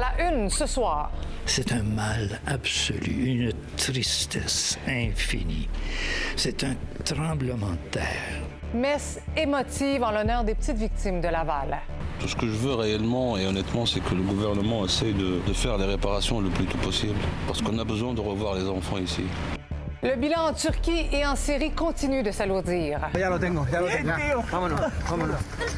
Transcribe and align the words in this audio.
à 0.00 0.18
la 0.18 0.30
une 0.30 0.48
ce 0.48 0.66
soir. 0.66 1.10
C'est 1.46 1.72
un 1.72 1.82
mal 1.82 2.40
absolu, 2.46 3.26
une 3.26 3.52
tristesse 3.76 4.78
infinie. 4.86 5.68
C'est 6.36 6.64
un 6.64 6.74
tremblement 7.04 7.70
de 7.70 7.90
terre. 7.90 8.42
Messe 8.72 9.20
émotive 9.36 10.02
en 10.02 10.12
l'honneur 10.12 10.44
des 10.44 10.54
petites 10.54 10.76
victimes 10.76 11.20
de 11.20 11.28
Laval. 11.28 11.78
Tout 12.20 12.28
ce 12.28 12.36
que 12.36 12.46
je 12.46 12.52
veux 12.52 12.74
réellement 12.74 13.36
et 13.36 13.46
honnêtement, 13.46 13.84
c'est 13.84 14.00
que 14.00 14.14
le 14.14 14.22
gouvernement 14.22 14.84
essaye 14.84 15.12
de, 15.12 15.40
de 15.46 15.52
faire 15.52 15.76
les 15.78 15.86
réparations 15.86 16.40
le 16.40 16.50
plus 16.50 16.66
tôt 16.66 16.78
possible. 16.78 17.18
Parce 17.46 17.60
qu'on 17.60 17.78
a 17.78 17.84
besoin 17.84 18.14
de 18.14 18.20
revoir 18.20 18.54
les 18.54 18.68
enfants 18.68 18.98
ici. 18.98 19.24
Le 20.02 20.16
bilan 20.16 20.48
en 20.48 20.52
Turquie 20.54 21.08
et 21.12 21.26
en 21.26 21.36
Syrie 21.36 21.72
continue 21.72 22.22
de 22.22 22.30
s'alourdir. 22.30 23.10
Mais 23.12 23.20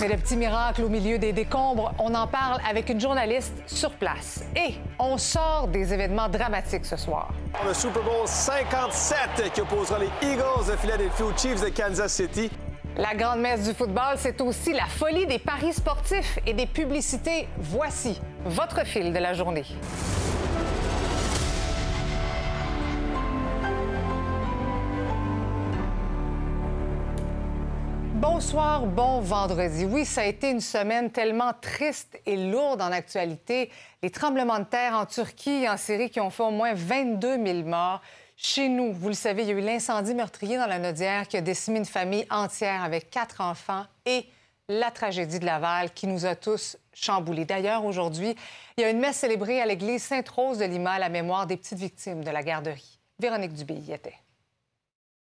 le 0.09 0.16
petit 0.16 0.37
miracle 0.37 0.84
au 0.84 0.88
milieu 0.88 1.18
des 1.18 1.32
décombres, 1.32 1.93
on 1.98 2.14
en 2.14 2.29
parle 2.29 2.61
avec 2.69 2.88
une 2.88 3.00
journaliste 3.00 3.52
sur 3.66 3.91
place. 3.91 4.45
Et 4.55 4.74
on 5.00 5.19
sort 5.19 5.66
des 5.66 5.93
événements 5.93 6.28
dramatiques 6.28 6.87
ce 6.87 6.97
soir. 6.97 7.30
Le 7.66 7.74
Super 7.74 8.05
Bowl 8.05 8.27
57 8.27 9.52
qui 9.52 9.61
opposera 9.61 9.98
les 9.98 10.11
Eagles 10.23 10.70
de 10.70 10.77
Philadelphie 10.77 11.23
aux 11.25 11.36
Chiefs 11.36 11.61
de 11.61 11.70
Kansas 11.70 12.12
City. 12.12 12.48
La 12.97 13.16
grande 13.16 13.41
messe 13.41 13.66
du 13.66 13.75
football, 13.75 14.14
c'est 14.19 14.41
aussi 14.41 14.73
la 14.73 14.86
folie 14.86 15.27
des 15.27 15.41
paris 15.41 15.73
sportifs 15.73 16.39
et 16.47 16.52
des 16.52 16.66
publicités. 16.66 17.48
Voici 17.59 18.20
votre 18.45 18.86
fil 18.86 19.12
de 19.12 19.19
la 19.19 19.33
journée. 19.33 19.64
Bonsoir, 28.23 28.87
bon 28.87 29.19
vendredi. 29.19 29.85
Oui, 29.85 30.05
ça 30.05 30.21
a 30.21 30.27
été 30.27 30.49
une 30.49 30.61
semaine 30.61 31.11
tellement 31.11 31.51
triste 31.61 32.21
et 32.25 32.37
lourde 32.37 32.81
en 32.81 32.93
actualité. 32.93 33.69
Les 34.01 34.11
tremblements 34.11 34.61
de 34.61 34.65
terre 34.65 34.95
en 34.95 35.07
Turquie 35.07 35.65
et 35.65 35.69
en 35.69 35.77
Syrie 35.77 36.09
qui 36.09 36.21
ont 36.21 36.31
fait 36.31 36.45
au 36.45 36.53
moins 36.53 36.73
22 36.73 37.45
000 37.45 37.69
morts. 37.69 38.01
Chez 38.37 38.69
nous, 38.69 38.92
vous 38.92 39.09
le 39.09 39.14
savez, 39.14 39.42
il 39.42 39.48
y 39.48 39.51
a 39.51 39.55
eu 39.55 39.61
l'incendie 39.61 40.14
meurtrier 40.14 40.56
dans 40.56 40.69
la 40.69 40.79
Nodière 40.79 41.27
qui 41.27 41.37
a 41.37 41.41
décimé 41.41 41.81
une 41.81 41.84
famille 41.84 42.25
entière 42.31 42.84
avec 42.84 43.11
quatre 43.11 43.41
enfants 43.41 43.87
et 44.06 44.25
la 44.69 44.92
tragédie 44.92 45.41
de 45.41 45.45
Laval 45.45 45.91
qui 45.91 46.07
nous 46.07 46.25
a 46.25 46.36
tous 46.36 46.79
chamboulés. 46.95 47.45
D'ailleurs, 47.45 47.84
aujourd'hui, 47.84 48.36
il 48.77 48.83
y 48.83 48.84
a 48.84 48.91
une 48.91 49.01
messe 49.01 49.17
célébrée 49.17 49.61
à 49.61 49.67
l'église 49.67 50.05
Sainte-Rose 50.05 50.59
de 50.59 50.64
Lima 50.67 50.92
à 50.92 50.98
la 51.01 51.09
mémoire 51.09 51.48
des 51.48 51.57
petites 51.57 51.77
victimes 51.81 52.23
de 52.23 52.31
la 52.31 52.45
garderie. 52.45 53.01
Véronique 53.19 53.55
Dubé 53.55 53.75
y 53.75 53.92
était. 53.92 54.14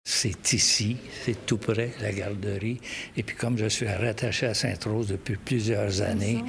C'est 0.05 0.53
ici, 0.55 0.97
c'est 1.25 1.47
tout 1.47 1.59
près, 1.59 1.93
la 2.01 2.13
garderie. 2.13 2.81
Et 3.17 3.23
puis 3.23 3.37
comme 3.37 3.59
je 3.59 3.67
suis 3.67 3.87
rattaché 3.87 4.47
à 4.47 4.55
Sainte-Rose 4.55 5.09
depuis 5.09 5.37
plusieurs 5.37 6.01
années, 6.01 6.43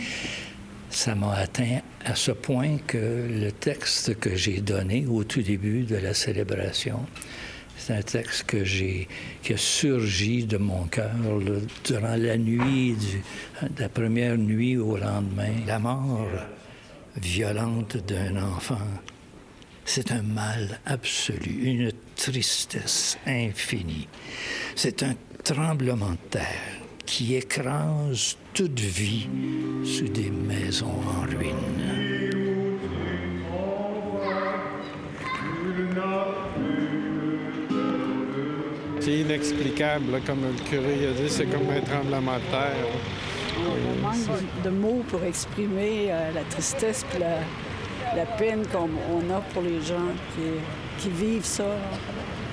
ça 0.90 1.14
m'a 1.14 1.34
atteint 1.34 1.82
à 2.04 2.16
ce 2.16 2.32
point 2.32 2.78
que 2.88 2.98
le 2.98 3.52
texte 3.52 4.18
que 4.20 4.36
j'ai 4.36 4.62
donné 4.62 5.06
au 5.06 5.24
tout 5.24 5.42
début 5.42 5.84
de 5.84 5.98
la 5.98 6.14
célébration, 6.14 7.06
c'est 7.78 7.94
un 7.94 8.02
texte 8.02 8.44
que 8.46 8.64
j'ai, 8.64 9.08
qui 9.44 9.54
a 9.54 9.58
surgi 9.58 10.46
de 10.46 10.58
mon 10.58 10.86
cœur 10.86 11.12
durant 11.86 12.16
la 12.16 12.38
nuit, 12.38 12.96
du, 12.96 13.22
de 13.70 13.82
la 13.82 13.90
première 13.90 14.38
nuit 14.38 14.78
au 14.78 14.98
lendemain. 14.98 15.52
La 15.68 15.80
mort 15.80 16.28
violente 17.16 17.98
d'un 18.08 18.42
enfant, 18.42 18.88
c'est 19.86 20.12
un 20.12 20.22
mal 20.22 20.80
absolu, 20.86 21.64
une 21.64 21.92
tristesse 22.20 23.18
infinie. 23.26 24.08
C'est 24.76 25.04
un 25.04 25.16
tremblement 25.44 26.12
de 26.12 26.30
terre 26.30 26.78
qui 27.06 27.36
écrase 27.36 28.36
toute 28.54 28.80
vie 28.80 29.28
sous 29.86 30.10
des 30.10 30.30
maisons 30.30 31.00
en 31.08 31.22
ruine. 31.22 31.56
C'est 39.00 39.20
inexplicable, 39.20 40.12
là, 40.12 40.20
comme 40.26 40.42
le 40.42 40.70
curé 40.70 41.08
a 41.08 41.12
dit, 41.14 41.30
c'est 41.30 41.46
comme 41.46 41.70
un 41.70 41.82
tremblement 41.82 42.36
de 42.36 42.52
terre. 42.52 42.88
On 43.58 44.02
manque 44.02 44.64
de 44.64 44.70
mots 44.70 45.04
pour 45.08 45.24
exprimer 45.24 46.08
euh, 46.12 46.32
la 46.34 46.44
tristesse 46.44 47.06
et 47.16 47.20
la, 47.20 47.38
la 48.16 48.26
peine 48.26 48.66
qu'on 48.68 48.90
on 49.12 49.34
a 49.34 49.42
pour 49.54 49.62
les 49.62 49.82
gens 49.82 50.10
qui, 50.36 51.02
qui 51.02 51.10
vivent 51.10 51.46
ça. 51.46 51.66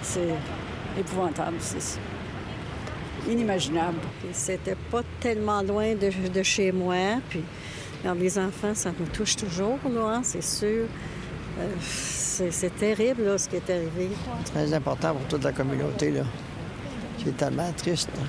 C'est 0.03 0.34
épouvantable, 0.99 1.56
c'est 1.61 1.99
inimaginable. 3.31 3.99
C'était 4.33 4.77
pas 4.91 5.03
tellement 5.21 5.62
loin 5.62 5.95
de, 5.95 6.11
de 6.28 6.43
chez 6.43 6.72
moi. 6.72 7.21
Puis, 7.28 7.43
les 8.21 8.39
enfants, 8.39 8.75
ça 8.75 8.91
me 8.91 9.06
touche 9.06 9.37
toujours, 9.37 9.78
hein, 9.84 10.21
c'est 10.22 10.43
sûr. 10.43 10.87
Euh, 11.59 11.69
c'est 11.81 12.50
c'est 12.50 12.77
terrible, 12.77 13.25
là, 13.25 13.39
ce 13.39 13.49
qui 13.49 13.56
est 13.56 13.71
arrivé. 13.71 14.11
très 14.53 14.72
important 14.75 15.15
pour 15.15 15.27
toute 15.27 15.43
la 15.43 15.53
communauté. 15.53 16.11
Là. 16.11 16.22
C'est 17.25 17.37
tellement 17.37 17.72
triste. 17.72 18.11
là. 18.15 18.22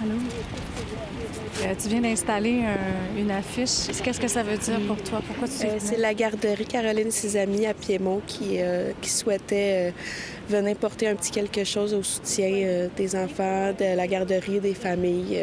Euh, 0.00 1.74
tu 1.80 1.88
viens 1.88 2.00
d'installer 2.00 2.60
un- 2.62 3.18
une 3.20 3.30
affiche. 3.32 3.88
Qu'est-ce 4.02 4.20
que 4.20 4.28
ça 4.28 4.42
veut 4.44 4.56
dire 4.56 4.78
pour 4.86 4.96
toi? 5.02 5.20
Pourquoi 5.26 5.48
tu 5.48 5.66
Euh, 5.66 5.70
c'est 5.78 5.96
la 5.96 6.14
garderie 6.14 6.64
Caroline 6.64 7.08
et 7.08 7.10
ses 7.10 7.36
amis 7.36 7.66
à 7.66 7.74
Piémont 7.74 8.20
qui, 8.26 8.58
euh, 8.60 8.92
qui 9.00 9.10
souhaitait 9.10 9.88
euh, 9.88 9.90
venir 10.48 10.76
porter 10.76 11.08
un 11.08 11.16
petit 11.16 11.32
quelque 11.32 11.64
chose 11.64 11.94
au 11.94 12.02
soutien 12.04 12.48
euh, 12.52 12.88
des 12.96 13.16
enfants, 13.16 13.72
de 13.76 13.96
la 13.96 14.06
garderie, 14.06 14.60
des 14.60 14.74
familles. 14.74 15.38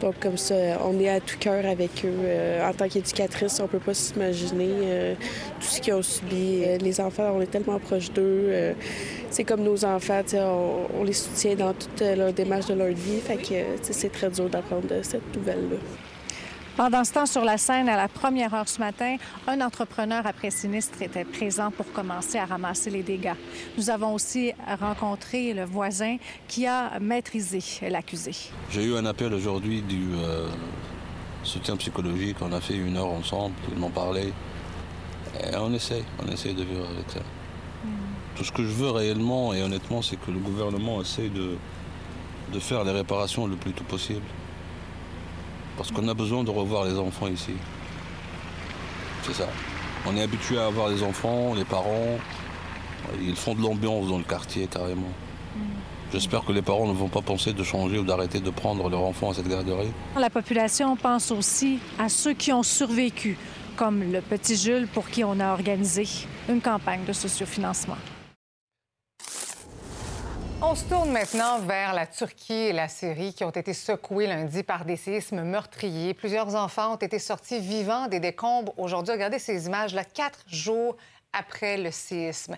donc 0.00 0.14
comme 0.20 0.36
ça, 0.38 0.54
on 0.84 0.98
est 0.98 1.08
à 1.10 1.20
tout 1.20 1.36
cœur 1.38 1.64
avec 1.66 2.04
eux. 2.04 2.62
En 2.62 2.72
tant 2.72 2.88
qu'éducatrice, 2.88 3.60
on 3.60 3.66
peut 3.66 3.78
pas 3.78 3.94
s'imaginer 3.94 5.14
tout 5.60 5.66
ce 5.66 5.80
qu'ils 5.80 5.94
ont 5.94 6.02
subi. 6.02 6.62
Les 6.80 7.00
enfants, 7.00 7.32
on 7.36 7.40
est 7.42 7.46
tellement 7.50 7.78
proches 7.78 8.10
d'eux. 8.10 8.74
C'est 9.30 9.44
comme 9.44 9.62
nos 9.62 9.84
enfants, 9.84 10.22
on, 10.34 11.00
on 11.00 11.04
les 11.04 11.12
soutient 11.12 11.54
dans 11.54 11.72
toute 11.72 12.02
euh, 12.02 12.16
leur 12.16 12.32
démarche 12.32 12.66
de 12.66 12.74
leur 12.74 12.88
vie. 12.88 13.20
Fait 13.20 13.36
que 13.36 13.82
c'est 13.82 14.12
très 14.12 14.30
dur 14.30 14.48
d'apprendre 14.48 14.88
cette 15.02 15.36
nouvelle-là. 15.36 15.76
Pendant 16.76 17.04
ce 17.04 17.12
temps, 17.14 17.24
sur 17.24 17.42
la 17.42 17.56
scène, 17.56 17.88
à 17.88 17.96
la 17.96 18.06
première 18.06 18.52
heure 18.52 18.68
ce 18.68 18.78
matin, 18.80 19.16
un 19.46 19.62
entrepreneur 19.62 20.26
après 20.26 20.50
sinistre 20.50 21.00
était 21.00 21.24
présent 21.24 21.70
pour 21.70 21.90
commencer 21.90 22.36
à 22.36 22.44
ramasser 22.44 22.90
les 22.90 23.02
dégâts. 23.02 23.32
Nous 23.78 23.88
avons 23.88 24.12
aussi 24.12 24.52
rencontré 24.78 25.54
le 25.54 25.64
voisin 25.64 26.18
qui 26.46 26.66
a 26.66 26.98
maîtrisé 27.00 27.62
l'accusé. 27.88 28.32
J'ai 28.70 28.84
eu 28.84 28.94
un 28.94 29.06
appel 29.06 29.32
aujourd'hui 29.32 29.80
du 29.80 30.08
euh, 30.16 30.48
soutien 31.42 31.76
psychologique. 31.78 32.36
On 32.42 32.52
a 32.52 32.60
fait 32.60 32.76
une 32.76 32.98
heure 32.98 33.06
ensemble. 33.08 33.54
Ils 33.72 33.78
m'ont 33.78 33.88
parlé. 33.88 34.34
Et 35.40 35.56
on 35.56 35.72
essaie, 35.72 36.04
on 36.22 36.30
essaie 36.30 36.52
de 36.52 36.62
vivre 36.62 36.86
avec 36.94 37.10
ça. 37.10 37.20
Tout 38.36 38.44
ce 38.44 38.52
que 38.52 38.62
je 38.62 38.68
veux 38.68 38.90
réellement 38.90 39.54
et 39.54 39.62
honnêtement, 39.62 40.02
c'est 40.02 40.16
que 40.16 40.30
le 40.30 40.38
gouvernement 40.38 41.00
essaye 41.00 41.30
de, 41.30 41.56
de 42.52 42.58
faire 42.58 42.84
les 42.84 42.92
réparations 42.92 43.46
le 43.46 43.56
plus 43.56 43.72
tôt 43.72 43.84
possible. 43.84 44.26
Parce 45.76 45.90
qu'on 45.90 46.06
a 46.08 46.14
besoin 46.14 46.44
de 46.44 46.50
revoir 46.50 46.84
les 46.84 46.98
enfants 46.98 47.28
ici. 47.28 47.52
C'est 49.22 49.34
ça. 49.34 49.48
On 50.06 50.16
est 50.16 50.22
habitué 50.22 50.58
à 50.58 50.66
avoir 50.66 50.88
les 50.88 51.02
enfants, 51.02 51.54
les 51.54 51.64
parents. 51.64 52.18
Ils 53.20 53.36
font 53.36 53.54
de 53.54 53.62
l'ambiance 53.62 54.08
dans 54.08 54.18
le 54.18 54.24
quartier 54.24 54.66
carrément. 54.66 55.12
J'espère 56.12 56.44
que 56.44 56.52
les 56.52 56.62
parents 56.62 56.86
ne 56.86 56.92
vont 56.92 57.08
pas 57.08 57.22
penser 57.22 57.52
de 57.52 57.62
changer 57.64 57.98
ou 57.98 58.04
d'arrêter 58.04 58.40
de 58.40 58.50
prendre 58.50 58.88
leur 58.88 59.02
enfant 59.02 59.30
à 59.30 59.34
cette 59.34 59.48
garderie. 59.48 59.90
La 60.16 60.30
population 60.30 60.94
pense 60.96 61.30
aussi 61.30 61.78
à 61.98 62.08
ceux 62.08 62.32
qui 62.32 62.52
ont 62.52 62.62
survécu, 62.62 63.36
comme 63.76 64.12
le 64.12 64.20
petit 64.20 64.56
Jules 64.56 64.86
pour 64.86 65.08
qui 65.08 65.24
on 65.24 65.40
a 65.40 65.52
organisé 65.52 66.06
une 66.48 66.60
campagne 66.60 67.04
de 67.04 67.12
sociofinancement. 67.12 67.96
On 70.62 70.74
se 70.74 70.84
tourne 70.84 71.10
maintenant 71.10 71.58
vers 71.58 71.92
la 71.92 72.06
Turquie 72.06 72.54
et 72.54 72.72
la 72.72 72.88
Syrie 72.88 73.34
qui 73.34 73.44
ont 73.44 73.50
été 73.50 73.74
secoués 73.74 74.26
lundi 74.26 74.62
par 74.62 74.86
des 74.86 74.96
séismes 74.96 75.42
meurtriers. 75.42 76.14
Plusieurs 76.14 76.54
enfants 76.54 76.94
ont 76.94 76.96
été 76.96 77.18
sortis 77.18 77.60
vivants 77.60 78.08
des 78.08 78.20
décombres 78.20 78.72
aujourd'hui. 78.78 79.12
Regardez 79.12 79.38
ces 79.38 79.66
images-là, 79.66 80.04
quatre 80.04 80.44
jours 80.48 80.96
après 81.34 81.76
le 81.76 81.90
séisme. 81.90 82.56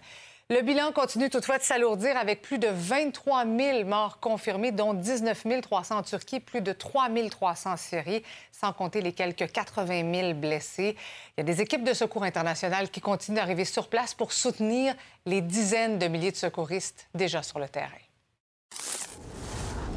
Le 0.51 0.63
bilan 0.63 0.93
continue 0.93 1.29
toutefois 1.29 1.59
de 1.59 1.63
s'alourdir 1.63 2.17
avec 2.17 2.41
plus 2.41 2.59
de 2.59 2.69
23 2.69 3.45
000 3.45 3.85
morts 3.85 4.19
confirmés, 4.19 4.73
dont 4.73 4.95
19 4.95 5.61
300 5.61 5.99
en 5.99 6.03
Turquie, 6.03 6.41
plus 6.41 6.63
de 6.63 6.73
3 6.73 7.11
300 7.31 7.73
en 7.73 7.77
Syrie, 7.77 8.23
sans 8.51 8.73
compter 8.73 9.03
les 9.03 9.13
quelques 9.13 9.53
80 9.53 10.11
000 10.11 10.33
blessés. 10.33 10.97
Il 11.37 11.41
y 11.41 11.41
a 11.43 11.45
des 11.45 11.61
équipes 11.61 11.85
de 11.85 11.93
secours 11.93 12.23
internationales 12.23 12.89
qui 12.89 13.03
continuent 13.03 13.37
d'arriver 13.37 13.67
sur 13.67 13.89
place 13.91 14.15
pour 14.15 14.33
soutenir 14.33 14.95
les 15.27 15.43
dizaines 15.43 15.99
de 15.99 16.09
milliers 16.09 16.33
de 16.33 16.37
secouristes 16.37 17.09
déjà 17.15 17.43
sur 17.43 17.59
le 17.59 17.69
terrain. 17.69 17.93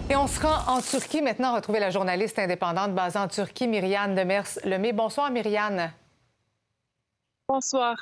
Et 0.10 0.18
on 0.18 0.28
se 0.28 0.42
rend 0.42 0.68
en 0.68 0.82
Turquie 0.82 1.22
maintenant 1.22 1.56
retrouver 1.56 1.80
la 1.80 1.92
journaliste 1.92 2.38
indépendante 2.40 2.94
basée 2.94 3.20
en 3.20 3.30
Turquie, 3.30 3.70
Myriane 3.70 4.16
Demers-Lemay. 4.16 4.92
Bonsoir, 4.92 5.32
Myriane. 5.32 5.94
Bonsoir. 7.48 7.96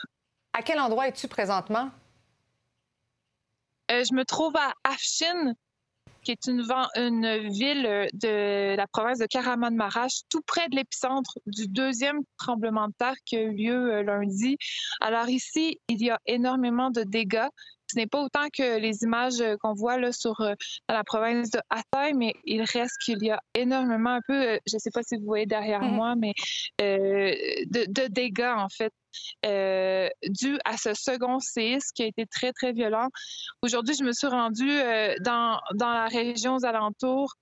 À 0.52 0.64
quel 0.64 0.80
endroit 0.80 1.08
es-tu 1.08 1.28
présentement? 1.28 1.92
Euh, 3.92 4.04
je 4.04 4.14
me 4.14 4.24
trouve 4.24 4.56
à 4.56 4.74
Afshin, 4.84 5.54
qui 6.24 6.32
est 6.32 6.48
une, 6.48 6.64
une 6.96 7.50
ville 7.50 7.86
euh, 7.86 8.06
de 8.14 8.76
la 8.76 8.88
province 8.88 9.20
de 9.20 9.26
Karaman-Marash, 9.26 10.22
tout 10.30 10.42
près 10.46 10.70
de 10.70 10.76
l'épicentre 10.76 11.40
du 11.48 11.68
deuxième 11.68 12.20
tremblement 12.38 12.88
de 12.88 12.94
terre 12.98 13.16
qui 13.26 13.38
a 13.38 13.42
eu 13.42 13.54
lieu 13.54 13.94
euh, 13.94 14.04
lundi. 14.04 14.58
Alors 15.02 15.30
ici, 15.30 15.80
il 15.88 16.04
y 16.04 16.10
a 16.12 16.20
énormément 16.28 16.92
de 16.92 17.04
dégâts. 17.04 17.48
Ce 17.88 17.98
n'est 17.98 18.06
pas 18.06 18.22
autant 18.22 18.48
que 18.56 18.78
les 18.78 19.02
images 19.02 19.44
qu'on 19.62 19.74
voit 19.74 19.98
là 19.98 20.12
sur 20.12 20.36
dans 20.38 20.94
la 20.94 21.04
province 21.04 21.50
de 21.50 21.60
Hatay, 21.72 22.14
mais 22.14 22.36
il 22.46 22.62
reste 22.62 22.96
qu'il 23.04 23.24
y 23.24 23.32
a 23.32 23.42
énormément 23.56 24.12
un 24.12 24.22
peu, 24.28 24.60
je 24.68 24.76
ne 24.76 24.80
sais 24.80 24.92
pas 24.92 25.02
si 25.02 25.18
vous 25.18 25.26
voyez 25.26 25.48
derrière 25.48 25.82
mm-hmm. 25.82 25.96
moi, 25.96 26.14
mais 26.16 26.34
de, 26.78 27.92
de, 27.92 28.08
dégâts 28.08 28.54
en 28.56 28.70
fait 28.70 28.94
euh, 29.46 30.10
dû 30.28 30.60
à 30.66 30.78
ce 30.78 30.94
second 30.94 31.40
séisme 31.40 31.90
qui 31.96 32.04
a 32.04 32.06
été 32.08 32.26
très, 32.26 32.52
très 32.52 32.74
violent. 32.74 33.08
Aujourd'hui, 33.62 33.96
je 33.96 34.04
me 34.04 34.12
suis 34.12 34.28
rendue 34.28 34.70
euh, 34.70 35.16
dans, 35.22 35.60
dans 35.74 35.92
la 35.92 36.08
région 36.08 36.56
aux 36.56 36.66
alentours. 36.66 37.34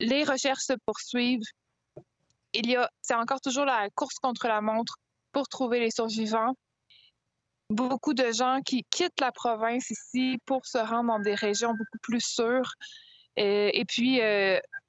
Les 0.00 0.24
recherches 0.24 0.64
se 0.64 0.74
poursuivent. 0.84 1.46
Il 2.52 2.68
y 2.68 2.76
a, 2.76 2.90
c'est 3.02 3.14
encore 3.14 3.40
toujours 3.40 3.64
la 3.64 3.88
course 3.90 4.16
contre 4.16 4.48
la 4.48 4.60
montre 4.60 4.96
pour 5.32 5.48
trouver 5.48 5.80
les 5.80 5.90
survivants. 5.90 6.54
Beaucoup 7.68 8.14
de 8.14 8.32
gens 8.32 8.60
qui 8.64 8.84
quittent 8.90 9.20
la 9.20 9.32
province 9.32 9.90
ici 9.90 10.38
pour 10.46 10.64
se 10.66 10.78
rendre 10.78 11.08
dans 11.08 11.18
des 11.18 11.34
régions 11.34 11.70
beaucoup 11.70 11.98
plus 12.02 12.24
sûres. 12.24 12.72
Euh, 13.38 13.70
et, 13.72 13.84
puis, 13.84 14.20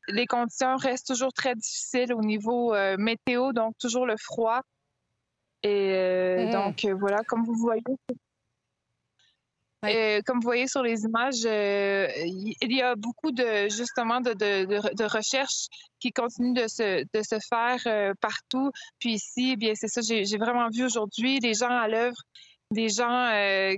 les 0.07 0.25
conditions 0.27 0.77
restent 0.77 1.07
toujours 1.07 1.33
très 1.33 1.55
difficiles 1.55 2.13
au 2.13 2.21
niveau 2.21 2.73
météo, 2.97 3.51
donc 3.51 3.75
toujours 3.79 4.05
le 4.05 4.15
froid. 4.17 4.61
Et 5.67 5.91
euh, 5.93 6.47
mmh. 6.47 6.51
donc, 6.51 6.85
euh, 6.85 6.95
voilà, 6.95 7.23
comme 7.23 7.43
vous 7.43 7.55
voyez, 7.55 7.83
euh, 9.85 10.21
comme 10.25 10.37
vous 10.37 10.47
voyez 10.47 10.67
sur 10.67 10.81
les 10.81 11.03
images, 11.03 11.43
il 11.43 12.71
y 12.73 12.81
a 12.81 12.95
beaucoup 12.95 13.31
de 13.31 13.67
justement 13.69 14.21
de, 14.21 14.33
de, 14.33 15.03
recherches 15.03 15.67
qui 15.99 16.11
continuent 16.11 16.53
de 16.53 16.67
se, 16.67 17.03
de 17.13 17.21
se 17.21 17.37
faire 17.49 18.13
partout. 18.21 18.71
Puis 18.99 19.15
ici, 19.15 19.51
eh 19.53 19.55
bien 19.57 19.73
c'est 19.75 19.89
ça, 19.89 20.01
j'ai 20.01 20.37
vraiment 20.37 20.69
vu 20.69 20.85
aujourd'hui 20.85 21.39
des 21.39 21.53
gens 21.53 21.69
à 21.69 21.89
l'œuvre, 21.89 22.17
des 22.71 22.87
gens 22.87 23.29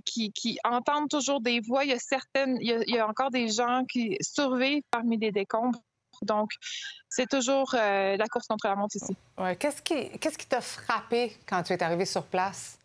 qui, 0.05 0.31
qui, 0.31 0.59
entendent 0.63 1.09
toujours 1.09 1.41
des 1.41 1.59
voix. 1.59 1.85
Il 1.85 1.89
y 1.89 1.93
a 1.93 1.99
certaines, 1.99 2.57
il 2.61 2.83
y 2.87 2.99
a 2.99 3.07
encore 3.07 3.31
des 3.31 3.47
gens 3.47 3.83
qui 3.91 4.15
survivent 4.21 4.83
parmi 4.91 5.17
des 5.17 5.31
décombres. 5.31 5.79
Donc, 6.23 6.51
c'est 7.09 7.27
toujours 7.27 7.73
euh, 7.73 8.15
la 8.17 8.27
course 8.27 8.47
contre 8.47 8.67
la 8.67 8.75
montre 8.75 8.95
ici. 8.95 9.15
Ouais. 9.37 9.55
Qu'est-ce 9.55 9.81
qui 9.81 10.09
qu'est-ce 10.19 10.37
qui 10.37 10.47
t'a 10.47 10.61
frappé 10.61 11.35
quand 11.47 11.63
tu 11.63 11.73
es 11.73 11.83
arrivé 11.83 12.05
sur 12.05 12.25
place? 12.25 12.77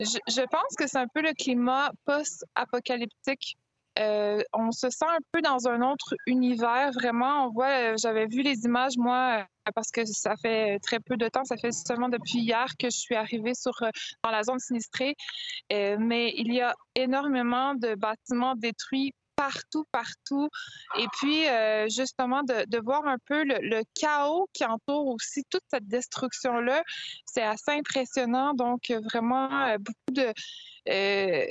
Je, 0.00 0.46
pense 0.50 0.74
que 0.76 0.88
c'est 0.88 0.98
un 0.98 1.06
peu 1.06 1.22
le 1.22 1.32
climat 1.34 1.92
post-apocalyptique. 2.04 3.56
Euh, 4.00 4.42
on 4.52 4.72
se 4.72 4.90
sent 4.90 5.04
un 5.08 5.20
peu 5.30 5.40
dans 5.40 5.68
un 5.68 5.80
autre 5.82 6.16
univers, 6.26 6.90
vraiment. 6.90 7.46
On 7.46 7.50
voit, 7.50 7.92
euh, 7.92 7.94
j'avais 7.96 8.26
vu 8.26 8.42
les 8.42 8.64
images, 8.64 8.96
moi, 8.96 9.46
parce 9.72 9.92
que 9.92 10.04
ça 10.04 10.34
fait 10.36 10.80
très 10.80 10.98
peu 10.98 11.16
de 11.16 11.28
temps, 11.28 11.44
ça 11.44 11.56
fait 11.56 11.70
seulement 11.70 12.08
depuis 12.08 12.40
hier 12.40 12.66
que 12.76 12.90
je 12.90 12.96
suis 12.96 13.14
arrivée 13.14 13.54
sur, 13.54 13.72
dans 14.24 14.32
la 14.32 14.42
zone 14.42 14.58
sinistrée. 14.58 15.14
mais 15.70 16.34
il 16.36 16.52
y 16.52 16.60
a 16.60 16.74
énormément 16.96 17.76
de 17.76 17.94
bâtiments 17.94 18.56
détruits 18.56 19.12
partout, 19.36 19.84
partout. 19.92 20.48
Et 20.98 21.06
puis, 21.18 21.48
euh, 21.48 21.88
justement, 21.88 22.42
de, 22.42 22.64
de, 22.68 22.78
voir 22.78 23.06
un 23.06 23.18
peu 23.26 23.44
le, 23.44 23.82
chaos 23.94 24.48
qui 24.52 24.64
entoure 24.64 25.06
aussi 25.08 25.44
toute 25.50 25.62
cette 25.68 25.86
destruction-là, 25.86 26.82
c'est 27.26 27.42
assez 27.42 27.72
impressionnant. 27.72 28.54
Donc, 28.54 28.90
vraiment, 29.12 29.50
euh, 29.66 29.78
beaucoup 29.78 30.12
de... 30.12 30.32
Euh, 30.90 31.46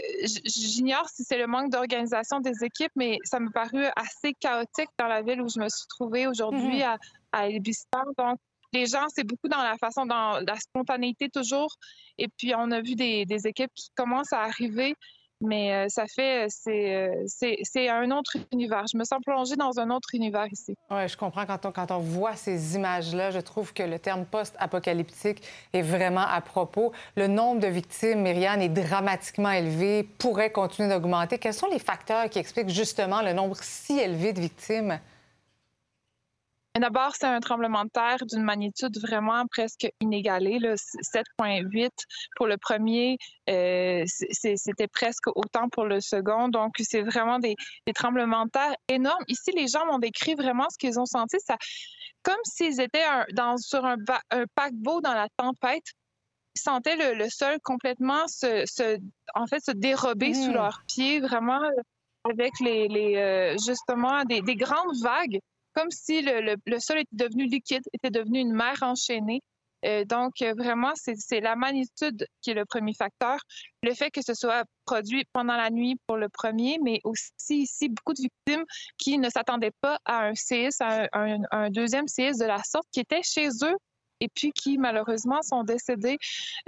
j'ignore 0.45 1.09
si 1.09 1.23
c'est 1.23 1.39
le 1.39 1.47
manque 1.47 1.71
d'organisation 1.71 2.39
des 2.39 2.63
équipes, 2.63 2.91
mais 2.95 3.17
ça 3.23 3.39
me 3.39 3.49
paru 3.49 3.83
assez 3.95 4.33
chaotique 4.39 4.89
dans 4.99 5.07
la 5.07 5.23
ville 5.23 5.41
où 5.41 5.49
je 5.49 5.59
me 5.59 5.69
suis 5.69 5.87
trouvée 5.87 6.27
aujourd'hui 6.27 6.81
mm-hmm. 6.81 6.97
à, 7.31 7.39
à 7.39 7.47
Elbistan. 7.47 8.03
Donc, 8.17 8.39
les 8.73 8.87
gens, 8.87 9.05
c'est 9.09 9.23
beaucoup 9.23 9.47
dans 9.47 9.61
la 9.61 9.77
façon, 9.77 10.05
dans 10.05 10.39
la 10.39 10.55
spontanéité 10.55 11.29
toujours. 11.29 11.75
Et 12.17 12.27
puis, 12.27 12.53
on 12.55 12.71
a 12.71 12.81
vu 12.81 12.95
des, 12.95 13.25
des 13.25 13.47
équipes 13.47 13.71
qui 13.75 13.89
commencent 13.95 14.33
à 14.33 14.41
arriver 14.41 14.95
mais 15.43 15.73
euh, 15.73 15.89
ça 15.89 16.05
fait, 16.07 16.47
euh, 16.67 17.23
c'est 17.27 17.89
un 17.89 18.09
autre 18.11 18.37
univers. 18.51 18.85
Je 18.91 18.97
me 18.97 19.03
sens 19.03 19.19
plongée 19.23 19.55
dans 19.55 19.79
un 19.79 19.89
autre 19.89 20.09
univers 20.13 20.47
ici. 20.51 20.75
Oui, 20.89 21.07
je 21.07 21.17
comprends. 21.17 21.45
Quand 21.45 21.65
on, 21.65 21.71
quand 21.71 21.91
on 21.91 21.99
voit 21.99 22.35
ces 22.35 22.75
images-là, 22.75 23.31
je 23.31 23.39
trouve 23.39 23.73
que 23.73 23.83
le 23.83 23.99
terme 23.99 24.25
post-apocalyptique 24.25 25.43
est 25.73 25.81
vraiment 25.81 26.25
à 26.25 26.41
propos. 26.41 26.93
Le 27.15 27.27
nombre 27.27 27.59
de 27.59 27.67
victimes, 27.67 28.21
Myriane, 28.21 28.61
est 28.61 28.69
dramatiquement 28.69 29.51
élevé, 29.51 30.03
pourrait 30.03 30.51
continuer 30.51 30.89
d'augmenter. 30.89 31.37
Quels 31.37 31.53
sont 31.53 31.67
les 31.67 31.79
facteurs 31.79 32.29
qui 32.29 32.39
expliquent 32.39 32.69
justement 32.69 33.21
le 33.21 33.33
nombre 33.33 33.57
si 33.61 33.99
élevé 33.99 34.33
de 34.33 34.39
victimes? 34.39 34.99
D'abord, 36.79 37.15
c'est 37.15 37.27
un 37.27 37.39
tremblement 37.39 37.85
de 37.85 37.89
terre 37.89 38.25
d'une 38.25 38.41
magnitude 38.41 38.97
vraiment 38.99 39.45
presque 39.45 39.87
inégalée, 40.01 40.57
7,8 40.57 41.89
pour 42.35 42.47
le 42.47 42.57
premier, 42.57 43.17
euh, 43.47 44.03
c'était 44.07 44.87
presque 44.87 45.27
autant 45.35 45.69
pour 45.69 45.85
le 45.85 46.01
second. 46.01 46.49
Donc, 46.49 46.73
c'est 46.79 47.03
vraiment 47.03 47.37
des, 47.37 47.55
tremblements 47.93 48.45
de 48.45 48.49
terre 48.49 48.75
énormes. 48.87 49.23
Ici, 49.27 49.51
les 49.51 49.67
gens 49.67 49.85
m'ont 49.85 49.99
décrit 49.99 50.33
vraiment 50.33 50.67
ce 50.71 50.79
qu'ils 50.79 50.99
ont 50.99 51.05
senti, 51.05 51.37
ça, 51.45 51.57
comme 52.23 52.41
s'ils 52.43 52.81
étaient 52.81 53.05
dans, 53.33 53.55
sur 53.57 53.85
un, 53.85 53.97
paquebot 54.55 54.99
dans 55.01 55.13
la 55.13 55.27
tempête. 55.37 55.85
Ils 56.55 56.61
sentaient 56.61 57.13
le, 57.13 57.29
sol 57.29 57.59
complètement 57.63 58.27
se, 58.27 58.97
en 59.35 59.45
fait, 59.45 59.63
se 59.63 59.71
dérober 59.71 60.33
sous 60.33 60.49
mmh. 60.49 60.53
leurs 60.53 60.81
pieds, 60.87 61.19
vraiment 61.19 61.61
avec 62.23 62.53
les, 62.61 63.15
euh, 63.15 63.57
justement 63.63 64.23
des, 64.23 64.41
des 64.41 64.55
grandes 64.55 64.95
vagues 65.03 65.39
comme 65.73 65.91
si 65.91 66.21
le, 66.21 66.79
sol 66.79 66.99
était 66.99 67.15
devenu 67.15 67.45
liquide, 67.45 67.83
était 67.93 68.11
devenu 68.11 68.39
une 68.39 68.53
mer 68.53 68.77
enchaînée. 68.81 69.41
Euh, 69.85 70.05
donc, 70.05 70.41
euh, 70.41 70.53
vraiment, 70.53 70.93
c'est 70.95 71.41
la 71.41 71.55
magnitude 71.55 72.25
qui 72.41 72.51
est 72.51 72.53
le 72.53 72.65
premier 72.65 72.93
facteur. 72.93 73.37
Le 73.81 73.93
fait 73.93 74.11
que 74.11 74.21
ce 74.21 74.33
soit 74.33 74.63
produit 74.85 75.25
pendant 75.33 75.57
la 75.57 75.69
nuit 75.69 75.99
pour 76.07 76.17
le 76.17 76.29
premier, 76.29 76.79
mais 76.81 77.01
aussi 77.03 77.31
ici, 77.49 77.89
beaucoup 77.89 78.13
de 78.13 78.21
victimes 78.21 78.65
qui 78.97 79.17
ne 79.17 79.29
s'attendaient 79.29 79.73
pas 79.81 79.99
à 80.05 80.27
un 80.27 80.35
séisme, 80.35 80.83
à 80.83 81.07
un, 81.51 81.69
deuxième 81.69 82.07
séisme 82.07 82.41
de 82.41 82.47
la 82.47 82.63
sorte, 82.63 82.87
qui 82.91 83.01
était 83.01 83.23
chez 83.23 83.49
eux 83.63 83.75
et 84.19 84.29
puis 84.33 84.51
qui, 84.53 84.77
malheureusement, 84.77 85.41
sont 85.41 85.63
décédés 85.63 86.17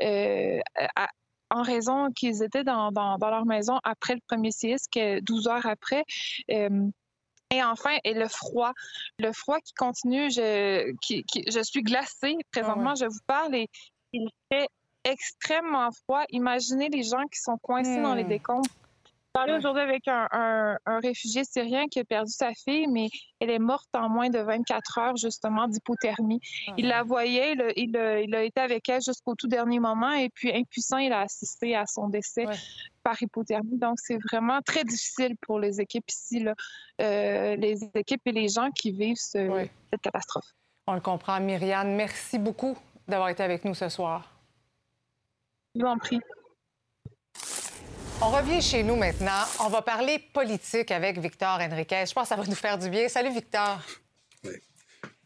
euh, 0.01 0.59
en 1.51 1.61
raison 1.61 2.09
qu'ils 2.11 2.43
étaient 2.43 2.65
dans, 2.65 2.91
leur 2.91 3.45
maison 3.45 3.79
après 3.83 4.15
le 4.15 4.21
premier 4.27 4.51
séisme, 4.51 4.89
12 5.21 5.47
heures 5.47 5.65
après. 5.65 6.03
Et 7.51 7.63
enfin, 7.63 7.97
et 8.03 8.13
le 8.13 8.27
froid. 8.27 8.73
Le 9.19 9.31
froid 9.31 9.59
qui 9.59 9.73
continue. 9.73 10.29
Je, 10.31 10.91
qui, 11.01 11.23
je 11.47 11.61
suis 11.61 11.83
glacée 11.83 12.35
présentement. 12.51 12.91
Ah 12.91 12.99
je 12.99 13.05
vous 13.05 13.19
parle 13.27 13.55
et 13.55 13.67
il 14.13 14.29
fait 14.51 14.67
extrêmement 15.03 15.89
froid. 15.91 16.23
Imaginez 16.29 16.89
les 16.89 17.03
gens 17.03 17.23
qui 17.31 17.39
sont 17.39 17.57
coincés 17.57 18.01
dans 18.01 18.15
les 18.15 18.23
hmm. 18.23 18.29
Décombres 19.35 19.45
parlé 19.45 19.53
aujourd'hui 19.57 19.81
avec 19.81 20.07
un, 20.07 20.77
réfugié 21.01 21.43
syrien 21.43 21.87
qui 21.87 21.99
a 21.99 22.03
perdu 22.03 22.31
sa 22.31 22.51
fille, 22.53 22.87
mais 22.87 23.09
elle 23.39 23.49
est 23.49 23.59
morte 23.59 23.89
en 23.93 24.09
moins 24.09 24.29
de 24.29 24.39
24 24.39 24.97
heures, 24.97 25.17
justement, 25.17 25.67
d'hypothermie. 25.67 26.39
Ah 26.67 26.73
il 26.77 26.87
la 26.87 27.03
voyait, 27.03 27.55
il, 27.75 27.97
a, 27.97 28.43
été 28.43 28.61
avec 28.61 28.87
elle 28.89 29.01
jusqu'au 29.01 29.35
tout 29.35 29.47
dernier 29.47 29.79
moment, 29.79 30.11
et 30.11 30.29
puis, 30.29 30.53
impuissant, 30.53 30.97
il 30.97 31.13
a 31.13 31.21
assisté 31.21 31.75
à 31.75 31.85
son 31.85 32.09
décès. 32.09 32.45
par 33.03 33.21
hypothermie. 33.21 33.77
Donc, 33.77 33.99
c'est 33.99 34.17
vraiment 34.31 34.61
très 34.61 34.83
difficile 34.83 35.35
pour 35.41 35.59
les 35.59 35.79
équipes 35.79 36.09
ici, 36.09 36.39
là, 36.39 36.55
euh, 37.01 37.55
les 37.55 37.83
équipes 37.93 38.21
et 38.25 38.31
les 38.31 38.47
gens 38.47 38.71
qui 38.71 38.91
vivent 38.91 39.17
cette 39.17 40.01
catastrophe. 40.01 40.55
On 40.87 40.93
le 40.93 41.01
comprend. 41.01 41.39
Myriane, 41.39 41.95
merci 41.95 42.39
beaucoup 42.39 42.75
d'avoir 43.07 43.29
été 43.29 43.43
avec 43.43 43.63
nous 43.63 43.75
ce 43.75 43.89
soir. 43.89 44.31
Je 45.75 45.81
vous 45.81 45.87
en 45.87 45.97
prie. 45.97 46.19
On 48.21 48.29
revient 48.29 48.61
chez 48.61 48.81
nous 48.81 48.95
maintenant. 48.95 49.43
On 49.59 49.67
va 49.67 49.81
parler 49.81 50.19
politique 50.33 50.89
avec 50.89 51.19
Victor 51.19 51.59
Henriquez. 51.59 52.05
Je 52.07 52.13
pense 52.13 52.23
que 52.23 52.29
ça 52.29 52.35
va 52.37 52.45
nous 52.45 52.55
faire 52.55 52.77
du 52.77 52.89
bien. 52.89 53.09
Salut, 53.09 53.33
Victor. 53.33 53.81
Oui. 54.45 54.53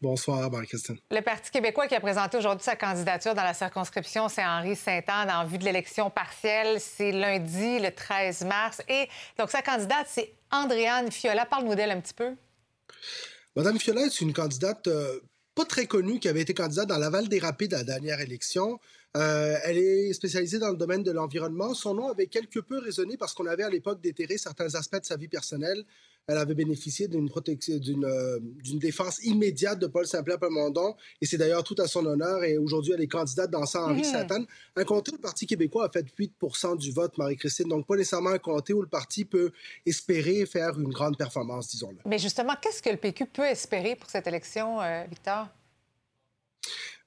Bonsoir, 0.02 0.50
Marie-Christine. 0.50 0.98
Le 1.10 1.20
Parti 1.20 1.52
québécois 1.52 1.86
qui 1.86 1.94
a 1.94 2.00
présenté 2.00 2.36
aujourd'hui 2.36 2.64
sa 2.64 2.74
candidature 2.74 3.34
dans 3.34 3.44
la 3.44 3.54
circonscription 3.54 4.28
Saint-Henri-Sainte-Anne 4.28 5.30
en 5.30 5.44
vue 5.46 5.58
de 5.58 5.64
l'élection 5.64 6.10
partielle, 6.10 6.80
c'est 6.80 7.12
lundi, 7.12 7.78
le 7.78 7.94
13 7.94 8.44
mars. 8.44 8.82
Et 8.88 9.08
donc, 9.38 9.50
sa 9.50 9.62
candidate, 9.62 10.06
c'est 10.08 10.34
Andréane 10.50 11.12
Fiola. 11.12 11.46
Parle-nous 11.46 11.76
d'elle 11.76 11.92
un 11.92 12.00
petit 12.00 12.14
peu. 12.14 12.34
Madame 13.54 13.78
Fiola 13.78 14.02
est 14.02 14.20
une 14.20 14.32
candidate 14.32 14.88
euh, 14.88 15.20
pas 15.54 15.64
très 15.64 15.86
connue 15.86 16.18
qui 16.18 16.28
avait 16.28 16.40
été 16.40 16.54
candidate 16.54 16.88
dans 16.88 16.98
la 16.98 17.10
Val 17.10 17.28
des 17.28 17.38
Rapides 17.38 17.74
à 17.74 17.78
la 17.78 17.84
dernière 17.84 18.20
élection. 18.20 18.80
Euh, 19.16 19.56
elle 19.64 19.78
est 19.78 20.12
spécialisée 20.12 20.58
dans 20.58 20.70
le 20.70 20.76
domaine 20.76 21.02
de 21.02 21.10
l'environnement. 21.10 21.74
Son 21.74 21.94
nom 21.94 22.08
avait 22.08 22.28
quelque 22.28 22.60
peu 22.60 22.78
résonné 22.78 23.16
parce 23.16 23.34
qu'on 23.34 23.46
avait 23.46 23.64
à 23.64 23.70
l'époque 23.70 24.00
déterré 24.00 24.38
certains 24.38 24.74
aspects 24.76 25.00
de 25.00 25.04
sa 25.04 25.16
vie 25.16 25.26
personnelle. 25.26 25.84
Elle 26.28 26.38
avait 26.38 26.54
bénéficié 26.54 27.08
d'une 27.08 27.28
protection, 27.28 27.76
d'une, 27.78 28.04
euh, 28.04 28.38
d'une 28.62 28.78
défense 28.78 29.18
immédiate 29.24 29.80
de 29.80 29.88
Paul 29.88 30.06
Saint-Pierre 30.06 30.38
Plamondon, 30.38 30.94
et 31.20 31.26
c'est 31.26 31.38
d'ailleurs 31.38 31.64
tout 31.64 31.74
à 31.78 31.88
son 31.88 32.06
honneur. 32.06 32.44
Et 32.44 32.56
aujourd'hui, 32.56 32.92
elle 32.92 33.00
est 33.00 33.08
candidate 33.08 33.50
dans 33.50 33.66
Saint-Henri 33.66 34.02
Mhm. 34.02 34.04
Sainte-Anne, 34.04 34.46
un 34.76 34.84
comté 34.84 35.10
où 35.10 35.16
le 35.16 35.20
Parti 35.20 35.46
québécois 35.46 35.86
a 35.86 35.90
fait 35.90 36.06
8% 36.16 36.76
du 36.76 36.92
vote, 36.92 37.18
Marie-Christine. 37.18 37.68
Donc 37.68 37.84
pas 37.86 37.96
nécessairement 37.96 38.30
un 38.30 38.38
comté 38.38 38.72
où 38.72 38.80
le 38.80 38.86
parti 38.86 39.24
peut 39.24 39.50
espérer 39.84 40.46
faire 40.46 40.78
une 40.78 40.90
grande 40.92 41.16
performance, 41.16 41.68
disons-le. 41.70 41.98
Mais 42.06 42.18
justement, 42.18 42.54
qu'est-ce 42.62 42.80
que 42.82 42.90
le 42.90 42.96
PQ 42.98 43.26
peut 43.26 43.42
espérer 43.46 43.96
pour 43.96 44.08
cette 44.08 44.28
élection, 44.28 44.80
euh, 44.80 45.02
Victor? 45.08 45.48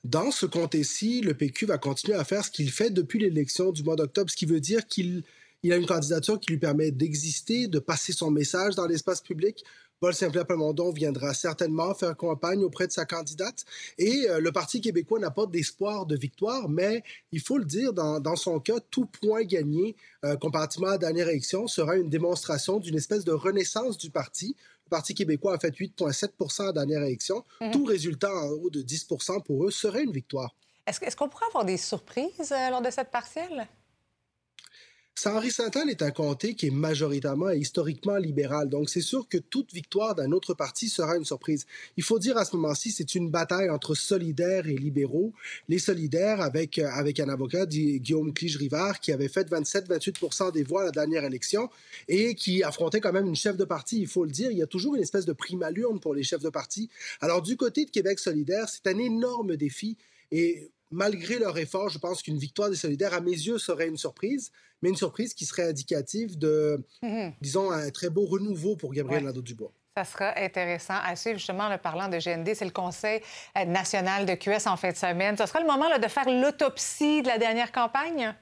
Dans 0.04 0.32
ce 0.32 0.46
comté-ci, 0.46 1.22
le 1.22 1.34
PQ 1.34 1.66
va 1.66 1.78
continuer 1.78 2.18
à 2.18 2.26
faire 2.26 2.44
ce 2.44 2.52
qu'il 2.52 2.72
fait 2.72 2.90
depuis 2.90 3.20
l'élection 3.20 3.72
du 3.72 3.84
mois 3.84 3.96
d'octobre, 3.96 4.30
ce 4.30 4.36
qui 4.36 4.46
veut 4.46 4.60
dire 4.60 4.86
qu'il 4.86 5.24
il 5.64 5.72
a 5.72 5.78
une 5.78 5.86
candidature 5.86 6.40
qui 6.40 6.52
lui 6.52 6.60
permet 6.60 6.92
d'exister, 6.92 7.68
de 7.68 7.80
passer 7.80 8.12
son 8.12 8.30
message 8.30 8.76
dans 8.76 8.86
l'espace 8.86 9.22
public. 9.22 9.64
Paul 10.02 10.14
Saint-Pierre 10.14 10.46
Plamondon 10.46 10.92
viendra 10.92 11.34
certainement 11.34 11.94
faire 11.94 12.18
campagne 12.18 12.62
auprès 12.66 12.88
de 12.88 12.92
sa 12.92 13.06
candidate. 13.06 13.64
Et 13.98 14.30
euh, 14.30 14.42
le 14.42 14.52
Parti 14.52 14.82
québécois 14.82 15.20
n'a 15.20 15.32
pas 15.32 15.46
d'espoir 15.46 16.06
de 16.06 16.18
victoire, 16.18 16.68
mais 16.68 17.02
il 17.32 17.40
faut 17.40 17.58
le 17.58 17.64
dire, 17.64 17.94
dans, 17.94 18.20
dans 18.20 18.36
son 18.36 18.60
cas, 18.60 18.82
tout 18.92 19.06
point 19.06 19.44
gagné 19.44 19.96
euh, 20.26 20.36
comparativement 20.36 20.90
à 20.90 20.92
la 20.92 20.98
dernière 20.98 21.30
élection 21.30 21.68
sera 21.68 21.96
une 21.96 22.10
démonstration 22.10 22.80
d'une 22.80 22.98
espèce 22.98 23.24
de 23.24 23.32
renaissance 23.32 23.98
du 23.98 24.10
parti. 24.10 24.58
Le 24.94 24.98
Parti 24.98 25.16
québécois 25.16 25.56
a 25.56 25.58
fait 25.58 25.76
8,7 25.76 26.62
à 26.62 26.66
la 26.66 26.72
dernière 26.72 27.02
élection. 27.02 27.44
Mhm. 27.60 27.72
Tout 27.72 27.84
résultat 27.84 28.32
en 28.32 28.50
haut 28.50 28.70
de 28.70 28.84
10 28.84 29.08
pour 29.44 29.66
eux 29.66 29.72
serait 29.72 30.04
une 30.04 30.12
victoire. 30.12 30.56
Est-ce 30.86 31.16
qu'on 31.16 31.30
pourrait 31.30 31.48
avoir 31.48 31.66
des 31.66 31.78
surprises 31.78 32.52
euh, 32.52 32.70
lors 32.70 32.84
de 32.84 32.92
cette 32.92 33.10
partielle? 33.10 33.68
Saint-Henri-Sainte-Anne 35.16 35.90
est 35.90 36.02
un 36.02 36.10
comté 36.10 36.56
qui 36.56 36.68
est 36.68 36.72
majoritairement 36.72 37.52
et 37.52 37.58
historiquement 37.60 38.18
libéral. 38.18 38.68
Donc, 38.68 38.90
c'est 38.90 39.00
sûr 39.02 39.28
que 39.30 39.38
toute 39.38 39.72
victoire 39.72 40.16
d'un 40.16 40.32
autre 40.32 40.56
parti 40.56 40.90
sera 40.90 41.16
une 41.18 41.24
surprise. 41.24 41.68
Il 41.98 42.04
faut 42.04 42.18
dire 42.18 42.36
à 42.36 42.46
ce 42.46 42.56
moment-ci, 42.56 42.92
c'est 42.92 43.14
une 43.14 43.30
bataille 43.30 43.70
entre 43.70 43.94
solidaires 43.94 44.68
et 44.68 44.76
libéraux. 44.76 45.32
Les 45.70 45.78
solidaires, 45.78 46.42
avec, 46.42 46.80
euh, 46.80 46.88
avec 46.92 47.20
un 47.20 47.30
avocat, 47.30 47.68
Guillaume 47.68 48.34
Clige-Rivard, 48.34 49.00
qui 49.00 49.12
avait 49.12 49.28
fait 49.28 49.48
27-28% 49.48 50.52
des 50.52 50.64
voix 50.64 50.82
à 50.82 50.86
la 50.86 50.92
dernière 50.92 51.24
élection 51.24 51.70
et 52.08 52.34
qui 52.34 52.64
affrontait 52.64 53.00
quand 53.00 53.14
même 53.14 53.28
une 53.28 53.36
chef 53.36 53.56
de 53.56 53.66
parti. 53.66 54.02
Il 54.02 54.08
faut 54.08 54.26
le 54.26 54.32
dire, 54.32 54.50
il 54.50 54.58
y 54.58 54.64
a 54.64 54.68
toujours 54.68 54.96
une 54.96 55.02
espèce 55.04 55.26
de 55.26 55.34
prime 55.34 55.62
à 55.62 55.70
l'urne 55.70 56.00
pour 56.00 56.16
les 56.16 56.24
chefs 56.24 56.42
de 56.42 56.50
parti. 56.50 56.90
Alors, 57.22 57.44
du 57.44 57.56
côté 57.56 57.86
de 57.86 57.92
Québec 57.92 58.18
solidaire, 58.18 58.68
c'est 58.68 58.88
un 58.88 58.98
énorme 58.98 59.58
défi. 59.58 59.96
Et 60.32 60.72
malgré 60.94 61.40
leur 61.40 61.58
effort, 61.58 61.90
je 61.90 62.00
pense 62.00 62.22
qu'une 62.22 62.38
victoire 62.38 62.70
des 62.70 62.76
solidaires, 62.76 63.14
à 63.14 63.20
mes 63.20 63.32
yeux, 63.32 63.58
serait 63.58 63.88
une 63.88 63.98
surprise, 63.98 64.52
mais 64.82 64.90
une 64.90 64.96
surprise 64.96 65.34
qui 65.34 65.46
serait 65.46 65.68
indicative 65.68 66.38
de, 66.38 66.86
disons, 67.42 67.72
un 67.72 67.90
très 67.90 68.10
beau 68.10 68.26
renouveau 68.26 68.76
pour 68.76 68.94
Gabriel 68.94 69.24
Ouais. 69.24 69.28
Nadeau-Dubois. 69.28 69.72
Ça 69.96 70.06
sera 70.06 70.38
intéressant 70.40 70.96
à 71.04 71.16
suivre, 71.16 71.38
justement, 71.38 71.66
en 71.66 71.78
parlant 71.78 72.08
de 72.08 72.18
GND. 72.18 72.56
C'est 72.56 72.66
le 72.66 72.72
Conseil 72.72 73.22
euh, 73.58 73.66
national 73.66 74.26
de 74.26 74.34
QS 74.34 74.66
en 74.68 74.76
fin 74.76 74.92
de 74.92 74.96
semaine. 74.96 75.38
Ce 75.38 75.46
sera 75.46 75.60
le 75.60 75.68
moment 75.68 75.88
là, 75.88 76.00
de 76.00 76.08
faire 76.08 76.28
l'autopsie 76.28 77.22
de 77.22 77.28
la 77.28 77.38
dernière 77.38 77.72
campagne? 77.72 78.34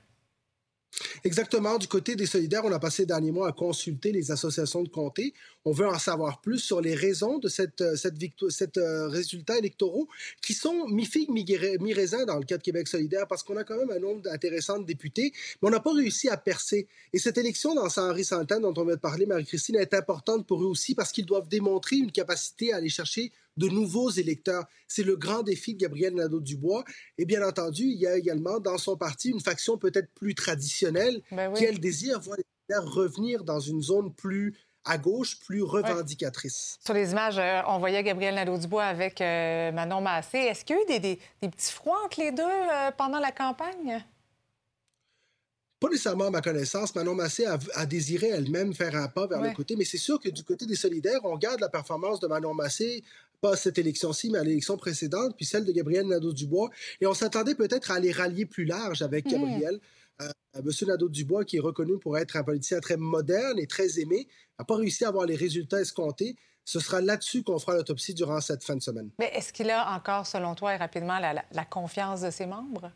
Exactement. 1.24 1.77
Du 1.77 1.88
côté 1.88 2.15
des 2.15 2.25
solidaires, 2.25 2.65
on 2.65 2.71
a 2.71 2.79
passé 2.79 3.03
les 3.03 3.07
derniers 3.07 3.31
mois 3.31 3.50
à 3.50 3.51
consulter 3.51 4.12
les 4.12 4.31
associations 4.31 4.83
de 4.83 4.89
comté. 4.89 5.33
On 5.65 5.71
veut 5.71 5.88
en 5.88 6.00
savoir 6.00 6.41
plus 6.41 6.60
sur 6.60 6.81
les 6.81 6.95
raisons 6.95 7.38
de 7.38 7.48
cette, 7.48 7.81
euh, 7.81 7.95
cette 7.95 8.17
victoire, 8.17 8.51
euh, 8.77 9.07
résultats 9.07 9.57
électoraux 9.57 10.07
qui 10.41 10.53
sont 10.53 10.88
mi-figue, 10.88 11.29
mi-raisin 11.29 12.25
dans 12.25 12.38
le 12.38 12.45
cas 12.45 12.57
de 12.57 12.63
Québec 12.63 12.88
solidaire 12.88 13.27
parce 13.27 13.43
qu'on 13.43 13.57
a 13.57 13.63
quand 13.63 13.77
même 13.77 13.91
un 13.91 14.00
nombre 14.00 14.29
intéressant 14.31 14.79
de 14.79 14.86
députés, 14.86 15.31
mais 15.62 15.69
on 15.69 15.71
n'a 15.71 15.79
pas 15.79 15.93
réussi 15.93 16.29
à 16.29 16.38
percer. 16.38 16.88
Et 17.13 17.19
cette 17.19 17.38
élection 17.38 17.75
dans 17.75 17.89
Saint-Henri-Sainte-Anne 17.89 18.63
dont 18.63 18.74
on 18.77 18.86
vient 18.86 18.95
de 18.95 19.00
parler, 19.00 19.25
Marie-Christine, 19.25 19.75
est 19.75 19.93
importante 19.93 20.48
pour 20.48 20.63
eux 20.63 20.67
aussi 20.67 20.95
parce 20.95 21.12
qu'ils 21.12 21.25
doivent 21.25 21.48
démontrer 21.48 21.98
une 21.98 22.12
capacité 22.12 22.74
à 22.74 22.77
aller 22.77 22.89
chercher 22.89 23.31
de 23.58 23.67
nouveaux 23.67 24.10
électeurs. 24.10 24.65
C'est 24.88 25.03
le 25.03 25.15
grand 25.15 25.43
défi 25.43 25.74
de 25.74 25.79
Gabriel 25.79 26.13
Nadeau-Dubois. 26.15 26.84
Et 27.17 27.25
bien 27.25 27.46
entendu, 27.48 27.84
il 27.84 27.98
y 28.00 28.08
a 28.08 28.15
également 28.17 28.60
dans 28.60 28.77
son 28.77 28.96
parti 28.98 29.29
une 29.29 29.39
faction 29.41 29.77
peut-être 29.77 30.10
plus 30.13 30.36
traditionnelle 30.36 31.22
Ben 31.31 31.51
oui. 31.51 31.60
qui, 31.60 31.65
elle, 31.65 31.79
désire 31.79 32.20
voir 32.20 32.38
les 32.38 32.75
revenir 32.77 33.43
dans 33.43 33.60
une 33.60 33.81
zone 33.81 34.13
plus 34.13 34.55
à 34.86 34.98
gauche, 34.98 35.39
plus 35.41 35.62
revendicatrice. 35.62 36.77
Sur 36.84 36.93
les 36.96 37.12
images, 37.12 37.38
euh, 37.38 37.62
on 37.67 37.77
voyait 37.79 38.01
Gabriel 38.01 38.34
Nadeau-Dubois 38.36 38.86
avec 38.86 39.20
euh, 39.22 39.72
Manon 39.74 40.01
Massé. 40.01 40.38
Est-ce 40.38 40.63
qu'il 40.65 40.75
y 40.77 40.79
a 40.79 40.81
eu 40.81 40.86
des, 40.88 41.00
des- 41.00 41.20
des 41.41 41.50
petits 41.50 41.72
froids 41.72 42.00
entre 42.05 42.20
les 42.22 42.31
deux 42.31 42.41
euh, 42.43 42.89
pendant 42.98 43.20
la 43.20 43.31
campagne? 43.31 44.03
Pas 45.79 45.89
nécessairement 45.89 46.27
à 46.27 46.29
ma 46.29 46.41
connaissance. 46.41 46.93
Manon 46.96 47.15
Massé 47.15 47.46
a, 47.46 47.58
a 47.75 47.86
désiré 47.86 48.27
elle-même 48.29 48.74
faire 48.74 48.96
un 48.96 49.08
pas 49.08 49.25
vers 49.27 49.39
Ouais. 49.41 49.50
le 49.50 49.55
côté, 49.55 49.75
mais 49.75 49.86
c'est 49.86 49.98
sûr 49.98 50.20
que 50.20 50.29
du 50.29 50.43
côté 50.43 50.65
des 50.67 50.75
solidaires, 50.75 51.22
on 51.24 51.38
garde 51.38 51.60
la 51.60 51.70
performance 51.70 52.20
de 52.20 52.27
Manon 52.27 52.53
Massé, 52.53 53.03
pas 53.41 53.53
à 53.53 53.57
cette 53.57 53.77
élection-ci, 53.79 54.29
mais 54.29 54.38
à 54.38 54.43
l'élection 54.43 54.77
précédente, 54.77 55.36
puis 55.36 55.45
celle 55.45 55.65
de 55.65 55.71
Gabriel 55.71 56.05
Nadeau-Dubois. 56.07 56.69
Et 57.01 57.07
on 57.07 57.13
s'attendait 57.13 57.55
peut-être 57.55 57.89
à 57.91 58.00
les 58.00 58.12
rallier 58.12 58.45
plus 58.45 58.65
large 58.65 59.01
avec 59.01 59.25
Mhm. 59.25 59.31
Gabriel. 59.31 59.79
Euh, 60.21 60.29
Monsieur 60.63 60.86
Nadeau-Dubois, 60.86 61.43
qui 61.45 61.57
est 61.57 61.62
reconnu 61.62 61.98
pour 61.98 62.17
être 62.17 62.36
un 62.36 62.43
politicien 62.43 62.79
très 62.79 62.98
moderne 62.98 63.57
et 63.57 63.65
très 63.65 64.00
aimé, 64.00 64.27
n'a 64.60 64.65
pas 64.65 64.75
réussi 64.75 65.03
à 65.03 65.07
avoir 65.07 65.25
les 65.25 65.36
résultats 65.36 65.81
escomptés. 65.81 66.36
Ce 66.63 66.79
sera 66.79 67.01
là-dessus 67.01 67.41
qu'on 67.41 67.57
fera 67.57 67.74
l'autopsie 67.75 68.13
durant 68.13 68.39
cette 68.41 68.63
fin 68.63 68.75
de 68.75 68.81
semaine. 68.83 69.10
Mais 69.17 69.31
est-ce 69.33 69.51
qu'il 69.51 69.69
a 69.71 69.91
encore, 69.95 70.27
selon 70.27 70.53
toi, 70.53 70.75
et 70.75 70.77
rapidement, 70.77 71.17
la, 71.17 71.33
la- 71.33 71.45
la 71.51 71.65
confiance 71.65 72.21
de 72.21 72.29
ses 72.29 72.45
membres? 72.45 72.91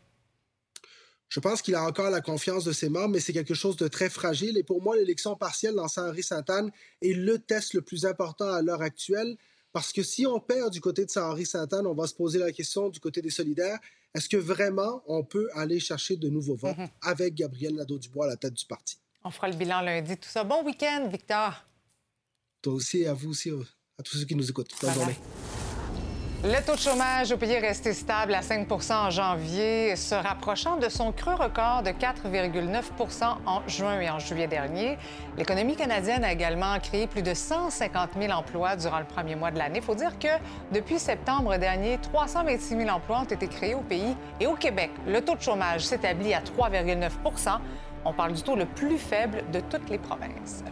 Je 1.28 1.40
pense 1.40 1.60
qu'il 1.60 1.74
a 1.74 1.82
encore 1.82 2.10
la 2.10 2.20
confiance 2.20 2.62
de 2.64 2.70
ses 2.72 2.88
membres, 2.88 3.08
mais 3.14 3.20
c'est 3.20 3.32
quelque 3.32 3.54
chose 3.54 3.76
de 3.76 3.88
très 3.88 4.08
fragile. 4.08 4.56
Et 4.56 4.62
pour 4.62 4.80
moi, 4.80 4.94
l'élection 4.96 5.34
partielle 5.34 5.74
dans 5.74 5.88
Saint-Henri-Sainte-Anne 5.88 6.70
est 7.02 7.14
le 7.14 7.40
test 7.40 7.74
le 7.74 7.80
plus 7.82 8.06
important 8.06 8.48
à 8.52 8.62
l'heure 8.62 8.82
actuelle. 8.82 9.36
Parce 9.76 9.92
que 9.92 10.02
si 10.02 10.26
on 10.26 10.40
perd 10.40 10.72
du 10.72 10.80
côté 10.80 11.04
de 11.04 11.10
Saint-Henri-Sainte-Anne, 11.10 11.86
on 11.86 11.92
va 11.92 12.06
se 12.06 12.14
poser 12.14 12.38
la 12.38 12.50
question 12.50 12.88
du 12.88 12.98
côté 12.98 13.20
des 13.20 13.28
solidaires, 13.28 13.78
est-ce 14.14 14.26
que 14.26 14.38
vraiment 14.38 15.02
on 15.06 15.22
peut 15.22 15.50
aller 15.52 15.78
chercher 15.80 16.16
de 16.16 16.30
nouveaux 16.30 16.56
votes 16.56 16.78
Mhm. 16.78 16.88
avec 17.02 17.34
Gabriel 17.34 17.74
Nadeau-Dubois 17.74 18.24
à 18.24 18.28
la 18.28 18.36
tête 18.36 18.54
du 18.54 18.64
parti? 18.64 18.96
On 19.22 19.30
fera 19.30 19.50
le 19.50 19.54
bilan 19.54 19.82
lundi, 19.82 20.16
tout 20.16 20.30
ça. 20.30 20.44
Bon 20.44 20.64
week-end, 20.64 21.06
Victor. 21.12 21.52
Toi 22.62 22.72
aussi, 22.72 23.04
à 23.04 23.12
vous 23.12 23.28
aussi, 23.28 23.50
à 23.98 24.02
tous 24.02 24.16
ceux 24.16 24.24
qui 24.24 24.34
nous 24.34 24.48
écoutent. 24.48 24.70
Bonne 24.80 24.94
journée. 24.94 25.16
Le 26.48 26.64
taux 26.64 26.76
de 26.76 26.78
chômage 26.78 27.32
au 27.32 27.36
pays 27.36 27.54
est 27.54 27.58
resté 27.58 27.92
stable 27.92 28.32
à 28.32 28.40
5% 28.40 28.94
en 28.94 29.10
janvier, 29.10 29.96
se 29.96 30.14
rapprochant 30.14 30.76
de 30.76 30.88
son 30.88 31.10
creux 31.10 31.34
record 31.34 31.82
de 31.82 31.90
4,9% 31.90 33.24
en 33.46 33.62
juin 33.66 33.98
et 33.98 34.08
en 34.08 34.20
juillet 34.20 34.46
dernier. 34.46 34.96
L'économie 35.36 35.74
canadienne 35.74 36.22
a 36.22 36.32
également 36.32 36.78
créé 36.78 37.08
plus 37.08 37.22
de 37.22 37.34
150 37.34 38.10
000 38.20 38.32
emplois 38.32 38.76
durant 38.76 39.00
le 39.00 39.06
premier 39.06 39.34
mois 39.34 39.50
de 39.50 39.58
l'année. 39.58 39.80
Il 39.80 39.84
faut 39.84 39.96
dire 39.96 40.16
que 40.20 40.28
depuis 40.70 41.00
septembre 41.00 41.56
dernier, 41.56 41.98
326 41.98 42.76
000 42.76 42.90
emplois 42.90 43.22
ont 43.22 43.24
été 43.24 43.48
créés 43.48 43.74
au 43.74 43.80
pays 43.80 44.14
et 44.38 44.46
au 44.46 44.54
Québec. 44.54 44.92
Le 45.04 45.20
taux 45.22 45.34
de 45.34 45.42
chômage 45.42 45.80
s'établit 45.80 46.32
à 46.32 46.42
3,9% 46.42 47.58
On 48.04 48.12
parle 48.12 48.34
du 48.34 48.42
taux 48.42 48.54
le 48.54 48.66
plus 48.66 48.98
faible 48.98 49.42
de 49.52 49.58
toutes 49.58 49.90
les 49.90 49.98
provinces. 49.98 50.62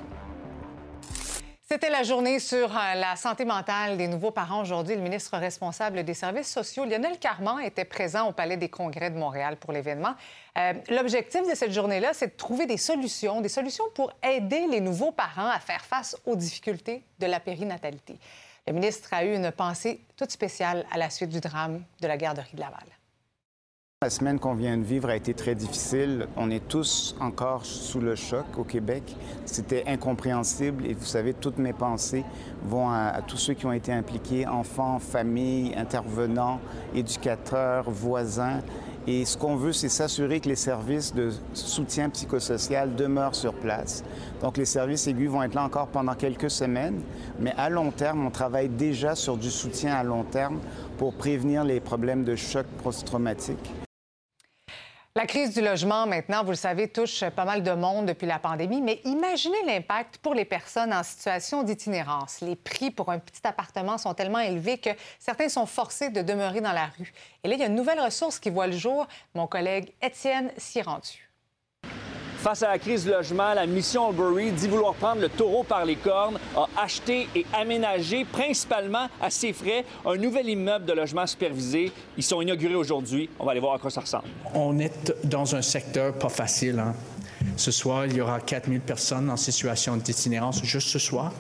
C'était 1.67 1.89
la 1.89 2.03
journée 2.03 2.41
sur 2.41 2.77
euh, 2.77 2.95
la 2.95 3.17
santé 3.17 3.47
mentale 3.47 3.97
des 3.97 4.07
nouveaux 4.07 4.31
parents. 4.31 4.61
Aujourd'hui, 4.61 4.97
le 4.97 5.01
ministre 5.01 5.39
responsable 5.39 6.05
des 6.05 6.13
services 6.13 6.53
sociaux, 6.53 6.85
Lionel 6.85 7.19
Carman, 7.19 7.59
était 7.59 7.87
présent 7.87 8.29
au 8.29 8.33
Palais 8.33 8.59
des 8.59 8.69
Congrès 8.69 9.11
de 9.11 9.17
Montréal 9.17 9.57
pour 9.57 9.73
l'événement. 9.73 10.15
Euh, 10.59 10.75
L'objectif 10.91 11.49
de 11.49 11.55
cette 11.55 11.73
journée-là, 11.73 12.11
c'est 12.13 12.27
de 12.27 12.37
trouver 12.37 12.67
des 12.67 12.77
solutions, 12.77 13.41
des 13.41 13.49
solutions 13.49 13.85
pour 13.95 14.13
aider 14.23 14.67
les 14.71 14.83
nouveaux 14.83 15.13
parents 15.13 15.49
à 15.49 15.59
faire 15.59 15.83
face 15.87 16.15
aux 16.27 16.37
difficultés 16.37 17.03
de 17.19 17.27
la 17.27 17.41
périnatalité. 17.41 18.19
Le 18.67 18.75
ministre 18.75 19.09
a 19.15 19.25
eu 19.25 19.35
une 19.35 19.51
pensée 19.51 20.03
toute 20.19 20.33
spéciale 20.33 20.85
à 20.93 20.99
la 20.99 21.09
suite 21.09 21.31
du 21.31 21.41
drame 21.41 21.83
de 22.03 22.07
la 22.07 22.19
garderie 22.19 22.53
de 22.53 22.61
Laval. 22.61 22.85
La 24.05 24.11
semaine 24.11 24.39
qu'on 24.39 24.53
vient 24.53 24.77
de 24.77 24.83
vivre 24.83 25.09
a 25.09 25.17
été 25.17 25.33
très 25.33 25.55
difficile. 25.55 26.27
On 26.37 26.51
est 26.51 26.69
tous 26.69 27.17
encore 27.21 27.65
sous 27.65 28.01
le 28.01 28.17
choc 28.17 28.45
au 28.59 28.63
Québec. 28.63 29.03
C'était 29.47 29.83
incompréhensible 29.87 30.85
et 30.85 30.93
vous 30.93 31.07
savez, 31.07 31.33
toutes 31.33 31.57
mes 31.57 31.73
pensées 31.73 32.23
vont 32.67 32.91
à, 32.91 33.23
tous 33.27 33.39
ceux 33.39 33.55
qui 33.55 33.65
ont 33.65 33.73
été 33.73 33.95
impliqués, 33.95 34.47
enfants, 34.47 34.99
familles, 34.99 35.75
intervenants, 35.75 36.61
éducateurs, 36.95 37.91
voisins. 37.91 38.61
Et 39.07 39.25
ce 39.25 39.39
qu'on 39.39 39.57
veut, 39.57 39.73
c'est 39.73 39.89
s'assurer 39.89 40.39
que 40.41 40.51
les 40.51 40.57
services 40.57 41.15
de 41.15 41.31
soutien 41.55 42.11
psychosocial 42.11 42.95
demeurent 42.95 43.35
sur 43.35 43.55
place. 43.55 44.05
Donc 44.43 44.59
les 44.59 44.67
services 44.67 45.07
aigus 45.07 45.31
vont 45.31 45.43
être 45.43 45.55
là 45.55 45.65
encore 45.65 45.87
pendant 45.87 46.15
quelques 46.15 46.51
semaines, 46.51 47.01
mais 47.41 47.55
à 47.57 47.71
long 47.71 47.91
terme, 47.91 48.27
on 48.27 48.31
travaille 48.31 48.69
déjà 48.69 49.15
sur 49.15 49.39
du 49.39 49.51
soutien 49.51 49.95
à 49.95 50.05
long 50.05 50.25
terme 50.25 50.59
pour 50.99 51.15
prévenir 51.15 51.65
les 51.65 51.81
problèmes 51.81 52.25
de 52.25 52.37
choc 52.37 52.67
post-traumatique. 52.83 53.73
La 55.17 55.27
crise 55.27 55.55
du 55.55 55.61
logement, 55.61 56.09
maintenant, 56.09 56.43
vous 56.43 56.51
le 56.51 56.57
savez, 56.57 56.89
touche 56.89 57.23
pas 57.37 57.45
mal 57.45 57.63
de 57.63 57.71
monde 57.71 58.07
depuis 58.07 58.27
la 58.27 58.41
pandémie, 58.41 58.83
mais 58.83 59.01
imaginez 59.05 59.63
l'impact 59.65 60.19
pour 60.19 60.35
les 60.35 60.45
personnes 60.45 60.93
en 60.93 61.05
situation 61.05 61.63
d'itinérance. 61.63 62.41
Les 62.41 62.57
prix 62.57 62.91
pour 62.91 63.11
un 63.11 63.21
petit 63.21 63.47
appartement 63.47 63.97
sont 63.97 64.13
tellement 64.13 64.41
élevés 64.41 64.79
que 64.79 64.91
certains 65.21 65.49
sont 65.49 65.67
forcés 65.67 66.11
de 66.11 66.21
demeurer 66.21 66.61
dans 66.61 66.73
la 66.73 66.87
rue. 66.99 67.13
Et 67.45 67.49
là, 67.49 67.55
il 67.55 67.61
y 67.61 67.63
a 67.63 67.67
une 67.67 67.77
nouvelle 67.77 68.01
ressource 68.01 68.41
qui 68.41 68.51
voit 68.51 68.67
le 68.67 68.77
jour. 68.77 69.07
Mon 69.37 69.47
collègue 69.47 69.93
Étienne 70.03 70.51
s'y 70.57 70.83
rendu. 70.83 71.24
Face 72.45 72.63
à 72.63 72.69
la 72.69 72.79
crise 72.79 73.05
du 73.05 73.11
logement, 73.11 73.55
la 73.55 73.65
mission 73.65 74.07
Albury 74.07 74.53
dit 74.53 74.69
vouloir 74.69 74.93
prendre 74.93 75.23
le 75.23 75.31
taureau 75.31 75.63
par 75.63 75.87
les 75.87 75.97
cornes, 75.97 76.39
a 76.55 76.67
acheté 76.77 77.27
et 77.35 77.47
aménagé, 77.55 78.27
principalement 78.27 79.09
à 79.19 79.31
ses 79.31 79.55
frais, 79.55 79.87
un 80.05 80.17
nouvel 80.17 80.51
immeuble 80.51 80.85
de 80.85 80.93
logement 80.93 81.27
supervisé. 81.27 81.91
Ils 82.19 82.23
sont 82.23 82.43
inaugurés 82.43 82.75
aujourd'hui. 82.75 83.31
On 83.39 83.47
va 83.47 83.53
aller 83.53 83.61
voir 83.61 83.77
à 83.77 83.79
quoi 83.79 83.89
ça 83.89 84.03
ressemble. 84.03 84.25
On 84.53 84.79
est 84.79 85.15
dans 85.25 85.57
un 85.57 85.63
secteur 85.63 86.13
pas 86.19 86.29
facile. 86.29 86.81
Hein. 86.81 86.95
Ce 87.57 87.71
soir, 87.71 88.05
il 88.05 88.15
y 88.15 88.21
aura 88.21 88.41
4000 88.41 88.81
personnes 88.81 89.31
en 89.31 89.39
situation 89.39 89.97
d'itinérance 89.97 90.63
juste 90.63 90.89
ce 90.89 90.99
soir 90.99 91.33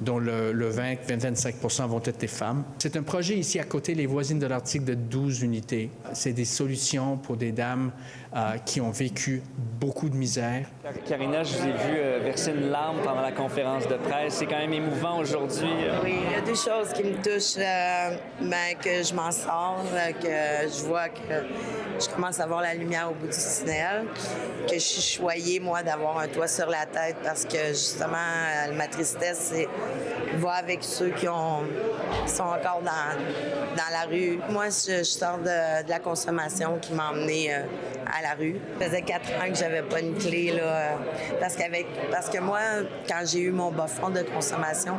dont 0.00 0.18
le, 0.18 0.52
20-25% 0.72 1.86
vont 1.86 2.02
être 2.04 2.18
des 2.18 2.26
femmes. 2.26 2.64
C'est 2.78 2.96
un 2.96 3.02
projet 3.02 3.36
ici 3.36 3.58
à 3.58 3.64
côté, 3.64 3.94
les 3.94 4.06
voisines 4.06 4.38
de 4.38 4.46
l'article, 4.46 4.84
de 4.84 4.94
12 4.94 5.42
unités. 5.42 5.90
C'est 6.12 6.32
des 6.32 6.44
solutions 6.44 7.16
pour 7.16 7.36
des 7.36 7.52
dames 7.52 7.92
euh, 8.34 8.56
qui 8.64 8.80
ont 8.80 8.90
vécu 8.90 9.42
beaucoup 9.78 10.08
de 10.08 10.16
misère. 10.16 10.64
Karina, 11.06 11.42
je 11.44 11.54
vous 11.54 11.66
ai 11.66 11.72
vu 11.72 11.98
euh, 11.98 12.20
verser 12.24 12.52
une 12.52 12.70
larme 12.70 12.96
pendant 13.04 13.20
la 13.20 13.32
conférence 13.32 13.86
de 13.86 13.96
presse. 13.96 14.36
C'est 14.36 14.46
quand 14.46 14.56
même 14.56 14.72
émouvant 14.72 15.18
aujourd'hui. 15.18 15.68
Euh. 15.68 15.98
Oui, 16.02 16.14
il 16.24 16.32
y 16.32 16.34
a 16.34 16.40
des 16.40 16.54
choses 16.54 16.94
qui 16.94 17.04
me 17.04 17.16
touchent, 17.22 17.62
ben, 18.40 18.74
que 18.82 19.02
je 19.02 19.12
m'en 19.12 19.30
sors, 19.30 19.84
que 20.18 20.66
je 20.66 20.82
vois 20.82 21.10
que 21.10 21.44
je 22.00 22.08
commence 22.08 22.40
à 22.40 22.46
voir 22.46 22.62
la 22.62 22.72
lumière 22.72 23.10
au 23.10 23.14
bout 23.14 23.26
du 23.26 23.36
tunnel, 23.36 24.06
que 24.66 24.76
je 24.76 24.78
suis 24.78 25.18
choyée, 25.18 25.60
moi, 25.60 25.82
d'avoir 25.82 26.16
un 26.16 26.28
toit 26.28 26.48
sur 26.48 26.70
la 26.70 26.86
tête 26.86 27.16
parce 27.22 27.44
que, 27.44 27.68
justement, 27.68 28.16
ma 28.72 28.86
tristesse, 28.86 29.52
c'est 29.52 29.68
voir 30.38 30.54
avec 30.54 30.82
ceux 30.82 31.10
qui, 31.10 31.28
ont, 31.28 31.64
sont 32.26 32.44
encore 32.44 32.80
dans, 32.82 33.76
dans 33.76 33.92
la 33.92 34.06
rue. 34.08 34.38
Moi, 34.48 34.68
je, 34.68 35.02
sors 35.02 35.36
de, 35.36 35.86
la 35.86 35.98
consommation 35.98 36.78
qui 36.80 36.94
m'a 36.94 37.10
emmené 37.10 37.50
à 38.12 38.22
la 38.22 38.34
rue. 38.34 38.56
Ça 38.78 38.86
faisait 38.86 39.02
quatre 39.02 39.30
ans 39.30 39.48
que 39.48 39.54
j'avais 39.54 39.82
pas 39.82 40.00
une 40.00 40.16
clé, 40.16 40.52
là, 40.52 40.98
parce, 41.40 41.56
qu'avec, 41.56 41.86
parce 42.10 42.28
que 42.28 42.38
moi, 42.38 42.60
quand 43.08 43.22
j'ai 43.24 43.40
eu 43.40 43.50
mon 43.50 43.70
bas 43.70 43.86
fond 43.86 44.10
de 44.10 44.22
consommation, 44.22 44.94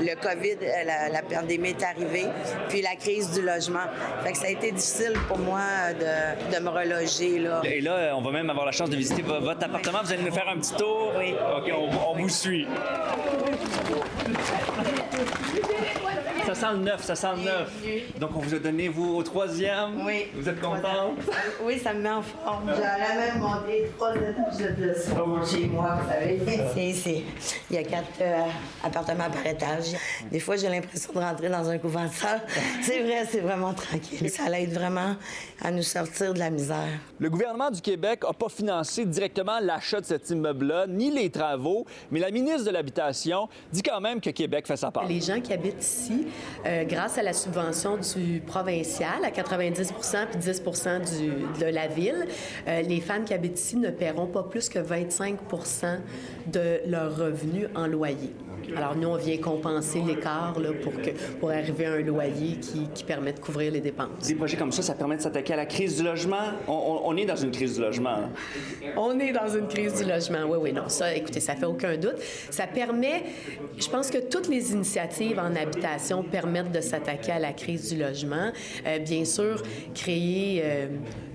le 0.00 0.14
COVID, 0.14 0.56
la, 0.86 1.08
la, 1.08 1.22
pandémie 1.22 1.70
est 1.70 1.82
arrivée, 1.82 2.26
puis 2.68 2.82
la 2.82 2.96
crise 2.96 3.30
du 3.32 3.42
logement. 3.42 3.86
Fait 4.24 4.32
que 4.32 4.38
ça 4.38 4.46
a 4.46 4.50
été 4.50 4.72
difficile 4.72 5.14
pour 5.28 5.38
moi 5.38 5.60
de, 5.92 6.56
de 6.56 6.62
me 6.62 6.70
reloger. 6.70 7.38
Là. 7.38 7.60
Et 7.64 7.80
là, 7.80 8.14
on 8.16 8.22
va 8.22 8.30
même 8.30 8.50
avoir 8.50 8.66
la 8.66 8.72
chance 8.72 8.90
de 8.90 8.96
visiter 8.96 9.22
votre 9.22 9.64
appartement. 9.64 9.98
Vous 10.02 10.12
allez 10.12 10.22
nous 10.22 10.32
faire 10.32 10.48
un 10.48 10.58
petit 10.58 10.74
tour? 10.74 11.12
Oui. 11.18 11.34
OK, 11.56 11.72
on, 11.76 12.10
on 12.10 12.16
vous 12.16 12.28
suit. 12.28 12.66
Ça 16.46 16.54
sent 16.54 16.72
le 16.72 16.78
neuf, 16.78 17.02
ça 17.02 17.14
sent 17.14 17.28
le 17.36 17.42
neuf. 17.42 18.18
Donc, 18.18 18.30
on 18.36 18.40
vous 18.40 18.54
a 18.54 18.58
donné, 18.58 18.88
vous, 18.88 19.16
au 19.16 19.22
troisième. 19.22 20.04
Oui. 20.04 20.26
Vous 20.34 20.48
êtes 20.48 20.60
content? 20.60 21.14
Oui, 21.62 21.78
ça 21.78 21.94
me 21.94 22.02
met 22.02 22.10
en 22.10 22.22
forme. 22.22 22.66
J'aurais 22.68 23.16
même 23.16 23.38
monté 23.40 23.90
trois 23.96 24.14
étages 24.14 24.76
de 24.76 24.94
chez 25.46 25.66
moi, 25.66 25.98
vous 26.00 26.10
savez. 26.10 26.40
C'est 26.74 26.84
ici. 26.84 27.24
Il 27.70 27.76
y 27.76 27.78
a 27.78 27.82
quatre 27.82 28.20
euh, 28.20 28.42
appartements 28.82 29.30
par 29.30 29.46
étage. 29.46 29.94
Des 30.30 30.40
fois, 30.40 30.56
j'ai 30.56 30.68
l'impression 30.68 31.12
de 31.14 31.18
rentrer 31.18 31.48
dans 31.48 31.68
un 31.68 31.78
couvent 31.78 32.04
de 32.04 32.10
C'est 32.82 33.02
vrai, 33.02 33.26
c'est 33.30 33.40
vraiment 33.40 33.72
tranquille. 33.72 34.28
Ça 34.28 34.48
l'aide 34.48 34.72
vraiment 34.72 35.16
à 35.62 35.70
nous 35.70 35.82
sortir 35.82 36.34
de 36.34 36.38
la 36.38 36.50
misère. 36.50 36.98
Le 37.18 37.30
gouvernement 37.30 37.70
du 37.70 37.80
Québec 37.80 38.22
n'a 38.22 38.32
pas 38.32 38.48
financé 38.48 39.06
directement 39.06 39.60
l'achat 39.60 40.00
de 40.00 40.06
cet 40.06 40.28
immeuble-là, 40.30 40.86
ni 40.88 41.10
les 41.10 41.30
travaux, 41.30 41.86
mais 42.10 42.20
la 42.20 42.30
ministre 42.30 42.64
de 42.64 42.70
l'Habitation 42.70 43.48
dit 43.72 43.82
quand 43.82 44.00
même 44.00 44.20
que 44.20 44.30
Québec 44.30 44.66
fait 44.66 44.76
sa 44.76 44.90
part. 44.90 45.06
Les 45.06 45.20
gens 45.20 45.40
qui 45.40 45.52
habitent 45.52 45.82
ici 45.82 46.26
euh, 46.66 46.84
grâce 46.84 47.18
à 47.18 47.22
la 47.22 47.32
subvention 47.32 47.96
du 47.96 48.40
provincial 48.40 49.24
à 49.24 49.30
90 49.30 49.92
puis 50.30 50.38
10 50.38 50.62
du, 51.18 51.30
de 51.60 51.66
la 51.66 51.86
ville, 51.88 52.26
euh, 52.66 52.82
les 52.82 53.00
femmes 53.00 53.24
qui 53.24 53.34
habitent 53.34 53.58
ici 53.58 53.76
ne 53.76 53.90
paieront 53.90 54.26
pas 54.26 54.42
plus 54.42 54.68
que 54.68 54.78
25 54.78 55.38
de 56.46 56.80
leur 56.86 57.16
revenu 57.16 57.66
en 57.74 57.86
loyer. 57.86 58.34
Alors, 58.76 58.96
nous, 58.96 59.08
on 59.08 59.16
vient 59.16 59.36
compenser 59.38 60.00
l'écart 60.00 60.54
pour, 60.82 60.92
que, 60.92 61.10
pour 61.38 61.50
arriver 61.50 61.86
à 61.86 61.92
un 61.92 62.00
loyer 62.00 62.56
qui, 62.56 62.88
qui, 62.94 63.04
permet 63.04 63.32
de 63.32 63.38
couvrir 63.38 63.72
les 63.72 63.80
dépenses. 63.80 64.26
Des 64.26 64.34
projets 64.34 64.56
comme 64.56 64.72
ça, 64.72 64.82
ça 64.82 64.94
permet 64.94 65.16
de 65.16 65.22
s'attaquer 65.22 65.52
à 65.52 65.56
la 65.56 65.66
crise 65.66 65.98
du 65.98 66.02
logement? 66.02 66.52
On, 66.66 67.02
on, 67.04 67.16
est 67.16 67.26
dans 67.26 67.36
une 67.36 67.50
crise 67.50 67.74
du 67.74 67.82
logement. 67.82 68.30
On 68.96 69.18
est 69.18 69.32
dans 69.32 69.48
une 69.48 69.68
crise 69.68 70.02
du 70.02 70.08
logement, 70.08 70.44
oui, 70.48 70.58
oui, 70.60 70.72
non. 70.72 70.88
Ça, 70.88 71.14
écoutez, 71.14 71.40
ça 71.40 71.54
fait 71.54 71.66
aucun 71.66 71.96
doute. 71.96 72.16
Ça 72.50 72.66
permet, 72.66 73.24
je 73.76 73.88
pense 73.88 74.10
que 74.10 74.18
toutes 74.18 74.48
les 74.48 74.72
initiatives 74.72 75.38
en 75.38 75.54
habitation 75.54 76.23
permettent 76.24 76.72
de 76.72 76.80
s'attaquer 76.80 77.32
à 77.32 77.38
la 77.38 77.52
crise 77.52 77.92
du 77.92 77.98
logement. 77.98 78.50
Euh, 78.86 78.98
bien 78.98 79.24
sûr, 79.24 79.62
créer 79.94 80.64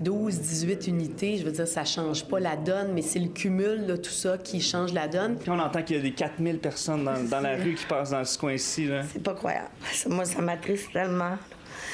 12, 0.02 0.36
euh, 0.36 0.42
18 0.42 0.88
unités, 0.88 1.38
je 1.38 1.46
veux 1.46 1.52
dire, 1.52 1.68
ça 1.68 1.86
change 1.86 2.26
pas 2.26 2.40
la 2.40 2.56
donne, 2.56 2.94
mais 2.94 3.02
c'est 3.02 3.20
le 3.20 3.30
cumul 3.30 3.86
de 3.86 3.96
tout 3.96 4.12
ça 4.12 4.38
qui 4.38 4.62
change 4.62 4.94
la 4.94 5.08
donne. 5.08 5.38
Puis 5.38 5.50
on 5.50 5.60
entend 5.60 5.84
qu'il 5.84 5.98
y 5.98 6.00
a 6.00 6.02
des 6.02 6.12
4000 6.12 6.60
personnes 6.60 7.04
dans 7.04 7.20
dans, 7.30 7.42
la 7.42 7.56
rue 7.56 7.76
qui 7.76 7.86
passe 7.86 8.12
dans 8.12 8.24
ce 8.24 8.38
coin-ci. 8.38 8.90
C'est 9.12 9.24
pas 9.24 9.34
croyable. 9.34 9.70
Moi, 10.08 10.26
ça 10.26 10.42
m'attriste 10.42 10.92
tellement. 10.92 11.38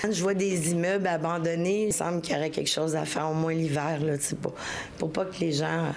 Je 0.03 0.21
vois 0.21 0.33
des 0.33 0.71
immeubles 0.71 1.07
abandonnés. 1.07 1.87
Il 1.87 1.93
semble 1.93 2.21
qu'il 2.21 2.35
y 2.35 2.37
aurait 2.37 2.49
quelque 2.49 2.69
chose 2.69 2.95
à 2.95 3.05
faire, 3.05 3.29
au 3.29 3.33
moins 3.33 3.53
l'hiver, 3.53 3.99
là, 4.01 4.13
pour, 4.41 4.53
pour 4.97 5.11
pas 5.11 5.25
que 5.25 5.39
les 5.39 5.51
gens 5.51 5.93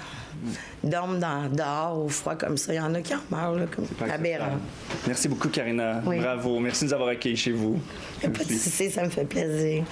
dorment 0.83 1.19
dans, 1.19 1.49
dehors 1.49 1.99
au 2.05 2.09
froid 2.09 2.35
comme 2.37 2.57
ça. 2.57 2.73
Il 2.73 2.77
y 2.77 2.81
en 2.81 2.95
a 2.95 3.01
qui 3.01 3.15
en 3.15 3.21
meurent, 3.31 3.55
là, 3.55 3.67
comme 3.67 3.87
aberrant. 4.11 4.59
Merci 5.07 5.29
beaucoup, 5.29 5.49
Karina. 5.49 6.01
Bravo. 6.01 6.59
Merci 6.61 6.85
de 6.85 6.89
nous 6.89 6.95
avoir 6.95 7.09
accueillis 7.11 7.37
chez 7.37 7.53
vous. 7.53 7.81
Pas 8.23 8.29
de 8.29 8.91
ça 8.91 9.05
me 9.05 9.11
fait 9.11 9.25
plaisir. 9.25 9.85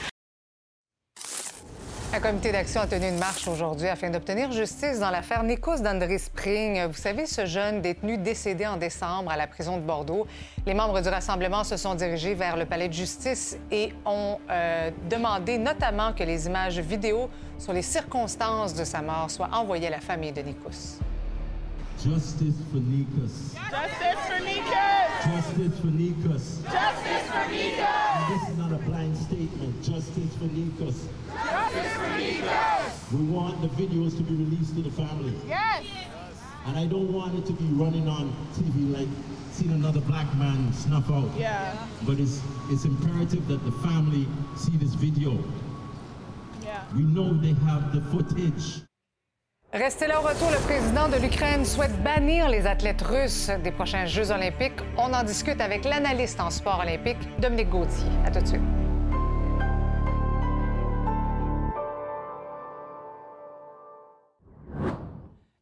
Un 2.14 2.20
comité 2.20 2.52
d'action 2.52 2.80
a 2.80 2.86
tenu 2.86 3.08
une 3.08 3.18
marche 3.18 3.46
aujourd'hui 3.48 3.88
afin 3.88 4.10
d'obtenir 4.10 4.50
justice 4.52 5.00
dans 5.00 5.10
l'affaire 5.10 5.42
Nikos 5.42 5.80
d'André 5.80 6.18
Spring. 6.18 6.86
Vous 6.86 6.96
savez, 6.96 7.26
ce 7.26 7.46
jeune 7.46 7.82
détenu 7.82 8.16
décédé 8.16 8.66
en 8.66 8.76
décembre 8.76 9.30
à 9.30 9.36
la 9.36 9.46
prison 9.46 9.76
de 9.76 9.82
Bordeaux. 9.82 10.26
Les 10.66 10.72
membres 10.72 11.00
du 11.00 11.08
rassemblement 11.08 11.64
se 11.64 11.76
sont 11.76 11.94
dirigés 11.94 12.34
vers 12.34 12.56
le 12.56 12.64
palais 12.64 12.88
de 12.88 12.94
justice 12.94 13.58
et 13.70 13.92
ont 14.04 14.38
euh, 14.50 14.90
demandé 15.10 15.58
notamment 15.58 16.12
que 16.12 16.22
les 16.22 16.46
images 16.46 16.78
vidéo 16.78 17.28
sur 17.58 17.72
les 17.72 17.82
circonstances 17.82 18.72
de 18.74 18.84
sa 18.84 19.02
mort 19.02 19.30
soient 19.30 19.50
envoyées 19.52 19.88
à 19.88 19.90
la 19.90 20.00
famille 20.00 20.32
de 20.32 20.42
Nikos. 20.42 21.00
Justice 22.02 22.54
for 22.70 22.80
Nikos. 22.80 23.56
Justice 23.56 24.20
for 24.28 24.40
Nikos. 24.44 24.86
Justice 25.24 25.80
for 25.80 25.90
Nikos. 25.90 26.62
Justice 26.62 27.26
for 27.30 27.50
Nikos. 27.50 28.06
this 28.28 28.48
is 28.50 28.58
not 28.58 28.72
a 28.72 28.78
blind 28.84 29.16
statement. 29.16 29.82
Justice 29.82 30.36
for 30.38 30.44
Nikos. 30.44 31.08
Justice 31.50 31.92
for 31.92 32.08
Nikos. 32.18 33.12
We 33.12 33.24
want 33.36 33.60
the 33.62 33.68
videos 33.68 34.16
to 34.16 34.22
be 34.22 34.34
released 34.34 34.74
to 34.76 34.82
the 34.82 34.90
family. 34.90 35.34
Yes. 35.46 35.84
And 36.66 36.76
I 36.76 36.86
don't 36.86 37.12
want 37.12 37.38
it 37.38 37.46
to 37.46 37.52
be 37.52 37.64
running 37.82 38.08
on 38.08 38.34
TV 38.54 38.92
like 38.92 39.08
seeing 39.52 39.70
another 39.70 40.00
black 40.00 40.26
man 40.36 40.72
snuff 40.72 41.08
out. 41.10 41.30
Yeah. 41.38 41.76
But 42.02 42.18
it's 42.18 42.40
it's 42.70 42.84
imperative 42.84 43.46
that 43.48 43.64
the 43.64 43.72
family 43.86 44.26
see 44.56 44.76
this 44.76 44.94
video. 44.94 45.38
Yeah. 46.62 46.82
We 46.94 47.02
know 47.02 47.32
they 47.34 47.54
have 47.66 47.92
the 47.94 48.02
footage. 48.10 48.82
Restez 49.72 50.06
là 50.06 50.20
au 50.20 50.22
retour. 50.22 50.50
Le 50.50 50.58
président 50.64 51.08
de 51.08 51.16
l'Ukraine 51.16 51.64
souhaite 51.64 52.02
bannir 52.02 52.48
les 52.48 52.66
athlètes 52.66 53.02
russes 53.02 53.50
des 53.62 53.72
prochains 53.72 54.06
Jeux 54.06 54.30
olympiques. 54.30 54.80
On 54.96 55.12
en 55.12 55.22
discute 55.22 55.60
avec 55.60 55.84
l'analyste 55.84 56.40
en 56.40 56.50
sport 56.50 56.80
olympique, 56.80 57.18
Dominique 57.40 57.70
Gauthier. 57.70 58.10
À 58.24 58.30
tout 58.30 58.40
de 58.40 58.46
suite. 58.46 58.75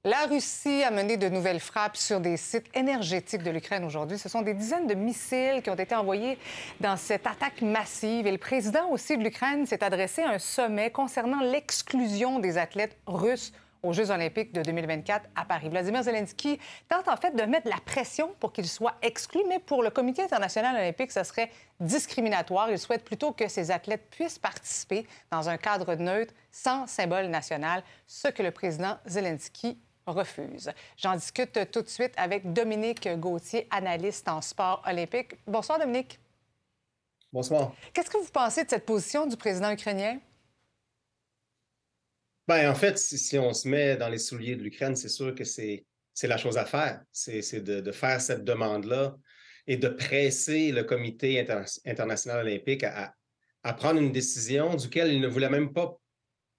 La 0.06 0.26
Russie 0.26 0.82
a 0.82 0.90
mené 0.90 1.16
de 1.16 1.30
nouvelles 1.30 1.60
frappes 1.60 1.96
sur 1.96 2.20
des 2.20 2.36
sites 2.36 2.66
énergétiques 2.74 3.42
de 3.42 3.50
l'Ukraine 3.50 3.84
aujourd'hui. 3.84 4.18
Ce 4.18 4.28
sont 4.28 4.42
des 4.42 4.52
dizaines 4.52 4.86
de 4.86 4.92
missiles 4.92 5.62
qui 5.62 5.70
ont 5.70 5.76
été 5.76 5.94
envoyés 5.94 6.36
dans 6.78 6.98
cette 6.98 7.26
attaque 7.26 7.62
massive. 7.62 8.26
Et 8.26 8.30
le 8.30 8.36
président 8.36 8.90
aussi 8.90 9.16
de 9.16 9.22
l'Ukraine 9.22 9.64
s'est 9.64 9.82
adressé 9.82 10.20
à 10.20 10.32
un 10.32 10.38
sommet 10.38 10.90
concernant 10.90 11.40
l'exclusion 11.40 12.38
des 12.38 12.58
athlètes 12.58 12.98
russes 13.06 13.54
aux 13.82 13.94
Jeux 13.94 14.10
olympiques 14.10 14.52
de 14.52 14.60
2024 14.60 15.24
à 15.36 15.46
Paris. 15.46 15.70
Vladimir 15.70 16.02
Zelensky 16.02 16.58
tente 16.86 17.08
en 17.08 17.16
fait 17.16 17.34
de 17.34 17.42
mettre 17.44 17.70
la 17.70 17.80
pression 17.86 18.34
pour 18.40 18.52
qu'il 18.52 18.68
soit 18.68 18.96
exclu, 19.00 19.40
mais 19.48 19.58
pour 19.58 19.82
le 19.82 19.88
Comité 19.88 20.22
international 20.22 20.76
olympique, 20.76 21.12
ce 21.12 21.24
serait 21.24 21.50
discriminatoire. 21.80 22.70
Il 22.70 22.78
souhaite 22.78 23.04
plutôt 23.04 23.32
que 23.32 23.48
ces 23.48 23.70
athlètes 23.70 24.10
puissent 24.10 24.38
participer 24.38 25.06
dans 25.30 25.48
un 25.48 25.56
cadre 25.56 25.94
neutre, 25.94 26.34
sans 26.52 26.86
symbole 26.86 27.28
national, 27.28 27.82
ce 28.06 28.28
que 28.28 28.42
le 28.42 28.50
président 28.50 28.98
Zelensky 29.06 29.78
refuse. 30.06 30.70
J'en 30.96 31.14
discute 31.14 31.70
tout 31.70 31.82
de 31.82 31.88
suite 31.88 32.12
avec 32.16 32.52
Dominique 32.52 33.08
Gauthier, 33.18 33.66
analyste 33.70 34.28
en 34.28 34.40
sport 34.40 34.82
olympique. 34.86 35.34
Bonsoir, 35.46 35.78
Dominique. 35.78 36.18
Bonsoir. 37.32 37.74
Qu'est-ce 37.92 38.10
que 38.10 38.18
vous 38.18 38.30
pensez 38.30 38.64
de 38.64 38.70
cette 38.70 38.86
position 38.86 39.26
du 39.26 39.36
président 39.36 39.72
ukrainien? 39.72 40.20
Ben, 42.46 42.70
en 42.70 42.74
fait, 42.74 42.98
si, 42.98 43.18
si 43.18 43.38
on 43.38 43.52
se 43.52 43.66
met 43.66 43.96
dans 43.96 44.08
les 44.08 44.18
souliers 44.18 44.54
de 44.54 44.62
l'Ukraine, 44.62 44.94
c'est 44.94 45.08
sûr 45.08 45.34
que 45.34 45.44
c'est 45.44 45.84
la 46.22 46.36
chose 46.36 46.58
à 46.58 46.64
faire. 46.64 47.02
C'est 47.10 47.60
de, 47.60 47.80
de, 47.80 47.92
faire 47.92 48.20
cette 48.20 48.44
demande-là 48.44 49.16
et 49.66 49.76
de 49.76 49.88
presser 49.88 50.70
le 50.70 50.84
comité 50.84 51.40
inter 51.40 51.62
international 51.86 52.46
olympique 52.46 52.84
à, 52.84 53.14
à, 53.62 53.72
prendre 53.72 54.00
une 54.00 54.12
décision 54.12 54.74
duquel 54.74 55.12
il 55.12 55.20
ne 55.20 55.26
voulait 55.26 55.48
même 55.48 55.72
pas 55.72 55.98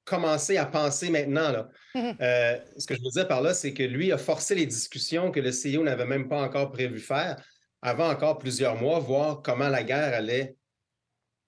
commencer 0.05 0.57
à 0.57 0.65
penser 0.65 1.09
maintenant. 1.09 1.51
Là. 1.51 1.69
Mm-hmm. 1.95 2.15
euh, 2.21 2.59
ce 2.77 2.87
que 2.87 2.95
je 2.95 3.01
veux 3.01 3.09
dire 3.09 3.27
par 3.27 3.41
là, 3.41 3.53
c'est 3.53 3.73
que 3.73 3.83
lui 3.83 4.11
a 4.11 4.17
forcé 4.17 4.55
les 4.55 4.65
discussions 4.65 5.31
que 5.31 5.39
le 5.39 5.51
CIO 5.51 5.83
n'avait 5.83 6.05
même 6.05 6.29
pas 6.29 6.41
encore 6.41 6.71
prévu 6.71 6.99
faire 6.99 7.43
avant 7.81 8.09
encore 8.09 8.39
plusieurs 8.39 8.81
mois, 8.81 8.99
voir 8.99 9.41
comment 9.43 9.69
la 9.69 9.83
guerre 9.83 10.13
allait, 10.13 10.55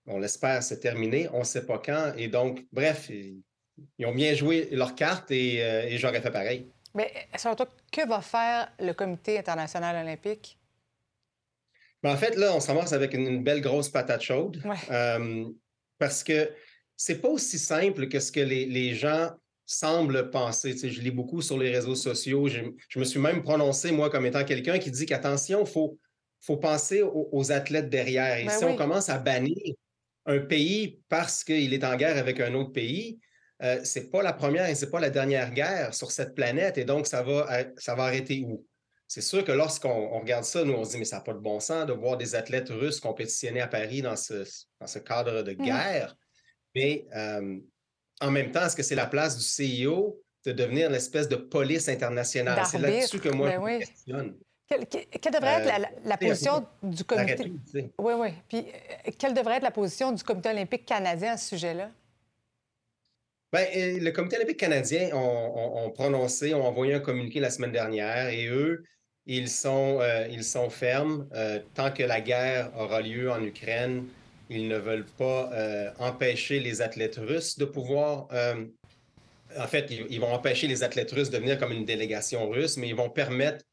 on 0.06 0.20
l'espère, 0.20 0.62
se 0.62 0.76
terminer. 0.76 1.28
On 1.34 1.40
ne 1.40 1.44
sait 1.44 1.66
pas 1.66 1.80
quand. 1.80 2.14
Et 2.16 2.28
donc, 2.28 2.66
bref, 2.72 3.10
ils, 3.10 3.42
ils 3.98 4.06
ont 4.06 4.14
bien 4.14 4.34
joué 4.34 4.70
leur 4.72 4.96
carte 4.96 5.32
et, 5.32 5.64
euh, 5.64 5.88
et 5.88 5.98
j'aurais 5.98 6.22
fait 6.22 6.32
pareil. 6.32 6.72
Mais 6.94 7.12
selon 7.38 7.56
toi, 7.56 7.68
que 7.92 8.08
va 8.08 8.22
faire 8.22 8.72
le 8.80 8.94
Comité 8.94 9.38
international 9.40 10.06
olympique? 10.06 10.60
Ben, 12.04 12.14
en 12.14 12.18
fait, 12.18 12.36
là, 12.36 12.54
on 12.56 12.60
s'amorce 12.60 12.94
avec 12.94 13.14
une, 13.14 13.44
belle 13.44 13.62
grosse 13.62 13.90
patate 13.90 14.22
chaude. 14.22 14.62
Ouais. 14.64 14.76
Euh, 14.92 15.46
parce 15.98 16.24
que 16.24 16.52
c'est 16.98 17.22
pas 17.22 17.30
aussi 17.30 17.60
simple 17.60 18.10
que 18.10 18.20
ce 18.20 18.32
que 18.32 18.40
les, 18.42 18.66
les 18.66 18.94
gens 18.96 19.30
semblent 19.66 20.30
penser. 20.32 20.74
Tu 20.74 20.80
sais, 20.80 20.90
je 20.90 21.02
lis 21.02 21.12
beaucoup 21.12 21.42
sur 21.42 21.58
les 21.58 21.70
réseaux 21.70 21.96
sociaux. 21.96 22.48
Je, 22.48 22.62
je 22.90 23.00
me 23.00 23.04
suis 23.06 23.20
même 23.20 23.44
prononcé, 23.44 23.92
moi, 23.92 24.10
comme 24.10 24.26
étant 24.26 24.44
quelqu'un 24.44 24.80
qui 24.80 24.92
dit 24.92 25.06
qu'attention, 25.06 25.62
il 25.62 25.68
faut, 25.70 26.00
faut 26.42 26.58
penser 26.58 27.02
aux, 27.04 27.30
aux, 27.32 27.52
athlètes 27.52 27.90
derrière. 27.90 28.38
Et 28.40 28.46
Ben 28.46 28.58
si 28.58 28.66
oui. 28.66 28.72
on 28.72 28.76
commence 28.76 29.10
à 29.10 29.18
bannir 29.20 29.56
un 30.26 30.40
pays 30.40 31.00
parce 31.10 31.44
qu'il 31.44 31.74
est 31.74 31.84
en 31.86 31.96
guerre 31.96 32.18
avec 32.18 32.40
un 32.40 32.54
autre 32.54 32.72
pays, 32.72 33.20
euh, 33.64 33.80
c'est 33.84 34.10
pas 34.10 34.22
la 34.22 34.34
première 34.34 34.70
et 34.70 34.76
c'est 34.76 34.90
pas 34.90 35.00
la 35.00 35.10
dernière 35.10 35.52
guerre 35.54 35.94
sur 35.94 36.12
cette 36.12 36.34
planète. 36.36 36.78
Et 36.78 36.86
donc, 36.86 37.08
ça 37.08 37.22
va, 37.24 37.48
euh, 37.60 37.64
ça 37.78 37.96
va 37.96 38.04
arrêter 38.04 38.44
où? 38.46 38.66
C'est 39.08 39.22
sûr 39.22 39.44
que 39.46 39.54
lorsqu'on 39.54 39.90
on 39.90 40.20
regarde 40.20 40.44
ça, 40.44 40.64
nous, 40.64 40.74
on 40.74 40.84
se 40.84 40.92
dit, 40.92 40.98
mais 40.98 41.06
ça 41.06 41.18
n'a 41.18 41.22
pas 41.24 41.34
de 41.34 41.40
bon 41.40 41.60
sens 41.60 41.86
de 41.86 41.94
voir 41.94 42.18
des 42.18 42.36
athlètes 42.36 42.70
russes 42.70 43.00
compétitionner 43.00 43.62
à 43.62 43.68
Paris 43.68 44.02
dans 44.02 44.16
ce, 44.18 44.44
dans 44.80 44.88
ce 44.88 45.00
cadre 45.00 45.44
de 45.44 45.52
Mhm. 45.52 45.66
guerre. 45.66 46.16
Mais 46.76 47.06
euh, 47.16 47.58
en 48.22 48.32
même 48.32 48.52
temps, 48.52 48.66
est-ce 48.66 48.76
que 48.76 48.84
c'est 48.84 48.96
la 48.96 49.08
place 49.08 49.38
du 49.38 49.44
CIO 49.44 50.22
de 50.46 50.52
devenir 50.52 50.90
l'espèce 50.90 51.28
de 51.28 51.36
police 51.36 51.90
internationale? 51.90 52.64
C'est 52.70 52.78
là-dessus 52.80 53.20
que 53.20 53.30
moi, 53.30 53.48
ben 53.50 53.54
je 53.56 53.60
me 53.60 53.64
oui. 53.66 53.80
questionne. 53.80 54.36
Quelle, 54.70 55.34
devrait 55.34 55.62
être 55.62 55.66
la, 55.66 55.80
la- 55.80 55.90
la 56.04 56.16
Euh, 56.16 56.28
position 56.28 56.68
du 56.84 57.04
comité? 57.06 57.52
Oui, 57.98 58.14
oui. 58.18 58.30
Puis, 58.50 58.58
euh, 58.60 59.12
quelle 59.18 59.34
devrait 59.34 59.56
être 59.58 59.64
la 59.64 59.72
position 59.72 60.12
du 60.12 60.22
Comité 60.24 60.50
olympique 60.50 60.86
canadien 60.86 61.34
à 61.34 61.38
ce 61.38 61.48
sujet-là? 61.50 61.90
Ben, 63.54 63.66
euh, 63.76 64.00
le 64.02 64.12
Comité 64.12 64.36
olympique 64.36 64.58
canadien 64.60 65.10
ont, 65.14 65.18
ont- 65.20 65.86
ont 65.86 65.90
prononcé, 65.92 66.54
ont 66.54 66.66
envoyé 66.66 66.96
un 66.96 67.00
communiqué 67.00 67.40
la 67.40 67.50
semaine 67.50 67.72
dernière 67.72 68.28
et 68.28 68.48
eux, 68.48 68.84
ils 69.26 69.50
sont, 69.50 70.00
euh, 70.02 70.28
ils 70.30 70.44
sont 70.44 70.70
fermes. 70.70 71.30
Euh, 71.34 71.60
tant 71.74 71.92
que 71.92 72.04
la 72.04 72.20
guerre 72.20 72.70
aura 72.78 73.02
lieu 73.02 73.32
en 73.32 73.42
Ukraine, 73.42 74.06
ils 74.50 74.68
ne 74.68 74.78
veulent 74.78 75.06
pas 75.18 75.50
euh, 75.54 75.90
empêcher 76.00 76.60
les 76.60 76.82
athlètes 76.82 77.18
russes 77.18 77.58
de 77.58 77.66
pouvoir. 77.66 78.28
euh, 78.32 78.66
en 79.58 79.68
fait, 79.68 79.88
ils, 79.90 80.06
ils 80.10 80.20
vont 80.20 80.32
empêcher 80.34 80.68
les 80.68 80.84
athlètes 80.84 81.12
russes 81.12 81.30
de 81.30 81.38
venir 81.38 81.58
comme 81.58 81.72
une 81.72 81.86
délégation 81.86 82.50
russe, 82.50 82.78
mais 82.78 82.90
ils 82.90 82.96
vont 82.96 83.10
permettre 83.10 83.64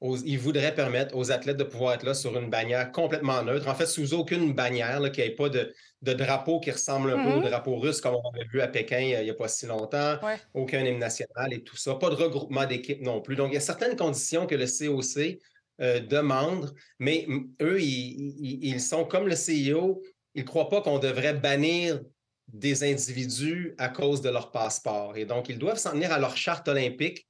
aux- 0.00 0.16
ils 0.16 0.38
voudraient 0.38 0.74
permettre 0.74 1.14
aux 1.14 1.30
athlètes 1.30 1.58
de 1.58 1.64
pouvoir 1.64 1.94
être 1.94 2.04
là 2.04 2.14
sur 2.14 2.36
une 2.38 2.48
bannière 2.48 2.90
complètement 2.90 3.42
neutre, 3.42 3.68
en 3.68 3.74
fait, 3.74 3.86
sous 3.86 4.14
aucune 4.14 4.54
bannière, 4.54 5.00
qu'il 5.12 5.22
n'y 5.24 5.30
ait 5.30 5.34
pas 5.34 5.50
de, 5.50 5.72
de 6.02 6.12
drapeau 6.14 6.58
qui 6.58 6.70
ressemble 6.70 7.10
un 7.10 7.22
peu 7.22 7.28
au 7.30 7.36
Mhm. 7.40 7.48
drapeau 7.50 7.76
russe 7.78 8.00
comme 8.00 8.14
on 8.14 8.30
avait 8.30 8.46
vu 8.50 8.60
à 8.62 8.68
Pékin 8.68 8.96
euh, 9.14 9.20
il 9.20 9.24
n'y 9.24 9.30
a 9.30 9.34
pas 9.34 9.48
si 9.48 9.66
longtemps, 9.66 10.16
Ouais. 10.22 10.36
aucun 10.54 10.84
hymne 10.84 10.98
national 10.98 11.52
et 11.52 11.62
tout 11.62 11.76
ça, 11.76 11.94
pas 11.96 12.08
de 12.08 12.14
regroupement 12.14 12.64
d'équipes 12.66 13.02
non 13.02 13.20
plus. 13.20 13.36
Donc, 13.36 13.50
il 13.50 13.54
y 13.54 13.58
a 13.58 13.60
certaines 13.60 13.94
conditions 13.96 14.46
que 14.46 14.54
le 14.54 14.66
COC 14.66 15.38
euh, 15.82 16.00
demande, 16.00 16.74
mais 16.98 17.26
eux, 17.62 17.80
ils, 17.80 18.34
ils- 18.40 18.64
ils 18.70 18.80
sont 18.80 19.04
comme 19.04 19.28
le 19.28 19.36
CIO, 19.36 20.02
ils 20.34 20.42
ne 20.42 20.46
croient 20.46 20.68
pas 20.68 20.80
qu'on 20.80 20.98
devrait 20.98 21.34
bannir 21.34 22.00
des 22.48 22.82
individus 22.82 23.74
à 23.78 23.88
cause 23.88 24.20
de 24.20 24.28
leur 24.28 24.50
passeport. 24.50 25.16
Et 25.16 25.24
donc, 25.24 25.48
ils 25.48 25.58
doivent 25.58 25.78
s'en 25.78 25.92
tenir 25.92 26.12
à 26.12 26.18
leur 26.18 26.36
charte 26.36 26.68
olympique. 26.68 27.26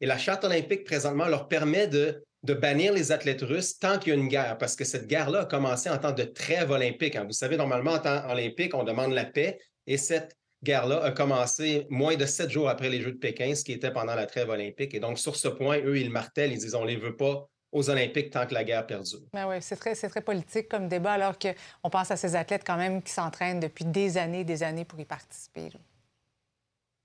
Et 0.00 0.06
la 0.06 0.18
charte 0.18 0.44
olympique, 0.44 0.84
présentement, 0.84 1.26
leur 1.26 1.46
permet 1.48 1.86
de, 1.86 2.24
de 2.42 2.54
bannir 2.54 2.92
les 2.92 3.12
athlètes 3.12 3.42
russes 3.42 3.78
tant 3.78 3.98
qu'il 3.98 4.12
y 4.12 4.16
a 4.16 4.18
une 4.18 4.28
guerre, 4.28 4.58
parce 4.58 4.74
que 4.76 4.84
cette 4.84 5.06
guerre-là 5.06 5.42
a 5.42 5.44
commencé 5.46 5.88
en 5.88 5.98
temps 5.98 6.12
de 6.12 6.24
trêve 6.24 6.70
olympique. 6.70 7.16
hein. 7.16 7.24
Vous 7.24 7.32
savez, 7.32 7.56
normalement, 7.56 7.92
en 7.92 7.98
temps 8.00 8.28
olympique, 8.30 8.74
on 8.74 8.82
demande 8.82 9.12
la 9.12 9.24
paix, 9.24 9.58
et 9.86 9.96
cette 9.96 10.36
guerre-là 10.64 11.02
a 11.04 11.10
commencé 11.12 11.86
moins 11.90 12.16
de 12.16 12.26
sept 12.26 12.50
jours 12.50 12.68
après 12.68 12.88
les 12.88 13.00
Jeux 13.00 13.12
de 13.12 13.18
Pékin, 13.18 13.54
ce 13.54 13.62
qui 13.62 13.72
était 13.72 13.92
pendant 13.92 14.14
la 14.14 14.26
trêve 14.26 14.48
olympique. 14.48 14.94
Et 14.94 15.00
donc, 15.00 15.18
sur 15.18 15.36
ce 15.36 15.48
point, 15.48 15.78
eux, 15.78 15.98
ils 15.98 16.10
martèlent, 16.10 16.52
ils 16.52 16.58
disent 16.58 16.74
on 16.74 16.82
ne 16.82 16.88
les 16.88 16.96
veut 16.96 17.16
pas 17.16 17.48
aux 17.74 17.90
Olympiques 17.90 18.30
tant 18.30 18.46
que 18.46 18.54
la 18.54 18.64
guerre 18.64 18.86
perdure. 18.86 19.20
Ben 19.32 19.46
oui, 19.46 19.56
c'est 19.60 19.76
très, 19.76 19.94
très 19.94 20.20
politique 20.22 20.68
comme 20.68 20.88
débat, 20.88 21.12
alors 21.12 21.36
qu'on 21.38 21.90
pense 21.90 22.10
à 22.10 22.16
ces 22.16 22.36
athlètes 22.36 22.62
quand 22.64 22.76
même 22.76 23.02
qui 23.02 23.12
s'entraînent 23.12 23.60
depuis 23.60 23.84
des 23.84 24.16
années 24.16 24.44
des 24.44 24.62
années 24.62 24.84
pour 24.84 24.98
y 25.00 25.04
participer. 25.04 25.70
là. 25.70 25.80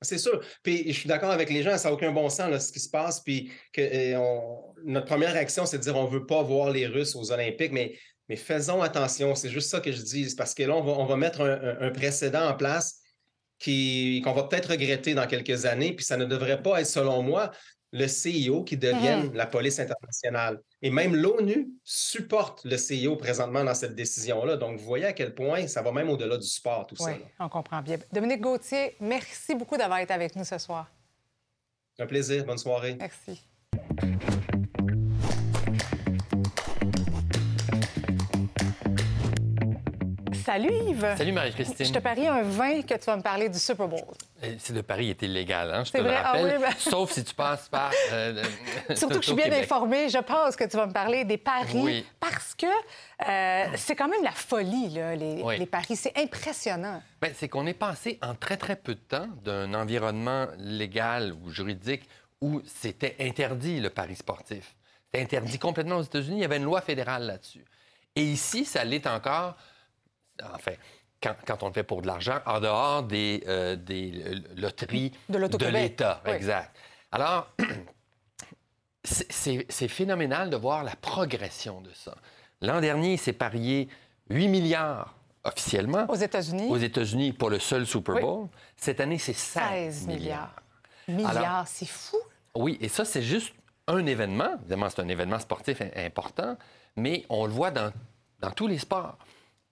C'est 0.01 0.17
sûr. 0.17 0.41
Puis 0.63 0.85
je 0.87 0.97
suis 0.97 1.09
d'accord 1.09 1.31
avec 1.31 1.49
les 1.49 1.61
gens, 1.61 1.77
ça 1.77 1.89
n'a 1.89 1.93
aucun 1.95 2.11
bon 2.11 2.29
sens 2.29 2.49
là, 2.49 2.59
ce 2.59 2.71
qui 2.71 2.79
se 2.79 2.89
passe. 2.89 3.19
Puis 3.19 3.51
que, 3.73 4.15
on- 4.15 4.73
notre 4.85 5.07
première 5.07 5.33
réaction, 5.33 5.65
c'est 5.65 5.77
de 5.77 5.83
dire 5.83 5.97
on 5.97 6.05
ne 6.05 6.09
veut 6.09 6.25
pas 6.25 6.41
voir 6.41 6.69
les 6.69 6.87
Russes 6.87 7.15
aux 7.15 7.31
Olympiques, 7.31 7.73
mais, 7.73 7.97
mais 8.29 8.37
faisons 8.37 8.81
attention. 8.81 9.35
C'est 9.35 9.49
juste 9.49 9.69
ça 9.69 9.81
que 9.81 9.91
je 9.91 10.01
dis. 10.01 10.33
Parce 10.37 10.53
que 10.53 10.63
là, 10.63 10.75
on 10.75 10.83
va, 10.83 10.93
on 10.93 11.05
va 11.05 11.17
mettre 11.17 11.41
un, 11.41 11.89
précédent 11.89 12.47
en 12.47 12.53
place 12.53 13.01
qu'on 13.61 14.31
va 14.33 14.43
peut-être 14.43 14.69
regretter 14.69 15.15
dans 15.15 15.27
quelques 15.27 15.65
années. 15.65 15.93
Puis 15.93 16.05
ça 16.05 16.15
ne 16.15 16.23
devrait 16.25 16.61
pas 16.61 16.79
être, 16.79 16.87
selon 16.87 17.21
moi, 17.21 17.51
le 17.91 18.07
CIO 18.07 18.63
qui 18.63 18.77
devienne 18.77 19.27
Mhm. 19.29 19.33
la 19.33 19.47
police 19.47 19.79
internationale. 19.79 20.61
Et 20.81 20.89
même 20.91 21.15
l'ONU 21.15 21.69
supporte 21.83 22.63
le 22.63 22.77
CIO 22.77 23.15
présentement 23.15 23.63
dans 23.63 23.73
cette 23.73 23.95
décision-là. 23.95 24.57
Donc, 24.57 24.77
vous 24.79 24.85
voyez 24.85 25.05
à 25.05 25.13
quel 25.13 25.33
point 25.33 25.67
ça 25.67 25.81
va 25.81 25.91
même 25.91 26.09
au-delà 26.09 26.37
du 26.37 26.47
sport, 26.47 26.85
tout 26.87 26.95
ça. 26.95 27.05
Oui, 27.05 27.19
là. 27.19 27.25
on 27.39 27.49
comprend 27.49 27.81
bien. 27.81 27.97
Dominique 28.11 28.41
Gauthier, 28.41 28.95
merci 28.99 29.55
beaucoup 29.55 29.75
d'avoir 29.77 29.99
été 29.99 30.13
avec 30.13 30.35
nous 30.35 30.43
ce 30.45 30.57
soir. 30.57 30.87
Un 31.97 32.05
plaisir. 32.05 32.45
Bonne 32.45 32.57
soirée. 32.57 32.95
Merci. 32.99 33.41
Salut 40.49 40.73
Yves. 40.87 41.15
Salut 41.15 41.31
Marie-Christine. 41.31 41.85
Je 41.85 41.93
te 41.93 41.99
parie 41.99 42.27
un 42.27 42.41
vin 42.41 42.81
que 42.81 42.95
tu 42.95 43.05
vas 43.05 43.17
me 43.17 43.21
parler 43.21 43.49
du 43.49 43.59
Super 43.59 43.87
Bowl. 43.87 43.99
Euh, 44.43 44.55
C'est 44.57 44.73
le 44.73 44.81
pari 44.81 45.11
est 45.11 45.21
illégal, 45.21 45.71
hein, 45.71 45.83
je 45.83 45.91
te 45.91 45.97
C'est 45.97 46.01
le 46.03 46.09
vrai? 46.09 46.17
Ah 46.23 46.31
rappelle. 46.31 46.55
oui, 46.57 46.61
ben- 46.63 46.73
Sauf 46.79 47.11
si 47.11 47.23
tu 47.23 47.35
passes 47.35 47.69
par. 47.69 47.91
euh, 48.11 48.41
le- 48.89 48.95
Surtout 48.95 49.17
que 49.19 49.21
je 49.21 49.27
suis 49.27 49.35
bien 49.35 49.43
Québec. 49.43 49.63
informée. 49.65 50.09
Je 50.09 50.17
pense 50.17 50.55
que 50.55 50.63
tu 50.63 50.75
vas 50.75 50.87
me 50.87 50.91
parler 50.91 51.23
des 51.23 51.37
paris 51.37 51.69
Oui. 51.83 52.03
parce 52.19 52.55
que 52.55 52.65
euh, 52.65 53.65
c'est 53.75 53.95
quand 53.95 54.07
même 54.07 54.23
la 54.23 54.31
folie, 54.31 54.89
là, 54.89 55.15
les, 55.15 55.39
Oui. 55.43 55.59
les 55.59 55.67
paris. 55.67 55.95
C'est 55.95 56.17
impressionnant. 56.17 57.03
Ben, 57.21 57.31
c'est 57.35 57.47
qu'on 57.47 57.67
est 57.67 57.75
passé 57.75 58.17
en 58.23 58.33
très, 58.33 58.57
très 58.57 58.75
peu 58.75 58.95
de 58.95 58.99
temps 59.01 59.27
d'un 59.43 59.71
environnement 59.75 60.47
légal 60.57 61.31
ou 61.43 61.51
juridique 61.51 62.09
où 62.41 62.63
c'était 62.65 63.15
interdit 63.19 63.79
le 63.81 63.91
pari 63.91 64.15
sportif. 64.15 64.75
C'était 65.05 65.23
interdit 65.23 65.59
complètement 65.59 65.97
aux 65.97 66.01
États-Unis. 66.03 66.37
Il 66.37 66.41
y 66.41 66.45
avait 66.45 66.57
une 66.57 66.63
loi 66.63 66.81
fédérale 66.81 67.27
là-dessus. 67.27 67.65
Et 68.15 68.23
ici, 68.23 68.65
ça 68.65 68.83
l'est 68.83 69.05
encore, 69.05 69.55
enfin, 70.53 70.71
quand, 71.21 71.35
quand 71.45 71.63
on 71.63 71.67
le 71.67 71.73
fait 71.73 71.83
pour 71.83 72.01
de 72.01 72.07
l'argent, 72.07 72.39
en 72.45 72.59
dehors 72.59 73.03
des, 73.03 73.43
euh, 73.47 73.75
des 73.75 74.11
loteries 74.55 75.11
De 75.29 75.37
l'État. 75.67 76.21
Oui. 76.25 76.31
Exact. 76.31 76.75
Alors, 77.11 77.51
c'est- 79.03 79.31
c'est 79.31 79.65
c'est 79.69 79.87
phénoménal 79.87 80.49
de 80.49 80.55
voir 80.57 80.83
la 80.83 80.95
progression 80.95 81.81
de 81.81 81.91
ça. 81.93 82.15
L'an 82.61 82.81
dernier, 82.81 83.13
il 83.13 83.17
s'est 83.19 83.33
parié 83.33 83.87
8 84.29 84.47
milliards 84.47 85.15
officiellement 85.43 86.05
Aux 86.09 86.15
États-Unis, 86.15 86.67
aux 86.69 86.77
États-Unis 86.77 87.31
pour 87.33 87.49
le 87.49 87.59
seul 87.59 87.85
Super 87.87 88.15
Oui. 88.15 88.21
Bowl. 88.21 88.47
Cette 88.75 88.99
année, 88.99 89.17
c'est 89.17 89.33
16, 89.33 89.63
16 89.63 90.07
milliards. 90.07 90.53
milliards. 91.07 91.67
C'est 91.67 91.87
fou. 91.87 92.17
Oui, 92.55 92.77
et 92.81 92.89
ça, 92.89 93.05
c'est 93.05 93.21
juste 93.21 93.53
un 93.87 94.05
événement. 94.05 94.55
Évidemment, 94.59 94.89
c'est 94.89 95.01
un 95.01 95.07
événement 95.07 95.39
sportif 95.39 95.81
im- 95.81 95.89
important, 95.95 96.57
mais 96.97 97.25
on 97.29 97.45
le 97.45 97.51
voit 97.53 97.71
dans, 97.71 97.91
dans 98.41 98.51
tous 98.51 98.67
les 98.67 98.77
sports. 98.77 99.17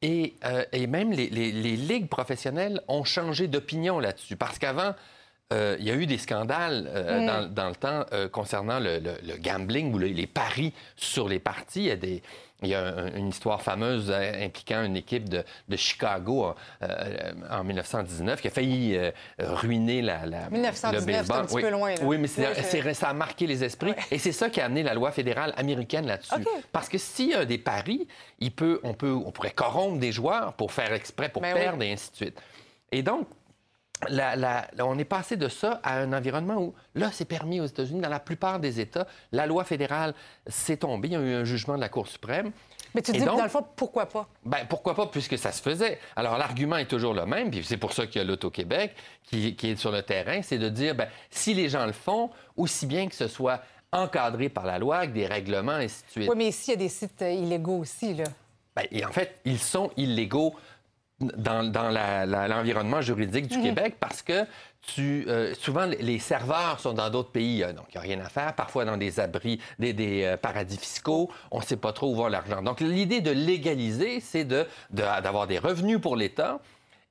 Et, 0.02 0.36
euh, 0.46 0.64
et 0.72 0.86
même 0.88 1.12
les, 1.12 1.30
les- 1.30 1.52
les 1.52 1.76
ligues 1.76 2.08
professionnelles 2.08 2.82
ont 2.88 3.04
changé 3.04 3.48
d'opinion 3.48 4.00
là-dessus. 4.00 4.36
Parce 4.36 4.60
qu'avant, 4.60 4.94
euh, 5.54 5.76
il 5.80 5.86
y 5.86 5.92
a 5.92 5.96
eu 5.96 6.06
des 6.06 6.18
scandales 6.18 6.88
euh, 6.94 7.22
Mm. 7.22 7.26
dans, 7.26 7.54
dans 7.64 7.70
le 7.70 7.76
temps 7.76 8.06
concernant 8.32 8.80
le, 8.80 9.00
le- 9.00 9.18
le 9.26 9.38
gambling 9.38 9.94
ou 9.94 9.98
le- 9.98 10.08
les 10.08 10.28
paris 10.28 10.74
sur 10.98 11.28
les 11.28 11.40
parties. 11.40 11.80
Il 11.82 11.86
y 11.86 11.92
a, 11.92 11.96
des, 11.96 12.22
il 12.64 12.70
y 12.70 12.74
a 12.76 12.82
un- 12.88 13.14
une 13.16 13.28
histoire 13.30 13.62
fameuse 13.62 14.10
euh, 14.10 14.46
impliquant 14.46 14.84
une 14.84 14.98
équipe 14.98 15.30
de, 15.30 15.44
de 15.70 15.76
Chicago 15.76 16.56
euh, 16.82 17.32
en 17.52 17.64
1919 17.64 18.42
qui 18.42 18.48
a 18.48 18.52
failli 18.52 18.96
euh, 18.96 19.12
ruiner 19.40 20.02
la, 20.02 20.26
la, 20.26 20.50
1919, 20.50 21.28
le 21.28 21.34
un 21.36 21.44
petit 21.46 21.56
Oui. 21.56 21.62
peu 21.62 21.70
loin, 21.70 21.90
là. 21.94 22.02
Oui, 22.04 22.18
mais 22.18 22.28
c'est- 22.28 22.48
Oui, 22.48 22.82
je- 22.88 22.94
ça 22.94 23.10
a 23.10 23.14
marqué 23.14 23.46
les 23.46 23.64
esprits. 23.64 23.94
Et 24.12 24.18
c'est 24.18 24.32
ça 24.32 24.50
qui 24.50 24.60
a 24.60 24.66
amené 24.66 24.82
la 24.84 24.94
loi 24.96 25.12
fédérale 25.12 25.54
américaine 25.56 26.08
là-dessus. 26.08 26.34
Parce 26.72 26.90
que 26.90 26.98
s'il 26.98 27.30
y 27.30 27.34
a 27.36 27.46
des 27.46 27.60
paris, 27.60 28.08
il 28.40 28.52
peut, 28.52 28.80
on, 28.84 28.94
peut, 28.94 29.14
on 29.14 29.32
pourrait 29.32 29.52
corrompre 29.52 30.00
des 30.00 30.12
joueurs 30.12 30.54
pour 30.54 30.72
faire 30.72 30.94
exprès, 30.94 31.30
pour 31.30 31.44
Ben 31.44 31.54
oui. 31.54 31.60
perdre, 31.62 31.84
et 31.84 31.92
ainsi 31.94 32.10
de 32.12 32.16
suite. 32.16 32.42
Et 32.92 33.04
donc, 33.04 33.28
la- 34.10 34.36
la- 34.36 34.68
on 34.80 34.98
est 35.00 35.06
passé 35.06 35.38
de 35.38 35.48
ça 35.48 35.80
à 35.84 35.98
un 36.00 36.14
environnement 36.14 36.56
où, 36.58 36.74
là, 36.96 37.10
c'est 37.12 37.26
permis 37.26 37.60
aux 37.60 37.66
États-Unis, 37.66 38.02
dans 38.02 38.10
la 38.10 38.20
plupart 38.20 38.60
des 38.60 38.80
États. 38.80 39.08
La 39.32 39.46
loi 39.48 39.64
fédérale 39.64 40.14
s'est 40.46 40.78
tombée. 40.78 41.08
Il 41.10 41.14
y 41.14 41.16
a 41.16 41.20
eu 41.20 41.34
un 41.34 41.44
jugement 41.44 41.76
de 41.76 41.82
la 41.82 41.90
Cour 41.90 42.08
suprême. 42.08 42.52
Mais 42.96 43.02
tu 43.02 43.12
dis, 43.12 43.20
donc- 43.20 43.38
dans 43.38 43.44
le 43.44 43.50
fond, 43.50 43.66
pourquoi 43.76 44.08
pas? 44.08 44.28
ben, 44.46 44.60
pourquoi 44.70 44.96
pas, 44.96 45.08
puisque 45.08 45.38
ça 45.38 45.52
se 45.52 45.62
faisait. 45.62 46.00
Alors, 46.16 46.38
l'argument 46.38 46.78
est 46.78 46.86
toujours 46.86 47.14
le 47.14 47.26
même, 47.26 47.52
puis 47.52 47.64
c'est 47.64 47.78
pour 47.78 47.92
ça 47.94 48.08
qu'il 48.08 48.22
y 48.22 48.24
a 48.24 48.28
l'Auto-Québec 48.28 48.96
qui, 49.24 49.56
qui 49.56 49.72
est 49.72 49.76
sur 49.76 49.92
le 49.92 50.02
terrain, 50.04 50.42
c'est 50.42 50.58
de 50.58 50.70
dire, 50.70 50.96
ben, 50.96 51.08
si 51.30 51.54
les 51.54 51.68
gens 51.70 51.86
le 51.86 51.92
font, 51.92 52.30
aussi 52.56 52.86
bien 52.86 53.08
que 53.08 53.16
ce 53.16 53.28
soit 53.28 53.62
encadré 53.92 54.50
par 54.50 54.66
la 54.66 54.80
loi, 54.80 54.98
avec 54.98 55.14
des 55.14 55.26
règlements, 55.28 55.80
et 55.80 55.86
ainsi 55.86 56.04
de 56.06 56.12
suite. 56.12 56.30
Oui, 56.30 56.36
mais 56.38 56.48
ici, 56.48 56.72
il 56.72 56.72
y 56.72 56.74
a 56.76 56.78
des 56.78 56.90
sites 56.90 57.22
illégaux 57.22 57.80
aussi, 57.80 58.14
là. 58.14 58.26
Et 58.92 59.04
en 59.06 59.12
fait, 59.12 59.40
ils 59.44 59.60
sont 59.60 59.90
illégaux 59.98 60.56
dans, 61.20 61.62
l'environnement 62.48 63.02
juridique 63.02 63.48
du 63.48 63.58
Mhm. 63.58 63.64
Québec 63.64 63.96
parce 64.00 64.22
que 64.22 64.46
tu, 64.82 65.26
euh, 65.28 65.54
souvent, 65.56 65.86
les- 65.86 66.20
serveurs 66.20 66.80
sont 66.80 66.94
dans 66.94 67.10
d'autres 67.10 67.32
pays, 67.32 67.64
euh, 67.64 67.74
donc 67.74 67.86
il 67.90 67.94
n'y 67.94 67.98
a 67.98 68.02
rien 68.16 68.20
à 68.26 68.30
faire, 68.30 68.54
parfois 68.54 68.86
dans 68.86 68.98
des 68.98 69.20
abris, 69.20 69.60
des, 69.80 69.94
des, 69.94 70.24
euh, 70.24 70.38
paradis 70.38 70.78
fiscaux, 70.78 71.30
on 71.52 71.60
ne 71.60 71.64
sait 71.64 71.76
pas 71.78 71.92
trop 71.92 72.12
où 72.14 72.16
va 72.16 72.30
l'argent. 72.30 72.62
Donc 72.62 72.80
l'idée 72.82 73.22
de 73.22 73.32
légaliser, 73.32 74.20
c'est 74.20 74.46
de- 74.46 74.66
de- 74.92 75.02
d'avoir 75.22 75.48
des 75.48 75.58
revenus 75.58 76.00
pour 76.00 76.16
l'État 76.16 76.60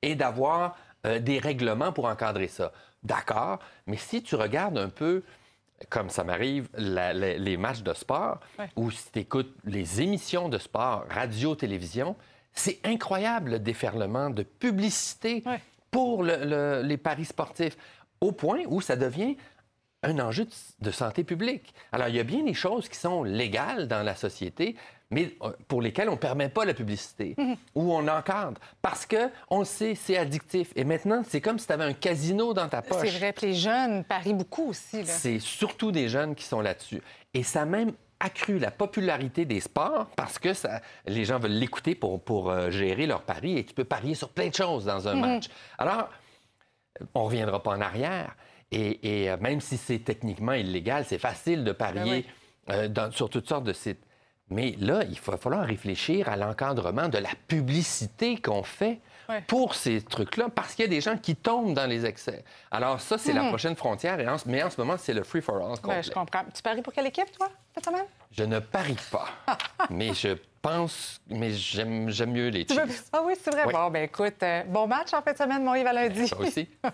et 0.01 0.15
d'avoir 0.15 0.75
des 1.03 1.39
règlements 1.39 1.93
pour 1.93 2.05
encadrer 2.05 2.47
ça. 2.47 2.71
D'accord, 3.03 3.59
mais 3.85 3.95
si 3.97 4.23
tu 4.23 4.35
regardes 4.35 4.77
un 4.77 4.89
peu 4.89 5.23
comme 5.89 6.09
ça 6.09 6.23
m'arrive, 6.23 6.67
les 6.77 7.55
matchs 7.57 7.81
de 7.83 7.93
sport, 7.93 8.39
Ouais. 8.57 8.67
ou 8.75 8.89
si 8.91 9.11
tu 9.11 9.19
écoutes 9.19 9.53
les 9.63 10.01
émissions 10.01 10.49
de 10.49 10.57
sport, 10.57 11.05
radio, 11.09 11.55
télévision, 11.55 12.15
c'est 12.59 12.79
incroyable 12.85 13.51
le 13.51 13.59
déferlement 13.59 14.29
de 14.29 14.43
publicité 14.43 15.43
pour 15.91 16.23
le- 16.23 16.43
le- 16.45 16.81
les 16.83 16.97
paris 16.97 17.25
sportifs, 17.25 17.77
au 18.21 18.31
point 18.31 18.61
où 18.67 18.81
ça 18.81 18.95
devient 18.95 19.37
un 20.03 20.19
enjeu 20.19 20.47
de, 20.79 20.91
santé 20.91 21.23
publique. 21.23 21.73
Alors, 21.91 22.07
il 22.07 22.15
y 22.15 22.19
a 22.19 22.23
bien 22.23 22.43
des 22.43 22.53
choses 22.53 22.87
qui 22.87 22.97
sont 22.97 23.23
légales 23.23 23.87
dans 23.87 24.03
la 24.03 24.15
société, 24.15 24.75
mais 25.09 25.35
euh, 25.41 25.51
pour 25.67 25.81
lesquelles 25.81 26.07
on 26.09 26.13
ne 26.13 26.17
permet 26.17 26.49
pas 26.49 26.65
la 26.65 26.73
publicité, 26.75 27.35
ou 27.75 27.93
on 27.93 28.07
encadre, 28.07 28.59
parce 28.81 29.05
que 29.05 29.29
on 29.49 29.59
le 29.59 29.65
sait, 29.65 29.95
c'est 29.95 30.17
addictif. 30.17 30.71
Et 30.75 30.83
maintenant, 30.83 31.23
c'est 31.27 31.41
comme 31.41 31.57
si 31.57 31.65
tu 31.67 31.73
avais 31.73 31.83
un 31.83 31.93
casino 31.93 32.53
dans 32.53 32.69
ta 32.69 32.81
poche. 32.83 33.07
C'est 33.09 33.17
vrai, 33.17 33.33
puis 33.33 33.47
les 33.47 33.53
jeunes 33.55 34.03
parient 34.03 34.35
beaucoup 34.35 34.69
aussi. 34.69 35.05
C'est 35.05 35.39
surtout 35.39 35.91
des 35.91 36.07
jeunes 36.09 36.35
qui 36.35 36.43
sont 36.43 36.61
là-dessus. 36.61 37.01
Et 37.33 37.41
ça 37.43 37.63
a 37.63 37.65
même 37.65 37.91
accru 38.19 38.57
la 38.59 38.71
popularité 38.71 39.45
des 39.45 39.59
sports 39.59 40.07
parce 40.15 40.39
que 40.39 40.53
ça, 40.53 40.81
les 41.05 41.23
gens 41.25 41.39
veulent 41.39 41.51
l'écouter 41.51 41.93
pour, 41.95 42.23
pour 42.23 42.49
euh, 42.49 42.71
gérer 42.71 43.05
leurs 43.05 43.21
paris 43.23 43.57
et 43.57 43.65
tu 43.65 43.73
peux 43.73 43.83
parier 43.83 44.15
sur 44.15 44.29
plein 44.29 44.47
de 44.49 44.55
choses 44.55 44.85
dans 44.85 45.07
un 45.07 45.15
Mhm. 45.15 45.21
match. 45.21 45.45
Alors, 45.77 46.09
on 47.13 47.21
ne 47.21 47.25
reviendra 47.25 47.61
pas 47.61 47.71
en 47.71 47.81
arrière. 47.81 48.35
Et, 48.71 49.23
et, 49.23 49.29
euh, 49.31 49.37
même 49.39 49.61
si 49.61 49.77
c'est 49.77 49.99
techniquement 49.99 50.53
illégal, 50.53 51.05
c'est 51.05 51.19
facile 51.19 51.63
de 51.63 51.71
parier 51.71 52.25
euh, 52.69 52.87
dans- 52.89 53.11
sur 53.11 53.29
toutes 53.29 53.47
sortes 53.47 53.63
de 53.63 53.71
sites. 53.73 54.03
Mais 54.49 54.75
là, 54.79 55.03
il 55.09 55.19
va 55.19 55.37
falloir 55.37 55.65
réfléchir 55.65 56.27
à 56.27 56.35
l'encadrement 56.35 57.07
de 57.09 57.17
la 57.17 57.29
publicité 57.47 58.37
qu'on 58.41 58.63
fait 58.63 58.99
Ouais. 59.29 59.43
pour 59.47 59.75
ces 59.75 60.01
trucs-là, 60.01 60.47
parce 60.53 60.73
qu'il 60.73 60.85
y 60.85 60.87
a 60.87 60.89
des 60.89 61.01
gens 61.01 61.17
qui 61.17 61.35
tombent 61.35 61.73
dans 61.73 61.85
les 61.85 62.05
excès. 62.05 62.43
Alors 62.71 63.01
ça, 63.01 63.17
c'est 63.17 63.33
la 63.33 63.43
Mhm. 63.43 63.49
prochaine 63.49 63.75
frontière, 63.75 64.19
et 64.19 64.27
en 64.29 64.37
ce- 64.37 64.47
mais 64.47 64.63
en 64.63 64.69
ce 64.69 64.79
moment, 64.79 64.95
c'est 64.97 65.13
le 65.13 65.23
free-for-all 65.23 65.79
complet. 65.79 65.95
Ben, 65.95 66.03
je 66.03 66.11
comprends. 66.11 66.43
Tu 66.53 66.61
paries 66.61 66.81
pour 66.81 66.93
quelle 66.93 67.07
équipe, 67.07 67.31
toi, 67.37 67.49
cette 67.75 67.85
semaine? 67.85 68.05
Je 68.31 68.43
ne 68.43 68.59
parie 68.59 68.97
pas, 69.11 69.25
mais 69.89 70.13
je 70.13 70.29
pense, 70.61 71.19
mais 71.29 71.51
j'aime 71.51 72.05
mieux 72.31 72.47
les 72.49 72.63
veux- 72.69 72.73
Chiefs. 72.87 73.03
Ah 73.11 73.21
oui, 73.25 73.33
c'est 73.41 73.51
vrai. 73.51 73.63
Oui. 73.65 73.73
Bon, 73.73 73.89
ben 73.89 74.03
écoute, 74.03 74.41
euh, 74.43 74.63
bon 74.67 74.87
match 74.87 75.13
en 75.13 75.21
fin 75.21 75.33
de 75.33 75.37
semaine, 75.37 75.63
mon 75.63 75.75
Yves, 75.75 75.87
à 75.87 75.93
lundi. 75.93 76.27
Ça 76.27 76.37
aussi. 76.37 76.69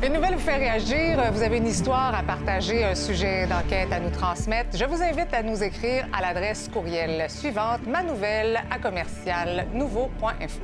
Une 0.00 0.12
nouvelle 0.12 0.34
vous 0.34 0.40
fait 0.40 0.56
réagir. 0.56 1.20
Vous 1.32 1.42
avez 1.42 1.56
une 1.56 1.66
histoire 1.66 2.14
à 2.14 2.22
partager, 2.22 2.84
un 2.84 2.94
sujet 2.94 3.46
d'enquête 3.48 3.90
à 3.92 3.98
nous 3.98 4.10
transmettre. 4.10 4.76
Je 4.76 4.84
vous 4.84 5.02
invite 5.02 5.34
à 5.34 5.42
nous 5.42 5.60
écrire 5.60 6.06
à 6.16 6.20
l'adresse 6.20 6.68
courriel 6.72 7.28
suivante, 7.28 7.84
ma 7.84 8.04
nouvelle 8.04 8.62
à 8.70 8.78
commercial 8.78 9.66
nouveau.info. 9.72 10.60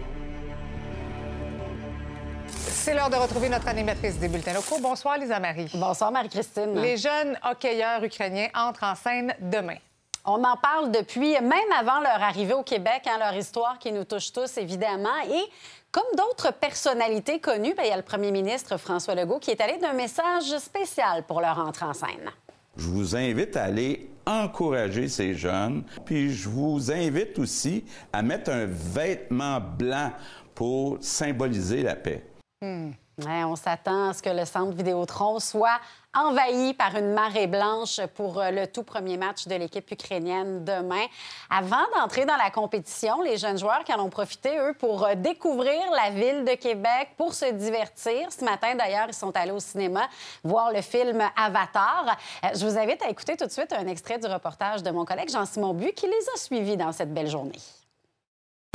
C'est 2.84 2.92
l'heure 2.92 3.08
de 3.08 3.16
retrouver 3.16 3.48
notre 3.48 3.66
animatrice 3.68 4.18
des 4.18 4.28
bulletins 4.28 4.52
locaux. 4.52 4.76
Bonsoir, 4.78 5.16
Lisa 5.16 5.40
Marie. 5.40 5.70
Bonsoir, 5.72 6.12
Marie-Christine. 6.12 6.78
Les 6.82 6.98
jeunes 6.98 7.34
hockeyeurs 7.42 8.04
ukrainiens 8.04 8.48
entrent 8.54 8.84
en 8.84 8.94
scène 8.94 9.32
demain. 9.40 9.78
On 10.26 10.44
en 10.44 10.58
parle 10.58 10.90
depuis, 10.90 11.32
même 11.40 11.72
avant 11.80 12.00
leur 12.00 12.22
arrivée 12.22 12.52
au 12.52 12.62
Québec, 12.62 13.04
hein, 13.06 13.16
leur 13.18 13.34
histoire 13.34 13.78
qui 13.78 13.90
nous 13.90 14.04
touche 14.04 14.30
tous, 14.32 14.58
évidemment. 14.58 15.16
Et 15.30 15.50
comme 15.90 16.04
d'autres 16.14 16.52
personnalités 16.52 17.40
connues, 17.40 17.72
ben, 17.74 17.84
il 17.86 17.88
y 17.88 17.92
a 17.92 17.96
le 17.96 18.02
premier 18.02 18.30
ministre 18.30 18.76
François 18.76 19.14
Legault 19.14 19.38
qui 19.38 19.50
est 19.50 19.62
allé 19.62 19.78
d'un 19.78 19.94
message 19.94 20.54
spécial 20.58 21.22
pour 21.22 21.40
leur 21.40 21.58
entrée 21.58 21.86
en 21.86 21.94
scène. 21.94 22.30
Je 22.76 22.88
vous 22.88 23.16
invite 23.16 23.56
à 23.56 23.62
aller 23.62 24.10
encourager 24.26 25.08
ces 25.08 25.32
jeunes, 25.32 25.84
puis 26.04 26.34
je 26.34 26.50
vous 26.50 26.92
invite 26.92 27.38
aussi 27.38 27.86
à 28.12 28.20
mettre 28.20 28.50
un 28.50 28.66
vêtement 28.66 29.58
blanc 29.58 30.12
pour 30.54 30.98
symboliser 31.00 31.82
la 31.82 31.96
paix. 31.96 32.22
Ouais, 33.18 33.44
on 33.44 33.54
s'attend 33.54 34.08
à 34.08 34.12
ce 34.12 34.20
que 34.20 34.30
le 34.30 34.44
centre 34.44 34.72
Vidéotron 34.72 35.38
soit 35.38 35.78
envahi 36.14 36.74
par 36.74 36.96
une 36.96 37.12
marée 37.12 37.46
blanche 37.46 38.00
pour 38.16 38.40
euh, 38.40 38.50
le 38.50 38.66
tout 38.66 38.82
premier 38.82 39.16
match 39.16 39.46
de 39.46 39.54
l'équipe 39.54 39.88
ukrainienne 39.88 40.64
demain. 40.64 41.06
Avant 41.48 41.84
d'entrer 41.94 42.24
dans 42.24 42.36
la 42.36 42.50
compétition, 42.50 43.22
les 43.22 43.36
jeunes 43.36 43.56
joueurs 43.56 43.84
qui 43.84 43.92
en 43.94 44.00
ont 44.00 44.10
profité, 44.10 44.58
eux, 44.58 44.74
pour 44.76 45.04
euh, 45.04 45.14
découvrir 45.14 45.80
la 45.92 46.10
ville 46.10 46.44
de 46.44 46.54
Québec, 46.54 47.10
pour 47.16 47.34
se 47.34 47.52
divertir. 47.52 48.32
Ce 48.32 48.44
matin, 48.44 48.74
d'ailleurs, 48.74 49.06
ils 49.06 49.14
sont 49.14 49.36
allés 49.36 49.52
au 49.52 49.60
cinéma 49.60 50.08
voir 50.42 50.72
le 50.72 50.80
film 50.80 51.22
Avatar. 51.36 52.16
Euh, 52.44 52.48
Je 52.52 52.66
vous 52.66 52.76
invite 52.76 53.00
à 53.04 53.10
écouter 53.10 53.36
tout 53.36 53.46
de 53.46 53.52
suite 53.52 53.72
un 53.72 53.86
extrait 53.86 54.18
du 54.18 54.26
reportage 54.26 54.82
de 54.82 54.90
mon 54.90 55.04
collègue 55.04 55.30
Jean-Simon 55.30 55.72
Bu 55.72 55.92
qui 55.92 56.06
les 56.06 56.28
a 56.34 56.36
suivis 56.36 56.76
dans 56.76 56.90
cette 56.90 57.14
belle 57.14 57.30
journée. 57.30 57.60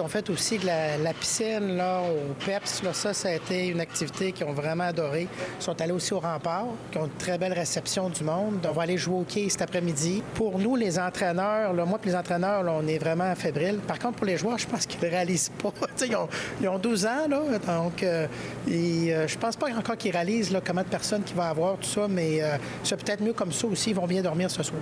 On 0.01 0.07
fait 0.07 0.29
aussi 0.29 0.57
de 0.57 0.65
la, 0.65 1.13
piscine 1.13 1.75
là, 1.75 2.01
au 2.01 2.33
PEPS. 2.45 2.83
Là, 2.83 2.93
ça, 2.93 3.13
ça 3.13 3.29
a 3.29 3.33
été 3.33 3.67
une 3.67 3.81
activité 3.81 4.31
qu'ils 4.31 4.45
ont 4.45 4.53
vraiment 4.53 4.85
adoré. 4.85 5.27
Ils 5.59 5.63
sont 5.63 5.79
allés 5.81 5.91
aussi 5.91 6.13
au 6.13 6.19
rempart, 6.19 6.67
qui 6.91 6.97
ont 6.97 7.05
une 7.05 7.17
très 7.17 7.37
belle 7.37 7.51
réception 7.51 8.09
du 8.09 8.23
monde. 8.23 8.65
On 8.69 8.71
va 8.71 8.83
aller 8.83 8.97
jouer 8.97 9.15
au 9.19 9.23
quai 9.23 9.49
cet 9.49 9.61
après-midi. 9.61 10.23
Pour 10.35 10.57
nous, 10.57 10.77
les 10.77 10.97
entraîneurs, 10.97 11.73
là, 11.73 11.85
moi 11.85 11.99
et 12.01 12.07
les 12.07 12.15
entraîneurs, 12.15 12.63
là, 12.63 12.73
on 12.77 12.87
est 12.87 12.97
vraiment 12.97 13.33
fébriles. 13.35 13.79
Par 13.79 13.99
contre, 13.99 14.17
pour 14.17 14.25
les 14.25 14.37
joueurs, 14.37 14.57
je 14.57 14.67
pense 14.67 14.85
qu'ils 14.85 15.01
ne 15.03 15.09
réalisent 15.09 15.51
pas. 15.61 15.73
Ils, 16.05 16.15
ont, 16.15 16.29
ils 16.61 16.69
ont 16.69 16.79
12 16.79 17.05
ans, 17.05 17.27
là, 17.29 17.41
donc 17.67 18.03
euh, 18.03 18.25
et, 18.67 19.13
euh, 19.13 19.27
je 19.27 19.37
pense 19.37 19.57
pas 19.57 19.67
encore 19.75 19.97
qu'ils 19.97 20.11
réalisent 20.11 20.51
là, 20.51 20.61
comment 20.65 20.81
de 20.81 20.87
personnes 20.87 21.23
qu'il 21.23 21.35
va 21.35 21.49
avoir, 21.49 21.75
tout 21.77 21.89
ça, 21.89 22.07
mais 22.07 22.41
euh, 22.41 22.55
c'est 22.83 22.95
peut-être 23.03 23.21
mieux 23.21 23.33
comme 23.33 23.51
ça 23.51 23.67
aussi. 23.67 23.89
Ils 23.91 23.95
vont 23.95 24.07
bien 24.07 24.21
dormir 24.21 24.49
ce 24.49 24.63
soir. 24.63 24.79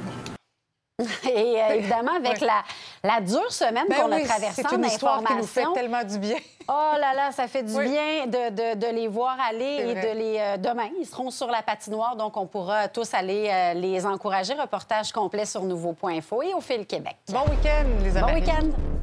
Et 1.30 1.62
euh, 1.62 1.74
évidemment, 1.76 2.14
avec 2.16 2.42
la, 2.42 2.64
la 3.04 3.22
dure 3.22 3.52
semaine 3.52 3.86
Ben 3.88 3.98
qu'on 4.02 4.12
oui, 4.16 4.24
a 4.24 4.26
traversée 4.26 4.64
c'est 4.64 4.74
en 4.74 4.78
une 4.78 4.86
histoire 4.86 5.24
qui 5.24 5.34
nous 5.36 5.44
fait 5.46 5.62
information. 5.62 5.74
tellement 5.74 6.04
du 6.04 6.18
bien. 6.20 6.38
Oh 6.70 6.98
là 7.00 7.14
là, 7.14 7.32
ça 7.32 7.48
fait 7.48 7.64
du 7.64 7.74
Oui. 7.74 7.88
bien 7.88 8.26
de, 8.26 8.50
de- 8.50 8.78
de 8.78 8.88
les 8.94 9.08
voir 9.08 9.38
aller 9.40 9.78
C'est 9.78 9.88
et 9.88 9.94
vrai. 9.94 10.02
de 10.14 10.20
les. 10.20 10.38
euh, 10.38 10.58
demain, 10.58 10.90
ils 11.00 11.06
seront 11.06 11.30
sur 11.32 11.48
la 11.48 11.62
patinoire, 11.62 12.18
donc 12.18 12.36
on 12.36 12.46
pourra 12.46 12.90
tous 12.90 13.14
aller 13.14 13.48
euh, 13.50 13.74
les 13.74 14.06
encourager. 14.06 14.54
Reportage 14.54 15.14
complet 15.14 15.46
sur 15.46 15.62
nouveau.info 15.64 16.42
et 16.42 16.54
au 16.54 16.60
fil 16.60 16.86
Québec. 16.86 17.16
Bon 17.30 17.40
week-end, 17.50 17.86
les 18.04 18.10
Bon 18.12 18.18
Américains. 18.24 18.56
week-end. 18.64 18.97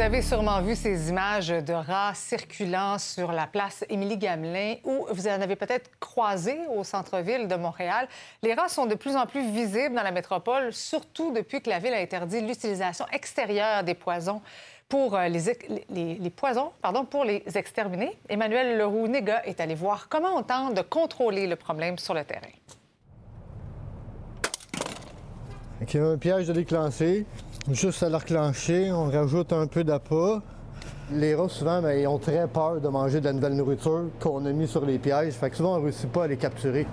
Vous 0.00 0.06
avez 0.06 0.22
sûrement 0.22 0.62
vu 0.62 0.74
ces 0.76 1.10
images 1.10 1.48
de 1.48 1.74
rats 1.74 2.14
circulant 2.14 2.96
sur 2.96 3.32
la 3.32 3.46
place 3.46 3.84
Émilie-Gamelin 3.90 4.76
ou 4.82 5.04
vous 5.10 5.28
en 5.28 5.42
avez 5.42 5.56
peut-être 5.56 5.90
croisé 6.00 6.58
au 6.74 6.84
centre-ville 6.84 7.46
de 7.46 7.54
Montréal. 7.54 8.08
Les 8.42 8.54
rats 8.54 8.70
sont 8.70 8.86
de 8.86 8.94
plus 8.94 9.14
en 9.14 9.26
plus 9.26 9.50
visibles 9.50 9.94
dans 9.94 10.02
la 10.02 10.10
métropole, 10.10 10.72
surtout 10.72 11.32
depuis 11.32 11.60
que 11.60 11.68
la 11.68 11.80
ville 11.80 11.92
a 11.92 11.98
interdit 11.98 12.40
l'utilisation 12.40 13.04
extérieure 13.12 13.84
des 13.84 13.92
poisons 13.92 14.40
pour 14.88 15.14
euh, 15.16 15.28
les, 15.28 16.30
poisons 16.30 16.72
pardon, 16.80 17.04
pour 17.04 17.26
les 17.26 17.44
exterminer. 17.54 18.16
Emmanuel 18.30 18.78
Leroux-Néga 18.78 19.42
est 19.44 19.60
allé 19.60 19.74
voir 19.74 20.08
comment 20.08 20.34
on 20.34 20.42
tente 20.42 20.72
de 20.72 20.80
contrôler 20.80 21.46
le 21.46 21.56
problème 21.56 21.98
sur 21.98 22.14
le 22.14 22.24
terrain. 22.24 22.40
Il 25.82 25.94
y 25.94 25.98
a 25.98 26.06
un 26.06 26.16
piège 26.16 26.48
de 26.48 26.54
déclencher. 26.54 27.26
Juste 27.72 28.02
à 28.02 28.08
le 28.08 28.16
reclencher, 28.16 28.90
on 28.90 29.08
rajoute 29.08 29.52
un 29.52 29.68
peu 29.68 29.84
d'appât. 29.84 30.42
Les 31.12 31.36
rats, 31.36 31.48
souvent, 31.48 31.80
ben, 31.80 31.96
ils 31.96 32.06
ont 32.08 32.18
très 32.18 32.48
peur 32.48 32.80
de 32.80 32.88
manger 32.88 33.20
de 33.20 33.26
la 33.26 33.32
nouvelle 33.32 33.54
nourriture 33.54 34.06
qu'on 34.18 34.44
a 34.44 34.52
mis 34.52 34.66
sur 34.66 34.84
les 34.84 34.98
pièges. 34.98 35.34
Fait 35.34 35.50
que 35.50 35.56
souvent, 35.56 35.74
on 35.74 35.78
ne 35.78 35.84
réussit 35.84 36.10
pas 36.10 36.24
à 36.24 36.26
les 36.26 36.36
capturer. 36.36 36.84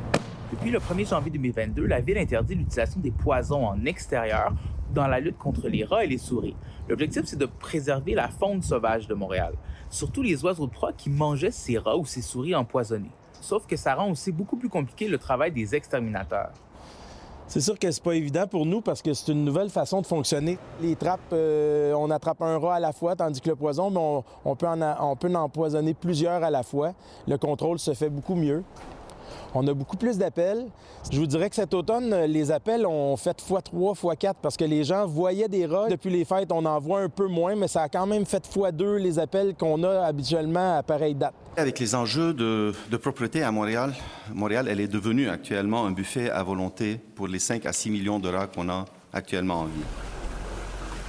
Depuis 0.52 0.70
le 0.70 0.78
1er 0.78 1.10
janvier 1.10 1.32
2022, 1.32 1.84
la 1.88 2.00
ville 2.00 2.20
interdit 2.20 2.54
l'utilisation 2.54 3.00
des 3.00 3.10
poisons 3.10 3.66
en 3.66 3.86
extérieur 3.86 4.54
dans 4.94 5.08
la 5.08 5.20
lutte 5.20 5.40
contre 5.40 5.68
les 5.68 5.84
rats 5.84 6.04
et 6.04 6.08
les 6.08 6.20
souris. 6.20 6.56
L'objectif, 6.88 7.24
c'est 7.26 7.40
de 7.40 7.48
préserver 7.48 8.14
la 8.14 8.28
faune 8.28 8.62
sauvage 8.62 9.08
de 9.08 9.16
Montréal, 9.16 9.54
surtout 9.90 10.22
les 10.22 10.44
oiseaux 10.46 10.68
de 10.68 10.72
proie 10.72 10.94
qui 10.94 11.10
mangeaient 11.10 11.50
ces 11.50 11.80
rats 11.80 11.98
ou 11.98 12.06
ces 12.06 12.22
souris 12.22 12.54
empoisonnés. 12.54 13.12
Sauf 13.42 13.66
que 13.66 13.78
ça 13.78 13.96
rend 13.96 14.12
aussi 14.12 14.32
beaucoup 14.32 14.58
plus 14.58 14.70
compliqué 14.70 15.08
le 15.08 15.18
travail 15.18 15.52
des 15.52 15.74
exterminateurs. 15.74 16.52
C'est 17.48 17.62
sûr 17.62 17.80
que 17.80 17.90
c'est 17.90 18.04
pas 18.04 18.14
évident 18.14 18.46
pour 18.46 18.66
nous 18.66 18.82
parce 18.82 19.02
que 19.02 19.14
c'est 19.14 19.32
une 19.32 19.46
nouvelle 19.46 19.70
façon 19.70 20.02
de 20.02 20.06
fonctionner. 20.06 20.58
Les 20.82 20.98
trappes, 20.98 21.22
euh, 21.32 21.94
on 21.94 22.12
attrape 22.12 22.42
un 22.42 22.58
rat 22.58 22.76
à 22.76 22.80
la 22.82 22.92
fois, 22.92 23.16
tandis 23.16 23.40
que 23.40 23.50
le 23.50 23.56
poison, 23.56 23.90
ben, 23.90 24.24
on, 24.44 24.56
peut 24.56 24.68
en 24.68 25.36
empoisonner 25.36 25.94
plusieurs 25.94 26.44
à 26.44 26.50
la 26.50 26.64
fois. 26.64 26.92
Le 27.26 27.38
contrôle 27.38 27.80
se 27.80 27.94
fait 27.94 28.10
beaucoup 28.10 28.36
mieux. 28.36 28.64
On 29.54 29.68
a 29.68 29.74
beaucoup 29.74 29.98
plus 29.98 30.18
d'appels. 30.18 30.68
Je 31.12 31.20
vous 31.20 31.26
dirais 31.26 31.50
que 31.50 31.56
cet 31.56 31.74
automne, 31.74 32.14
les 32.26 32.52
appels 32.52 32.86
ont 32.86 33.16
fait 33.18 33.40
x3, 33.40 33.96
x4 33.96 34.34
parce 34.42 34.58
que 34.58 34.66
les 34.66 34.84
gens 34.84 35.06
voyaient 35.06 35.48
des 35.48 35.66
rats. 35.66 35.88
Depuis 35.90 36.10
les 36.10 36.26
fêtes, 36.26 36.52
on 36.52 36.66
en 36.66 36.80
voit 36.80 37.00
un 37.02 37.10
peu 37.10 37.28
moins, 37.28 37.56
mais 37.56 37.68
ça 37.68 37.84
a 37.84 37.90
quand 37.90 38.06
même 38.06 38.26
fait 38.26 38.46
x2 38.46 38.96
les 38.98 39.20
appels 39.20 39.56
qu'on 39.56 39.84
a 39.84 40.02
habituellement 40.02 40.78
à 40.78 40.84
pareille 40.84 41.16
date. 41.16 41.34
Avec 41.56 41.80
les 41.80 41.96
enjeux 41.96 42.34
de, 42.34 42.74
de 42.92 42.98
propreté 42.98 43.44
à 43.44 43.52
Montréal, 43.52 43.94
Montréal, 44.34 44.68
elle 44.70 44.80
est 44.80 44.88
devenue 44.88 45.30
actuellement 45.30 45.86
un 45.86 45.92
buffet 45.92 46.30
à 46.30 46.44
volonté 46.44 47.00
pour 47.16 47.28
les 47.28 47.40
5 47.40 47.66
à 47.66 47.74
6 47.74 47.90
millions 47.90 48.20
de 48.20 48.30
rats 48.30 48.48
qu'on 48.48 48.70
a 48.70 48.86
actuellement 49.14 49.62
en 49.62 49.66
vie. 49.66 49.84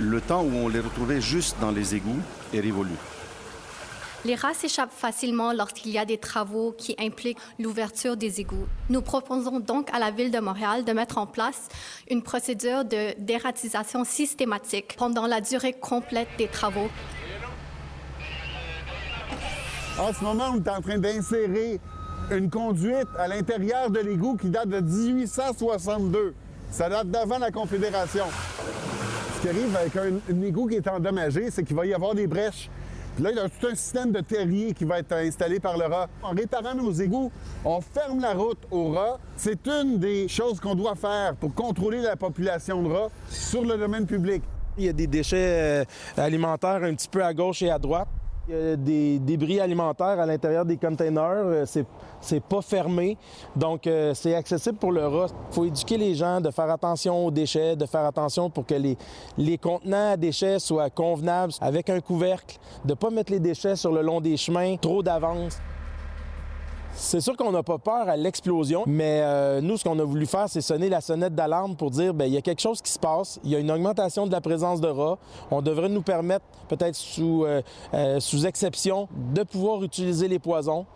Le 0.00 0.20
temps 0.20 0.42
où 0.42 0.50
on 0.54 0.68
les 0.68 0.81
retrouvait 0.81 1.20
juste 1.20 1.57
dans 1.61 1.72
les 1.72 1.96
égouts 1.96 2.20
est 2.54 2.61
révolu. 2.61 2.94
Les 4.24 4.35
rats 4.35 4.54
s'échappent 4.54 4.92
facilement 4.92 5.52
lorsqu'il 5.52 5.92
y 5.92 5.98
a 5.98 6.04
des 6.04 6.18
travaux 6.18 6.74
qui 6.76 6.96
impliquent 6.98 7.38
l'ouverture 7.61 8.16
des 8.16 8.40
égouts. 8.40 8.66
Nous 8.90 9.00
proposons 9.00 9.61
donc 9.61 9.88
à 9.94 10.00
la 10.00 10.11
Ville 10.11 10.33
de 10.33 10.40
Montréal 10.40 10.85
de 10.85 10.92
mettre 10.92 11.18
en 11.18 11.26
place 11.26 11.68
une 12.11 12.22
procédure 12.22 12.85
de 12.85 13.14
dératisation 13.20 14.04
systématique 14.04 14.96
pendant 14.96 15.26
la 15.26 15.40
durée 15.40 15.72
complète 15.72 16.28
des 16.37 16.48
travaux. 16.48 16.88
En 20.00 20.12
ce 20.12 20.24
moment, 20.24 20.50
on 20.52 20.57
est 20.57 20.68
en 20.68 20.81
train 20.81 20.98
d'insérer 20.98 21.81
une 22.33 22.50
conduite 22.50 23.09
à 23.18 23.28
l'intérieur 23.28 23.88
de 23.88 24.00
l'égout 24.00 24.37
qui 24.37 24.50
date 24.50 24.68
de 24.68 24.81
1862. 24.81 26.35
Ça 26.72 26.88
date 26.88 27.09
d'avant 27.09 27.38
la 27.38 27.52
Confédération. 27.52 28.24
Ce 29.37 29.42
qui 29.42 29.48
arrive 29.48 29.76
avec 29.76 29.96
un, 29.96 30.18
un 30.31 30.42
égout 30.42 30.66
qui 30.66 30.74
est 30.74 30.88
endommagé, 30.88 31.52
c'est 31.52 31.62
qu'il 31.62 31.76
va 31.76 31.87
y 31.87 31.94
avoir 31.94 32.14
des 32.16 32.26
brèches. 32.26 32.68
Là, 33.20 33.31
il 33.33 33.37
y 33.37 33.40
a 33.40 33.48
tout 33.48 33.66
un 33.66 33.74
système 33.74 34.12
de 34.12 34.20
terrier 34.20 34.72
qui 34.72 34.85
va 34.85 35.00
être 35.00 35.12
installé 35.12 35.59
par 35.59 35.76
le 35.76 35.87
rat. 35.87 36.09
En 36.22 36.31
réparant 36.31 36.74
nos 36.74 36.92
égouts, 36.92 37.33
on 37.64 37.81
ferme 37.81 38.20
la 38.20 38.33
route 38.33 38.61
aux 38.70 38.90
rats. 38.92 39.18
C'est 39.37 39.66
une 39.66 39.98
des 39.98 40.28
choses 40.28 40.61
qu'on 40.61 40.76
doit 40.76 40.94
faire 40.94 41.35
pour 41.35 41.52
contrôler 41.52 42.00
la 42.00 42.14
population 42.14 42.81
de 42.83 42.88
rats 42.88 43.09
sur 43.28 43.64
le 43.64 43.76
domaine 43.76 44.07
public. 44.07 44.42
Il 44.76 44.85
y 44.85 44.88
a 44.88 44.92
des 44.92 45.09
déchets 45.09 45.83
euh, 45.83 45.85
alimentaires 46.16 46.85
un 46.85 46.94
petit 46.94 47.09
peu 47.09 47.24
à 47.24 47.35
gauche 47.35 47.62
et 47.62 47.70
à 47.70 47.78
droite. 47.78 48.09
Il 48.50 48.54
y 48.54 48.72
a 48.72 48.76
des 48.76 49.18
débris 49.18 49.61
alimentaires 49.61 50.18
à 50.18 50.24
l'intérieur 50.24 50.64
des 50.64 50.78
containers. 50.78 51.44
Euh, 51.44 51.66
C'est, 52.20 52.40
pas 52.40 52.62
fermé. 52.62 53.18
Donc, 53.54 53.87
euh, 53.87 54.14
c'est 54.14 54.34
accessible 54.34 54.78
pour 54.78 54.90
le 54.90 55.06
rat. 55.06 55.26
Il 55.50 55.54
faut 55.54 55.64
éduquer 55.66 55.98
les 55.98 56.14
gens 56.14 56.40
de 56.40 56.50
faire 56.50 56.70
attention 56.70 57.26
aux 57.26 57.30
déchets, 57.30 57.76
de 57.76 57.84
faire 57.84 58.06
attention 58.06 58.48
pour 58.48 58.64
que 58.64 58.74
les, 58.74 58.96
les 59.37 59.58
contenants 59.58 60.12
à 60.12 60.16
déchets 60.16 60.58
soient 60.61 60.88
convenables 60.88 61.52
avec 61.61 61.90
un 61.90 62.00
couvercle, 62.00 62.56
de 62.87 62.90
ne 62.90 62.94
pas 62.94 63.11
mettre 63.11 63.32
les 63.32 63.40
déchets 63.40 63.76
sur 63.76 63.92
le 63.92 64.00
long 64.00 64.20
des 64.20 64.38
chemins 64.38 64.76
trop 64.76 65.02
d'avance. 65.02 65.58
C'est 67.00 67.20
sûr 67.20 67.37
qu'on 67.37 67.52
n'a 67.52 67.62
pas 67.62 67.78
peur 67.78 68.08
à 68.08 68.16
l'explosion, 68.16 68.82
mais 68.84 69.20
euh, 69.22 69.61
nous, 69.61 69.76
ce 69.76 69.84
qu'on 69.84 69.98
a 70.00 70.04
voulu 70.04 70.26
faire, 70.26 70.48
c'est 70.48 70.61
sonner 70.61 70.88
la 70.88 71.00
sonnette 71.00 71.32
d'alarme 71.32 71.76
pour 71.76 71.92
dire 71.92 72.12
ben 72.12 72.24
il 72.26 72.34
y 72.34 72.37
a 72.37 72.42
quelque 72.42 72.61
chose 72.61 72.82
qui 72.82 72.90
se 72.90 72.98
passe, 72.98 73.38
il 73.44 73.50
y 73.50 73.56
a 73.56 73.61
une 73.61 73.70
augmentation 73.70 74.26
de 74.26 74.32
la 74.32 74.40
présence 74.40 74.80
de 74.80 74.88
rats. 74.88 75.16
On 75.52 75.62
devrait 75.62 75.88
nous 75.88 76.02
permettre, 76.02 76.44
peut-être 76.68 76.96
sous, 76.96 77.44
euh, 77.44 77.62
euh, 77.94 78.18
sous 78.18 78.46
exception, 78.46 79.08
de 79.32 79.44
pouvoir 79.44 79.84
utiliser 79.84 80.26
les 80.26 80.40
poisons. 80.40 80.87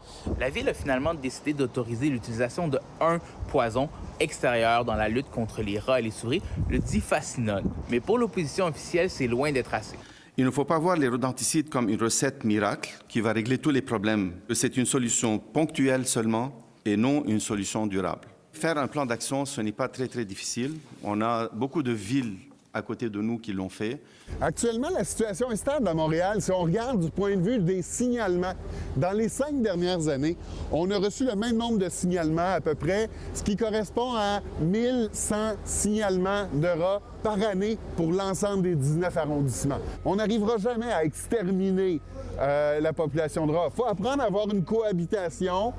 La 0.40 0.50
ville 0.50 0.68
a 0.68 0.74
finalement 0.74 1.14
décidé 1.14 1.54
d'autoriser 1.54 2.08
l'utilisation 2.08 2.66
de 2.66 2.80
un 3.00 3.20
poison 3.48 3.88
extérieur 4.18 4.84
dans 4.84 4.94
la 4.94 5.08
lutte 5.08 5.30
contre 5.30 5.62
les 5.62 5.78
rats 5.78 6.00
et 6.00 6.02
les 6.02 6.10
souris, 6.10 6.42
le 6.68 6.80
difascinone. 6.80 7.64
Mais 7.90 8.00
pour 8.00 8.18
l'opposition 8.18 8.66
officielle, 8.66 9.08
c'est 9.08 9.28
loin 9.28 9.52
d'être 9.52 9.72
assez. 9.72 9.96
Il 10.38 10.46
ne 10.46 10.50
faut 10.50 10.64
pas 10.64 10.78
voir 10.78 10.96
les 10.96 11.08
rodenticides 11.08 11.68
comme 11.68 11.90
une 11.90 12.00
recette 12.00 12.42
miracle 12.44 12.90
qui 13.06 13.20
va 13.20 13.32
régler 13.32 13.58
tous 13.58 13.70
les 13.70 13.82
problèmes. 13.82 14.32
C'est 14.54 14.78
une 14.78 14.86
solution 14.86 15.38
ponctuelle 15.38 16.06
seulement 16.06 16.64
et 16.86 16.96
non 16.96 17.22
une 17.26 17.40
solution 17.40 17.86
durable. 17.86 18.28
Faire 18.52 18.78
un 18.78 18.86
plan 18.86 19.04
d'action, 19.04 19.44
ce 19.44 19.60
n'est 19.60 19.72
pas 19.72 19.88
très, 19.88 20.08
très 20.08 20.24
difficile. 20.24 20.76
On 21.02 21.20
a 21.20 21.48
beaucoup 21.48 21.82
de 21.82 21.92
villes 21.92 22.36
à 22.74 22.82
côté 22.82 23.10
de 23.10 23.20
nous 23.20 23.38
qui 23.38 23.52
l'ont 23.52 23.68
fait. 23.68 24.00
Actuellement, 24.40 24.88
la 24.90 25.04
situation 25.04 25.50
est 25.50 25.56
stable 25.56 25.86
à 25.88 25.94
Montréal. 25.94 26.40
Si 26.40 26.50
on 26.50 26.62
regarde 26.62 27.00
du 27.00 27.10
point 27.10 27.36
de 27.36 27.42
vue 27.42 27.58
des 27.58 27.82
signalements, 27.82 28.54
dans 28.96 29.12
les 29.12 29.28
cinq 29.28 29.60
dernières 29.60 30.08
années, 30.08 30.36
on 30.70 30.90
a 30.90 30.98
reçu 30.98 31.24
le 31.24 31.36
même 31.36 31.56
nombre 31.56 31.78
de 31.78 31.88
signalements 31.88 32.54
à 32.54 32.60
peu 32.60 32.74
près, 32.74 33.10
ce 33.34 33.42
qui 33.42 33.56
correspond 33.56 34.14
à 34.14 34.40
1100 34.60 35.54
signalements 35.64 36.46
de 36.52 36.66
rats 36.66 37.02
par 37.22 37.40
année 37.42 37.78
pour 37.96 38.10
l'ensemble 38.10 38.62
des 38.62 38.74
19 38.74 39.16
arrondissements. 39.16 39.78
On 40.04 40.16
n'arrivera 40.16 40.56
jamais 40.56 40.90
à 40.90 41.04
exterminer 41.04 42.00
euh, 42.38 42.80
la 42.80 42.92
population 42.92 43.46
de 43.46 43.52
rats. 43.52 43.68
Il 43.70 43.76
faut 43.76 43.86
apprendre 43.86 44.22
à 44.22 44.26
avoir 44.26 44.48
une 44.50 44.64
cohabitation 44.64 45.74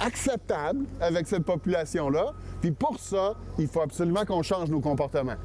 acceptable 0.00 0.84
avec 1.00 1.26
cette 1.26 1.44
population-là. 1.44 2.32
Puis 2.60 2.70
pour 2.70 2.98
ça, 2.98 3.34
il 3.58 3.68
faut 3.68 3.80
absolument 3.80 4.24
qu'on 4.24 4.42
change 4.42 4.70
nos 4.70 4.80
comportements. 4.80 5.36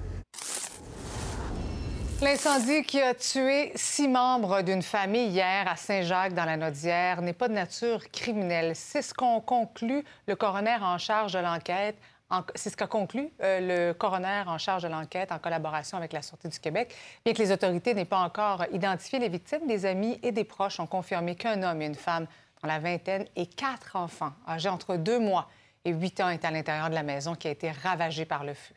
L'incendie 2.24 2.84
qui 2.84 3.02
a 3.02 3.14
tué 3.14 3.72
six 3.76 4.08
membres 4.08 4.62
d'une 4.62 4.82
famille 4.82 5.28
hier 5.28 5.68
à 5.68 5.76
Saint-Jacques 5.76 6.34
dans 6.34 6.46
la 6.46 6.56
Nodière 6.58 7.22
n'est 7.22 7.34
pas 7.34 7.48
de 7.50 7.54
nature 7.54 8.10
criminelle. 8.12 8.76
C'est 8.76 9.02
ce 9.02 9.14
qu'ont 9.14 9.42
conclu 9.42 10.04
le 10.28 10.36
coroner 10.36 10.78
en 10.82 10.98
charge 10.98 11.34
de 11.34 11.40
l'enquête. 11.40 11.98
en- 12.30 12.44
C'est 12.56 12.70
ce 12.70 12.78
qu'a 12.78 12.88
conclu 12.88 13.30
euh, 13.44 13.90
le 13.90 13.94
coroner 13.94 14.44
en 14.48 14.58
charge 14.58 14.84
de 14.84 14.88
l'enquête 14.88 15.32
en 15.34 15.38
collaboration 15.40 15.98
avec 15.98 16.14
la 16.14 16.22
Sûreté 16.22 16.48
du 16.48 16.60
Québec. 16.60 16.96
Bien 17.26 17.34
que 17.34 17.40
les 17.40 17.52
autorités 17.52 17.94
n'aient 17.94 18.06
pas 18.06 18.20
encore 18.20 18.64
identifié 18.72 19.20
les 19.20 19.30
victimes, 19.30 19.68
des 19.68 19.86
amis 19.86 20.18
et 20.24 20.32
des 20.32 20.46
proches 20.46 20.80
ont 20.80 20.88
confirmé 20.88 21.36
qu'un 21.36 21.62
homme 21.62 21.82
et 21.82 21.86
une 21.88 21.94
femme 21.96 22.26
dans 22.62 22.68
la 22.70 22.80
vingtaine 22.80 23.26
et 23.36 23.46
quatre 23.48 23.98
enfants 23.98 24.32
âgés 24.48 24.70
entre 24.70 24.96
deux 24.96 25.20
mois 25.20 25.50
et 25.86 25.92
huit 25.92 26.20
ans 26.22 26.30
étaient 26.30 26.48
à 26.48 26.52
l'intérieur 26.52 26.90
de 26.90 26.96
la 26.96 27.04
maison 27.04 27.36
qui 27.36 27.50
a 27.50 27.52
été 27.52 27.70
ravagée 27.70 28.26
par 28.26 28.46
le 28.46 28.54
feu. 28.54 28.74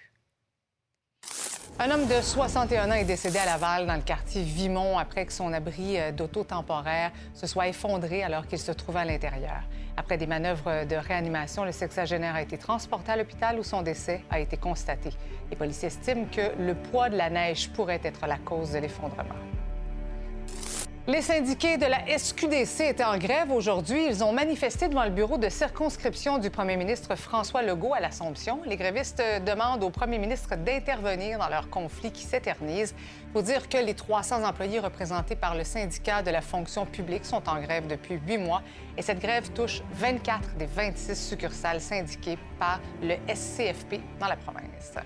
Un 1.79 1.91
homme 1.91 2.07
de 2.07 2.23
61 2.23 2.91
ans 2.91 2.95
est 2.95 3.05
décédé 3.05 3.37
à 3.37 3.45
Laval, 3.45 3.87
dans 3.87 3.97
le 3.97 4.01
quartier 4.01 4.43
Vimont, 4.43 4.97
après 4.97 5.27
que 5.27 5.33
son 5.33 5.53
abri 5.53 5.99
euh, 5.99 6.11
d'auto 6.11 6.43
temporaire 6.43 7.12
se 7.35 7.47
soit 7.47 7.69
effondré 7.69 8.23
alors 8.23 8.47
qu'il 8.47 8.59
se 8.59 8.73
trouvait 8.73 9.01
à 9.01 9.05
l'intérieur. 9.05 9.61
Après 9.95 10.17
des 10.17 10.27
manœuvres 10.27 10.87
de 10.87 10.97
réanimation, 10.97 11.67
le 11.67 11.73
sexagénaire 11.73 12.35
a 12.35 12.41
été 12.41 12.57
transporté 12.57 13.12
à 13.12 13.17
l'hôpital 13.19 13.59
où 13.59 13.62
son 13.62 13.83
décès 13.83 14.23
a 14.31 14.41
été 14.41 14.57
constaté. 14.57 15.11
Les 15.51 15.57
policiers 15.57 15.89
estiment 15.89 16.25
que 16.33 16.59
le 16.59 16.75
poids 16.75 17.11
de 17.11 17.17
la 17.19 17.29
neige 17.29 17.69
pourrait 17.69 18.01
être 18.03 18.27
la 18.27 18.39
cause 18.39 18.73
de 18.73 18.79
l'effondrement. 18.79 19.37
Les 21.09 21.23
syndiqués 21.23 21.77
de 21.77 21.87
la 21.87 22.19
SQDC 22.19 22.81
étaient 22.81 23.05
en 23.05 23.16
grève 23.16 23.53
aujourd'hui. 23.53 24.07
Ils 24.07 24.25
ont 24.25 24.33
manifesté 24.33 24.88
devant 24.88 25.05
le 25.05 25.11
bureau 25.11 25.38
de 25.38 25.49
circonscription 25.49 26.38
du 26.38 26.51
premier 26.51 26.77
ministre 26.77 27.14
François 27.14 27.62
Legault 27.62 27.95
à 27.95 28.01
l'Assomption. 28.01 28.61
Les 28.66 28.75
grévistes 28.75 29.23
demandent 29.47 29.85
au 29.85 29.90
premier 29.90 30.19
ministre 30.19 30.57
d'intervenir 30.57 31.38
dans 31.38 31.49
leur 31.49 31.71
conflit 31.71 32.11
qui 32.11 32.25
s'éternise. 32.25 32.92
Il 33.29 33.33
faut 33.35 33.42
dire 33.42 33.69
que 33.69 33.79
les 33.79 33.95
300 33.95 34.42
employés 34.42 34.81
représentés 34.81 35.37
par 35.37 35.55
le 35.55 35.62
syndicat 35.62 36.23
de 36.23 36.33
la 36.33 36.40
fonction 36.40 36.85
publique 36.87 37.25
sont 37.25 37.49
en 37.49 37.61
grève 37.61 37.87
depuis 37.87 38.19
huit 38.27 38.38
mois 38.38 38.62
et 38.99 39.03
cette 39.03 39.21
grève 39.21 39.49
touche 39.53 39.83
24 39.92 40.57
des 40.57 40.66
26 40.66 41.29
succursales 41.29 41.81
syndiquées 41.81 42.38
par 42.59 42.81
le 43.01 43.14
SCFP 43.33 44.01
dans 44.19 44.27
la 44.27 44.37
province. 44.37 44.97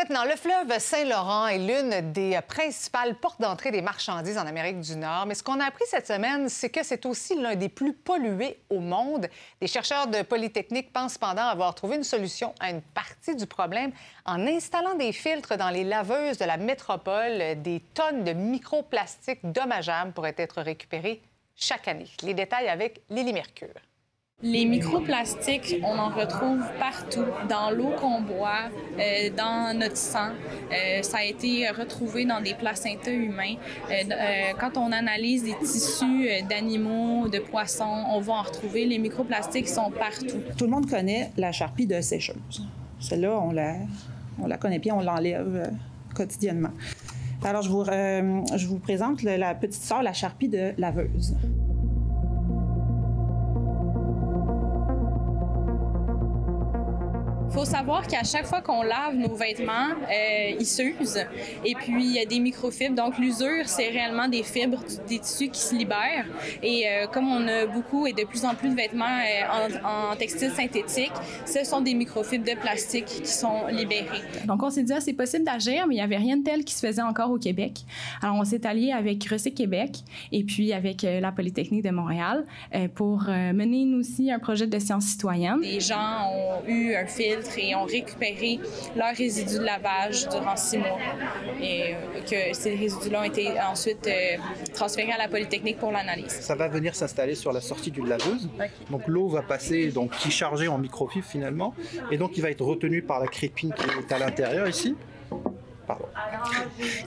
Maintenant, 0.00 0.24
le 0.24 0.34
fleuve 0.34 0.78
Saint-Laurent 0.78 1.46
est 1.48 1.58
l'une 1.58 2.12
des 2.12 2.40
principales 2.48 3.16
portes 3.16 3.38
d'entrée 3.38 3.70
des 3.70 3.82
marchandises 3.82 4.38
en 4.38 4.46
Amérique 4.46 4.80
du 4.80 4.96
Nord. 4.96 5.26
Mais 5.26 5.34
ce 5.34 5.42
qu'on 5.42 5.60
a 5.60 5.66
appris 5.66 5.84
cette 5.88 6.06
semaine, 6.06 6.48
c'est 6.48 6.70
que 6.70 6.82
c'est 6.82 7.04
aussi 7.04 7.34
l'un 7.34 7.54
des 7.54 7.68
plus 7.68 7.92
pollués 7.92 8.58
au 8.70 8.80
monde. 8.80 9.28
Des 9.60 9.66
chercheurs 9.66 10.06
de 10.06 10.22
Polytechnique 10.22 10.90
pensent 10.90 11.12
cependant 11.14 11.42
avoir 11.42 11.74
trouvé 11.74 11.96
une 11.96 12.04
solution 12.04 12.54
à 12.60 12.70
une 12.70 12.80
partie 12.80 13.36
du 13.36 13.46
problème 13.46 13.92
en 14.24 14.46
installant 14.46 14.94
des 14.94 15.12
filtres 15.12 15.58
dans 15.58 15.68
les 15.68 15.84
laveuses 15.84 16.38
de 16.38 16.46
la 16.46 16.56
métropole. 16.56 17.60
Des 17.60 17.82
tonnes 17.92 18.24
de 18.24 18.32
microplastiques 18.32 19.52
dommageables 19.52 20.12
pourraient 20.12 20.34
être 20.38 20.62
récupérées 20.62 21.20
chaque 21.56 21.88
année. 21.88 22.08
Les 22.22 22.32
détails 22.32 22.70
avec 22.70 23.02
Lily 23.10 23.34
Mercure. 23.34 23.68
Les 24.42 24.64
microplastiques, 24.64 25.76
on 25.84 25.98
en 25.98 26.08
retrouve 26.08 26.62
partout, 26.78 27.26
dans 27.46 27.70
l'eau 27.70 27.90
qu'on 28.00 28.22
boit, 28.22 28.70
euh, 28.98 29.28
dans 29.36 29.78
notre 29.78 29.98
sang. 29.98 30.30
Euh, 30.72 31.02
ça 31.02 31.18
a 31.18 31.24
été 31.24 31.68
retrouvé 31.68 32.24
dans 32.24 32.40
des 32.40 32.54
placentas 32.54 33.10
humains. 33.10 33.56
Euh, 33.90 34.52
quand 34.58 34.78
on 34.78 34.92
analyse 34.92 35.44
des 35.44 35.54
tissus 35.62 36.26
d'animaux, 36.48 37.28
de 37.28 37.38
poissons, 37.38 38.04
on 38.08 38.20
va 38.20 38.32
en 38.32 38.42
retrouver. 38.42 38.86
Les 38.86 38.98
microplastiques 38.98 39.68
sont 39.68 39.90
partout. 39.90 40.40
Tout 40.56 40.64
le 40.64 40.70
monde 40.70 40.88
connaît 40.88 41.32
la 41.36 41.52
charpie 41.52 41.86
de 41.86 42.00
sécheuse. 42.00 42.66
Celle-là, 42.98 43.38
on 43.42 43.52
la, 43.52 43.74
on 44.42 44.46
la 44.46 44.56
connaît 44.56 44.78
bien, 44.78 44.94
on 44.94 45.02
l'enlève 45.02 45.70
quotidiennement. 46.14 46.72
Alors, 47.44 47.60
je 47.60 47.68
vous, 47.68 47.84
je 47.84 48.66
vous 48.66 48.78
présente 48.78 49.22
la 49.22 49.54
petite 49.54 49.82
sœur, 49.82 50.02
la 50.02 50.14
charpie 50.14 50.48
de 50.48 50.72
laveuse. 50.78 51.34
Faut 57.50 57.64
savoir 57.64 58.06
qu'à 58.06 58.22
chaque 58.22 58.46
fois 58.46 58.60
qu'on 58.60 58.82
lave 58.82 59.16
nos 59.16 59.34
vêtements, 59.34 59.88
euh, 59.90 60.56
ils 60.58 60.66
s'usent. 60.66 61.24
Et 61.64 61.74
puis, 61.74 62.04
il 62.04 62.12
y 62.12 62.18
a 62.18 62.24
des 62.24 62.38
microfibres. 62.38 62.94
Donc, 62.94 63.18
l'usure, 63.18 63.66
c'est 63.66 63.88
réellement 63.88 64.28
des 64.28 64.42
fibres, 64.42 64.82
des 65.08 65.18
tissus 65.18 65.48
qui 65.48 65.60
se 65.60 65.74
libèrent. 65.74 66.26
Et 66.62 66.84
euh, 66.86 67.06
comme 67.06 67.28
on 67.28 67.46
a 67.48 67.66
beaucoup 67.66 68.06
et 68.06 68.12
de 68.12 68.24
plus 68.24 68.44
en 68.44 68.54
plus 68.54 68.70
de 68.70 68.76
vêtements 68.76 69.04
euh, 69.04 69.78
en, 69.84 70.12
en 70.12 70.16
textile 70.16 70.50
synthétique, 70.52 71.12
ce 71.44 71.64
sont 71.64 71.80
des 71.80 71.94
microfibres 71.94 72.44
de 72.44 72.58
plastique 72.58 73.06
qui 73.06 73.26
sont 73.26 73.66
libérés. 73.68 74.22
Donc, 74.46 74.62
on 74.62 74.70
s'est 74.70 74.84
dit, 74.84 74.92
ah, 74.92 75.00
c'est 75.00 75.12
possible 75.12 75.44
d'agir, 75.44 75.86
mais 75.88 75.94
il 75.94 75.98
n'y 75.98 76.04
avait 76.04 76.16
rien 76.16 76.36
de 76.36 76.44
tel 76.44 76.64
qui 76.64 76.74
se 76.74 76.86
faisait 76.86 77.02
encore 77.02 77.30
au 77.30 77.38
Québec. 77.38 77.80
Alors, 78.22 78.36
on 78.36 78.44
s'est 78.44 78.64
allié 78.66 78.92
avec 78.92 79.24
Recyc 79.24 79.54
Québec 79.54 79.90
et 80.30 80.44
puis 80.44 80.72
avec 80.72 81.02
la 81.02 81.32
Polytechnique 81.32 81.82
de 81.82 81.90
Montréal 81.90 82.44
pour 82.94 83.24
mener, 83.28 83.84
nous 83.84 84.00
aussi, 84.00 84.30
un 84.30 84.38
projet 84.38 84.66
de 84.66 84.78
sciences 84.78 85.04
citoyennes. 85.04 85.60
Les 85.62 85.80
gens 85.80 86.30
ont 86.32 86.68
eu 86.68 86.94
un 86.94 87.06
fil 87.06 87.39
et 87.58 87.74
ont 87.74 87.84
récupéré 87.84 88.60
leurs 88.96 89.14
résidus 89.14 89.58
de 89.58 89.64
lavage 89.64 90.28
durant 90.28 90.56
six 90.56 90.78
mois. 90.78 90.98
Et 91.60 91.94
euh, 91.94 92.20
que 92.22 92.56
ces 92.56 92.74
résidus-là 92.74 93.20
ont 93.20 93.24
été 93.24 93.48
ensuite 93.60 94.06
euh, 94.06 94.36
transférés 94.74 95.12
à 95.12 95.18
la 95.18 95.28
Polytechnique 95.28 95.78
pour 95.78 95.90
l'analyse. 95.90 96.30
Ça 96.30 96.54
va 96.54 96.68
venir 96.68 96.94
s'installer 96.94 97.34
sur 97.34 97.52
la 97.52 97.60
sortie 97.60 97.90
d'une 97.90 98.08
laveuse. 98.08 98.48
Donc 98.90 99.06
l'eau 99.06 99.28
va 99.28 99.42
passer, 99.42 99.88
donc 99.88 100.16
qui 100.16 100.28
est 100.28 100.32
chargée 100.32 100.68
en 100.68 100.78
microfibre 100.78 101.26
finalement, 101.26 101.74
et 102.10 102.16
donc 102.16 102.36
il 102.36 102.42
va 102.42 102.50
être 102.50 102.64
retenu 102.64 103.02
par 103.02 103.20
la 103.20 103.26
crépine 103.26 103.72
qui 103.72 103.84
est 103.84 104.12
à 104.12 104.18
l'intérieur 104.18 104.68
ici 104.68 104.96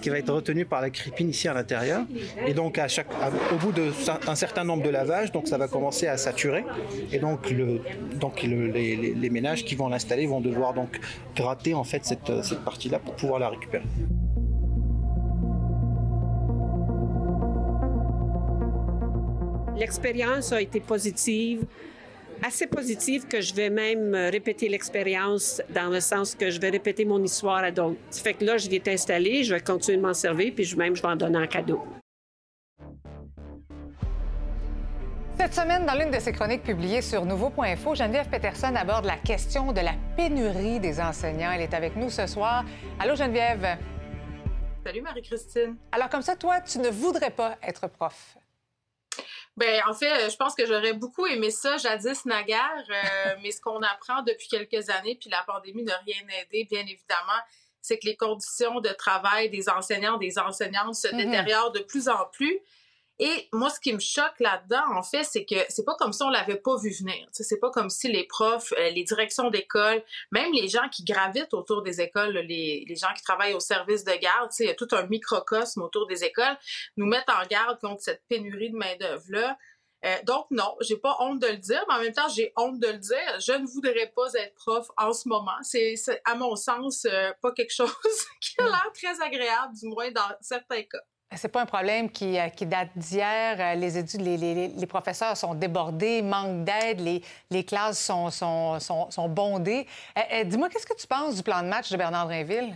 qui 0.02 0.10
va 0.10 0.20
être 0.20 0.34
retenu 0.34 0.66
par 0.66 0.82
la 0.82 0.90
crépine 0.90 1.30
ici 1.30 1.48
à 1.48 1.54
l'intérieur. 1.54 2.02
Et 2.46 2.54
donc, 2.54 2.78
à 2.78 2.88
chaque, 2.88 3.08
au 3.52 3.56
bout 3.56 3.72
d'un 3.72 4.36
certain 4.36 4.64
nombre 4.64 4.84
de 4.84 4.90
lavages, 4.90 5.32
donc 5.32 5.48
ça 5.48 5.58
va 5.58 5.68
commencer 5.68 6.08
à 6.08 6.18
saturer. 6.18 6.66
Et 7.12 7.20
donc, 7.20 7.50
le, 7.50 7.82
donc 8.16 8.42
les, 8.44 9.30
ménages 9.30 9.66
qui 9.66 9.76
vont 9.76 9.88
l'installer 9.88 10.28
vont 10.28 10.42
devoir 10.42 10.74
donc 10.74 11.00
gratter 11.36 11.74
en 11.74 11.84
fait 11.84 12.06
cette, 12.06 12.44
cette 12.44 12.64
partie-là 12.64 13.00
pour 13.00 13.16
pouvoir 13.16 13.40
la 13.40 13.50
récupérer. 13.50 13.84
L'expérience 19.76 20.52
a 20.54 20.62
été 20.62 20.80
positive 20.80 21.66
assez 22.44 22.68
positive 22.68 23.28
que 23.28 23.42
je 23.42 23.54
vais 23.54 23.70
même 23.70 24.14
euh, 24.14 24.30
répéter 24.30 24.68
l'expérience 24.68 25.62
dans 25.70 25.90
le 25.90 26.00
sens 26.00 26.36
que 26.36 26.52
je 26.52 26.60
vais 26.60 26.70
répéter 26.70 27.06
mon 27.06 27.24
histoire 27.24 27.64
à 27.64 27.72
d'autres. 27.72 28.00
Ça 28.10 28.22
fait 28.22 28.34
que 28.34 28.44
là, 28.44 28.58
je 28.58 28.70
vais 28.70 28.80
t'installer, 28.80 29.44
je 29.44 29.56
vais 29.56 29.62
continuer 29.62 29.98
de 29.98 30.02
m'en 30.04 30.14
servir, 30.14 30.54
puis 30.54 30.76
même, 30.76 30.96
je 30.96 31.02
vais 31.02 31.08
en 31.08 31.16
donner 31.16 31.38
un 31.38 31.48
cadeau. 31.48 31.82
Cette 35.38 35.56
semaine, 35.56 35.86
dans 35.86 35.96
l'une 35.96 36.12
de 36.12 36.20
ses 36.20 36.32
chroniques 36.32 36.64
publiées 36.64 37.02
sur 37.02 37.26
Nouveau.info, 37.26 37.96
Geneviève 37.96 38.30
Peterson 38.30 38.76
aborde 38.76 39.06
la 39.06 39.18
question 39.18 39.72
de 39.72 39.82
la 39.82 39.94
pénurie 40.16 40.80
des 40.80 41.02
enseignants. 41.02 41.52
Elle 41.52 41.62
est 41.62 41.74
avec 41.74 41.96
nous 41.96 42.10
ce 42.10 42.28
soir. 42.28 42.64
Allô, 43.00 43.16
Geneviève? 43.16 43.78
Salut, 44.86 45.02
Marie-Christine. 45.02 45.76
Alors, 45.92 46.10
comme 46.10 46.22
ça, 46.22 46.36
toi, 46.36 46.62
tu 46.62 46.78
ne 46.80 46.90
voudrais 46.90 47.32
pas 47.32 47.58
être 47.64 47.88
prof? 47.88 48.38
Ben, 49.56 49.82
en 49.88 49.94
fait, 49.94 50.32
je 50.32 50.36
pense 50.36 50.56
que 50.56 50.66
j'aurais 50.66 50.94
beaucoup 50.94 51.28
aimé 51.28 51.52
ça 51.52 51.78
jadis 51.78 52.26
naguère, 52.26 52.84
euh, 52.90 53.36
mais 53.44 53.52
ce 53.52 53.62
qu'on 53.62 53.82
apprend 53.84 54.24
depuis 54.24 54.48
quelques 54.48 54.90
années, 54.90 55.16
puis 55.20 55.30
la 55.30 55.44
pandémie 55.44 55.84
n'a 55.84 55.98
rien 55.98 56.24
aidé, 56.42 56.66
bien 56.70 56.82
évidemment, 56.82 57.40
c'est 57.80 58.00
que 58.00 58.08
les 58.08 58.16
conditions 58.16 58.80
de 58.80 58.90
travail 58.90 59.50
des 59.50 59.70
enseignants, 59.70 60.18
des 60.18 60.40
enseignantes 60.40 60.96
se 60.96 61.08
mm-hmm. 61.08 61.18
détériorent 61.18 61.72
de 61.72 61.82
plus 61.82 62.10
en 62.10 62.26
plus. 62.32 62.60
Et 63.20 63.48
moi, 63.54 63.70
ce 63.70 63.80
qui 63.80 63.94
me 63.94 64.00
choque 64.00 64.40
là-dedans, 64.40 64.84
en 64.96 65.04
fait, 65.04 65.24
c'est 65.24 65.46
que 65.46 65.56
c'est 65.70 65.86
pas 65.86 65.96
comme 65.96 66.14
si 66.14 66.24
on 66.24 66.30
l'avait 66.30 66.58
pas 66.58 66.76
vu 66.78 66.90
venir. 66.90 67.28
C'est 67.32 67.60
pas 67.60 67.70
comme 67.70 67.90
si 67.90 68.12
les 68.12 68.26
profs, 68.26 68.74
euh, 68.74 68.90
les 68.90 69.04
directions 69.04 69.52
d'école, 69.52 70.04
même 70.32 70.52
les 70.52 70.68
gens 70.68 70.90
qui 70.90 71.04
gravitent 71.04 71.54
autour 71.54 71.84
des 71.84 72.02
écoles, 72.02 72.34
les, 72.34 72.86
les 72.88 72.96
gens 72.96 73.14
qui 73.16 73.22
travaillent 73.22 73.54
au 73.54 73.60
service 73.60 74.04
de 74.04 74.14
garde, 74.14 74.50
il 74.60 74.66
y 74.66 74.70
a 74.70 74.74
tout 74.74 74.88
un 74.92 75.06
microcosme 75.06 75.84
autour 75.84 76.08
des 76.08 76.24
écoles, 76.24 76.58
nous 76.98 77.06
mettent 77.06 77.30
en 77.30 77.46
garde 77.46 77.80
contre 77.80 78.02
cette 78.02 78.24
pénurie 78.28 78.72
de 78.72 78.78
main-d'œuvre-là. 78.78 79.58
Euh, 80.06 80.18
donc 80.24 80.48
non, 80.52 80.76
j'ai 80.82 80.98
pas 80.98 81.16
honte 81.20 81.40
de 81.40 81.48
le 81.48 81.58
dire, 81.58 81.84
mais 81.88 81.96
en 81.96 82.00
même 82.00 82.14
temps, 82.14 82.28
j'ai 82.28 82.52
honte 82.58 82.80
de 82.80 82.88
le 82.88 82.98
dire. 82.98 83.40
Je 83.40 83.54
ne 83.54 83.66
voudrais 83.66 84.12
pas 84.16 84.34
être 84.34 84.54
prof 84.56 84.88
en 84.98 85.14
ce 85.14 85.30
moment. 85.30 85.56
C'est, 85.62 85.96
à 86.26 86.36
mon 86.36 86.56
sens, 86.56 87.06
euh, 87.06 87.32
pas 87.42 87.52
quelque 87.52 87.74
chose 87.74 87.94
qui 88.42 88.56
a 88.60 88.66
l'air 88.66 88.92
très 88.94 89.22
agréable, 89.22 89.76
du 89.76 89.88
moins 89.88 90.12
dans 90.12 90.36
certains 90.42 90.84
cas. 90.84 91.04
C'est 91.36 91.48
pas 91.48 91.62
un 91.62 91.66
problème 91.66 92.10
qui, 92.10 92.40
euh, 92.40 92.48
date 92.62 92.90
d'hier. 92.96 93.58
Euh, 93.60 93.76
les, 93.76 94.68
les, 94.68 94.86
professeurs 94.86 95.36
sont 95.36 95.54
débordés, 95.54 96.22
manquent 96.22 96.64
d'aide, 96.64 97.00
les, 97.50 97.64
classes 97.64 98.04
sont, 98.04 98.30
sont, 98.30 99.30
bondées. 99.30 99.88
Euh, 100.18 100.44
dis-moi, 100.44 100.70
qu'est-ce 100.70 100.86
que 100.86 100.96
tu 100.96 101.08
penses 101.08 101.36
du 101.36 101.44
plan 101.44 101.62
de 101.62 101.68
match 101.68 101.92
de 101.92 101.98
Bernard 101.98 102.28
Drinville? 102.28 102.74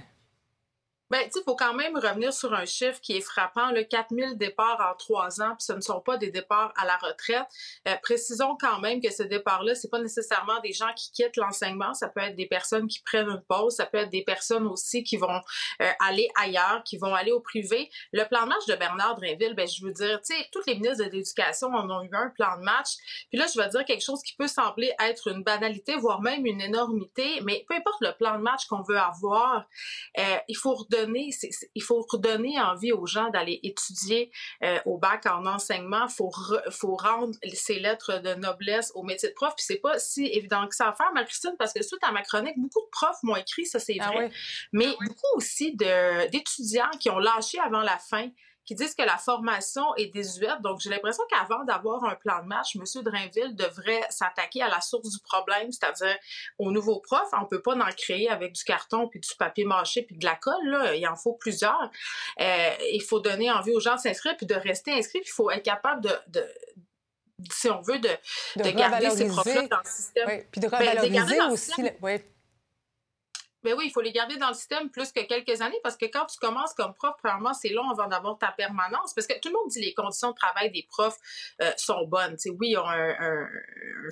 Ben, 1.09 1.21
il 1.33 1.41
faut 1.45 1.55
quand 1.55 1.73
même 1.73 1.95
revenir 1.95 2.33
sur 2.33 2.53
un 2.53 2.65
chiffre 2.65 2.99
qui 3.01 3.15
est 3.15 3.21
frappant, 3.21 3.71
le 3.71 3.83
4000 3.83 4.37
départs 4.37 4.79
en 4.91 4.95
trois 4.97 5.41
ans, 5.41 5.55
puis 5.57 5.65
ce 5.65 5.73
ne 5.73 5.81
sont 5.81 6.01
pas 6.01 6.17
des 6.17 6.31
départs 6.31 6.73
à 6.75 6.85
la 6.85 6.97
retraite. 6.97 7.45
Euh, 7.87 7.95
précisons 8.03 8.57
quand 8.59 8.79
même 8.79 9.01
que 9.01 9.11
ce 9.11 9.23
départ-là, 9.23 9.73
c'est 9.73 9.89
pas 9.89 10.01
nécessairement 10.01 10.59
des 10.61 10.73
gens 10.73 10.91
qui 10.95 11.11
quittent 11.11 11.37
l'enseignement, 11.37 11.93
ça 11.93 12.09
peut 12.09 12.21
être 12.21 12.35
des 12.35 12.45
personnes 12.45 12.87
qui 12.87 13.01
prennent 13.03 13.29
une 13.29 13.43
pause, 13.47 13.75
ça 13.75 13.85
peut 13.85 13.99
être 13.99 14.09
des 14.09 14.23
personnes 14.23 14.67
aussi 14.67 15.03
qui 15.03 15.15
vont 15.15 15.41
euh, 15.81 15.91
aller 16.05 16.27
ailleurs, 16.35 16.83
qui 16.83 16.97
vont 16.97 17.15
aller 17.15 17.31
au 17.31 17.39
privé. 17.39 17.89
Le 18.11 18.25
plan 18.25 18.43
de 18.43 18.49
match 18.49 18.65
de 18.67 18.75
Bernard 18.75 19.15
Drinville, 19.15 19.53
ben, 19.55 19.67
je 19.67 19.85
veux 19.85 19.93
dire, 19.93 20.19
tu 20.21 20.35
sais, 20.35 20.47
toutes 20.51 20.67
les 20.67 20.75
ministres 20.75 21.05
de 21.05 21.09
l'Éducation 21.09 21.67
en 21.67 21.89
ont 21.89 22.03
eu 22.03 22.09
un 22.13 22.29
plan 22.29 22.57
de 22.57 22.63
match. 22.63 22.95
Puis 23.29 23.39
là, 23.39 23.45
je 23.53 23.59
vais 23.59 23.69
dire 23.69 23.85
quelque 23.85 24.03
chose 24.03 24.21
qui 24.23 24.35
peut 24.35 24.47
sembler 24.47 24.91
être 24.99 25.29
une 25.29 25.43
banalité, 25.43 25.95
voire 25.95 26.21
même 26.21 26.45
une 26.45 26.59
énormité, 26.59 27.39
mais 27.43 27.63
peu 27.67 27.75
importe 27.75 28.01
le 28.01 28.11
plan 28.17 28.37
de 28.37 28.41
match 28.41 28.65
qu'on 28.65 28.81
veut 28.81 28.97
avoir, 28.97 29.65
euh, 30.17 30.37
il 30.47 30.57
faut 30.57 30.75
il 31.05 31.83
faut 31.83 32.05
redonner 32.09 32.59
envie 32.59 32.91
aux 32.91 33.05
gens 33.05 33.29
d'aller 33.29 33.59
étudier 33.63 34.31
euh, 34.63 34.79
au 34.85 34.97
bac 34.97 35.25
en 35.25 35.45
enseignement. 35.45 36.07
Faut 36.07 36.31
faut 36.71 36.95
rendre 36.95 37.33
ces 37.53 37.79
lettres 37.79 38.21
de 38.21 38.33
noblesse 38.35 38.91
au 38.95 39.03
métier 39.03 39.29
de 39.29 39.33
prof. 39.33 39.53
Puis 39.55 39.65
c'est 39.67 39.79
pas 39.79 39.99
si 39.99 40.25
évident 40.25 40.67
que 40.67 40.75
ça 40.75 40.89
à 40.89 40.93
faire, 40.93 41.11
Marie-Christine, 41.13 41.55
parce 41.57 41.73
que 41.73 41.83
suite 41.83 42.03
à 42.03 42.11
ma 42.11 42.21
chronique, 42.21 42.55
beaucoup 42.57 42.81
de 42.81 42.89
profs 42.91 43.21
m'ont 43.23 43.35
écrit, 43.35 43.65
ça 43.65 43.79
c'est 43.79 43.97
ah 43.99 44.11
vrai, 44.11 44.31
mais 44.71 44.87
beaucoup 44.87 45.35
aussi 45.35 45.75
d'étudiants 45.75 46.89
qui 46.99 47.09
ont 47.09 47.19
lâché 47.19 47.59
avant 47.59 47.81
la 47.81 47.97
fin 47.97 48.29
qui 48.67 48.75
disent 48.75 48.93
que 48.93 49.03
la 49.03 49.17
formation 49.17 49.95
est 49.95 50.07
désuète. 50.07 50.61
Donc, 50.61 50.81
j'ai 50.81 50.89
l'impression 50.89 51.23
qu'avant 51.29 51.63
d'avoir 51.63 52.03
un 52.03 52.15
plan 52.15 52.43
de 52.43 52.47
match, 52.47 52.75
M. 52.75 52.83
Drainville 53.01 53.55
devrait 53.55 54.05
s'attaquer 54.09 54.61
à 54.61 54.67
la 54.67 54.81
source 54.81 55.09
du 55.09 55.19
problème, 55.19 55.71
c'est-à-dire 55.71 56.15
aux 56.59 56.69
nouveaux 56.69 56.99
profs. 56.99 57.29
On 57.31 57.45
peut 57.45 57.61
pas 57.61 57.75
en 57.75 57.91
créer 57.97 58.29
avec 58.29 58.51
du 58.51 58.63
carton, 58.65 59.07
puis 59.07 59.21
du 59.21 59.29
papier 59.39 59.63
mâché, 59.63 60.01
puis 60.01 60.17
de 60.17 60.25
la 60.25 60.35
colle. 60.35 60.65
Là. 60.65 60.95
Il 60.95 61.07
en 61.07 61.15
faut 61.15 61.33
plusieurs. 61.33 61.89
Euh, 62.41 62.69
il 62.91 63.01
faut 63.01 63.21
donner 63.21 63.49
envie 63.49 63.71
aux 63.71 63.79
gens 63.79 63.95
de 63.95 64.01
s'inscrire, 64.01 64.35
puis 64.35 64.45
de 64.45 64.55
rester 64.55 64.91
inscrits. 64.91 65.21
il 65.23 65.31
faut 65.31 65.49
être 65.49 65.63
capable 65.63 66.01
de, 66.01 66.45
si 67.49 67.69
on 67.69 67.81
veut, 67.81 67.99
de, 67.99 68.09
de, 68.57 68.69
garder 68.71 69.09
ces 69.11 69.27
profs-là 69.27 69.67
dans 69.67 69.77
le 69.77 69.89
système. 69.89 70.27
Oui, 70.27 70.43
puis 70.51 70.59
de 70.59 70.67
ben, 70.67 70.77
revaloriser 70.77 71.41
aussi. 71.49 71.71
Ben 73.67 73.75
oui, 73.77 73.87
il 73.87 73.91
faut 73.91 73.99
les 73.99 74.13
garder 74.13 74.37
dans 74.37 74.47
le 74.47 74.53
système 74.53 74.89
plus 74.89 75.11
que 75.11 75.19
quelques 75.19 75.59
années 75.59 75.79
parce 75.83 75.97
que 75.97 76.05
quand 76.05 76.25
tu 76.27 76.39
commences 76.39 76.73
comme 76.73 76.93
prof, 76.93 77.13
premièrement, 77.21 77.53
c'est 77.53 77.67
long 77.67 77.89
avant 77.89 78.07
d'avoir 78.07 78.37
ta 78.37 78.53
permanence 78.53 79.13
parce 79.13 79.27
que 79.27 79.37
tout 79.41 79.49
le 79.49 79.55
monde 79.55 79.67
dit 79.67 79.81
les 79.81 79.93
conditions 79.93 80.31
de 80.31 80.35
travail 80.35 80.71
des 80.71 80.87
profs 80.89 81.17
euh, 81.61 81.69
sont 81.75 82.07
bonnes. 82.07 82.37
sais, 82.37 82.49
oui, 82.49 82.69
ils 82.69 82.77
ont 82.77 82.87
un, 82.87 83.09
un, 83.09 83.47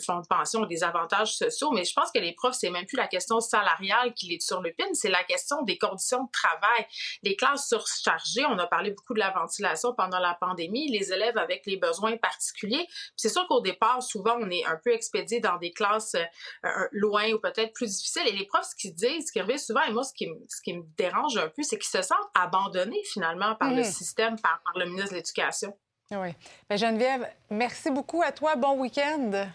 fonds 0.05 0.19
de 0.19 0.27
pension, 0.27 0.65
des 0.65 0.83
avantages 0.83 1.37
sociaux, 1.37 1.71
mais 1.71 1.85
je 1.85 1.93
pense 1.93 2.11
que 2.11 2.19
les 2.19 2.33
profs, 2.33 2.55
c'est 2.55 2.69
même 2.69 2.85
plus 2.85 2.97
la 2.97 3.07
question 3.07 3.39
salariale 3.39 4.13
qui 4.13 4.33
est 4.33 4.41
sur 4.41 4.61
le 4.61 4.73
pin, 4.73 4.83
c'est 4.91 5.09
la 5.09 5.23
question 5.23 5.61
des 5.61 5.77
conditions 5.77 6.25
de 6.25 6.31
travail. 6.31 6.85
Les 7.23 7.37
classes 7.37 7.69
surchargées, 7.69 8.45
on 8.49 8.59
a 8.59 8.67
parlé 8.67 8.91
beaucoup 8.91 9.13
de 9.13 9.19
la 9.19 9.31
ventilation 9.31 9.93
pendant 9.93 10.19
la 10.19 10.33
pandémie, 10.33 10.91
les 10.91 11.13
élèves 11.13 11.37
avec 11.37 11.65
les 11.65 11.77
besoins 11.77 12.17
particuliers. 12.17 12.85
C'est 13.15 13.29
sûr 13.29 13.47
qu'au 13.47 13.61
départ, 13.61 14.03
souvent, 14.03 14.35
on 14.37 14.49
est 14.49 14.65
un 14.65 14.77
peu 14.83 14.91
expédié 14.91 15.39
dans 15.39 15.55
des 15.55 15.71
classes 15.71 16.15
euh, 16.15 16.69
loin 16.91 17.31
ou 17.31 17.39
peut-être 17.39 17.71
plus 17.71 17.95
difficiles. 17.95 18.27
Et 18.27 18.33
les 18.33 18.45
profs, 18.45 18.71
ce 18.71 18.75
qu'ils 18.75 18.93
disent, 18.93 19.31
souvent, 19.57 19.81
et 19.87 19.91
moi, 19.91 20.03
ce 20.03 20.13
qui, 20.13 20.29
ce 20.47 20.61
qui 20.61 20.73
me 20.73 20.83
dérange 20.97 21.37
un 21.37 21.47
peu, 21.47 21.63
c'est 21.63 21.77
qu'ils 21.77 21.89
se 21.89 22.01
sentent 22.01 22.29
abandonnés 22.33 23.01
finalement 23.05 23.55
par 23.55 23.71
le 23.71 23.81
hmm. 23.81 23.85
système, 23.85 24.39
par, 24.39 24.61
le 24.75 24.85
ministre 24.85 25.11
de 25.11 25.15
l'Éducation. 25.15 25.75
Oui. 26.11 26.33
Bien, 26.69 26.77
Geneviève, 26.77 27.27
merci 27.49 27.89
beaucoup 27.89 28.21
à 28.21 28.31
toi. 28.31 28.55
Bon 28.55 28.79
week-end. 28.79 29.47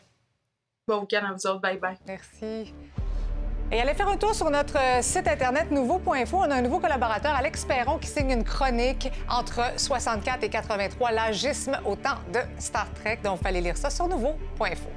Bon 0.88 1.00
week-end 1.00 1.24
à 1.24 1.32
vous 1.32 1.46
autres. 1.46 1.60
Bye-bye. 1.60 1.98
Merci. 2.06 2.74
Et 3.72 3.80
allez 3.80 3.94
faire 3.94 4.08
un 4.08 4.16
tour 4.16 4.34
sur 4.34 4.50
notre 4.50 4.76
site 5.00 5.28
internet 5.28 5.70
nouveau.info. 5.70 6.38
On 6.38 6.50
a 6.50 6.56
un 6.56 6.62
nouveau 6.62 6.80
collaborateur, 6.80 7.32
Alex 7.36 7.64
Perron, 7.64 7.98
qui 7.98 8.08
signe 8.08 8.32
une 8.32 8.42
chronique 8.42 9.08
entre 9.28 9.60
64 9.76 10.42
et 10.42 10.50
83, 10.50 11.12
l'agisme 11.12 11.78
au 11.86 11.94
temps 11.94 12.18
de 12.32 12.40
Star 12.58 12.92
Trek. 12.94 13.20
Donc, 13.22 13.38
il 13.40 13.44
fallait 13.44 13.60
lire 13.60 13.76
ça 13.76 13.88
sur 13.88 14.08
nouveau.info. 14.08 14.88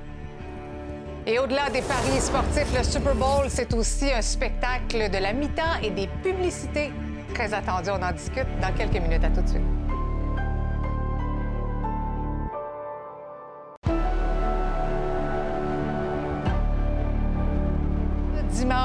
Et 1.26 1.40
au-delà 1.40 1.70
des 1.70 1.82
paris 1.82 2.20
sportifs, 2.20 2.78
le 2.78 2.84
Super 2.84 3.16
Bowl, 3.16 3.46
c'est 3.48 3.74
aussi 3.74 4.12
un 4.12 4.22
spectacle 4.22 5.10
de 5.10 5.18
la 5.20 5.32
mi-temps 5.32 5.80
et 5.82 5.90
des 5.90 6.08
publicités 6.22 6.92
très 7.34 7.54
attendues. 7.54 7.92
On 7.92 8.04
en 8.04 8.12
discute 8.12 8.48
dans 8.62 8.74
quelques 8.74 9.02
minutes. 9.02 9.24
À 9.24 9.30
tout 9.30 9.42
de 9.42 9.48
suite. 9.48 9.83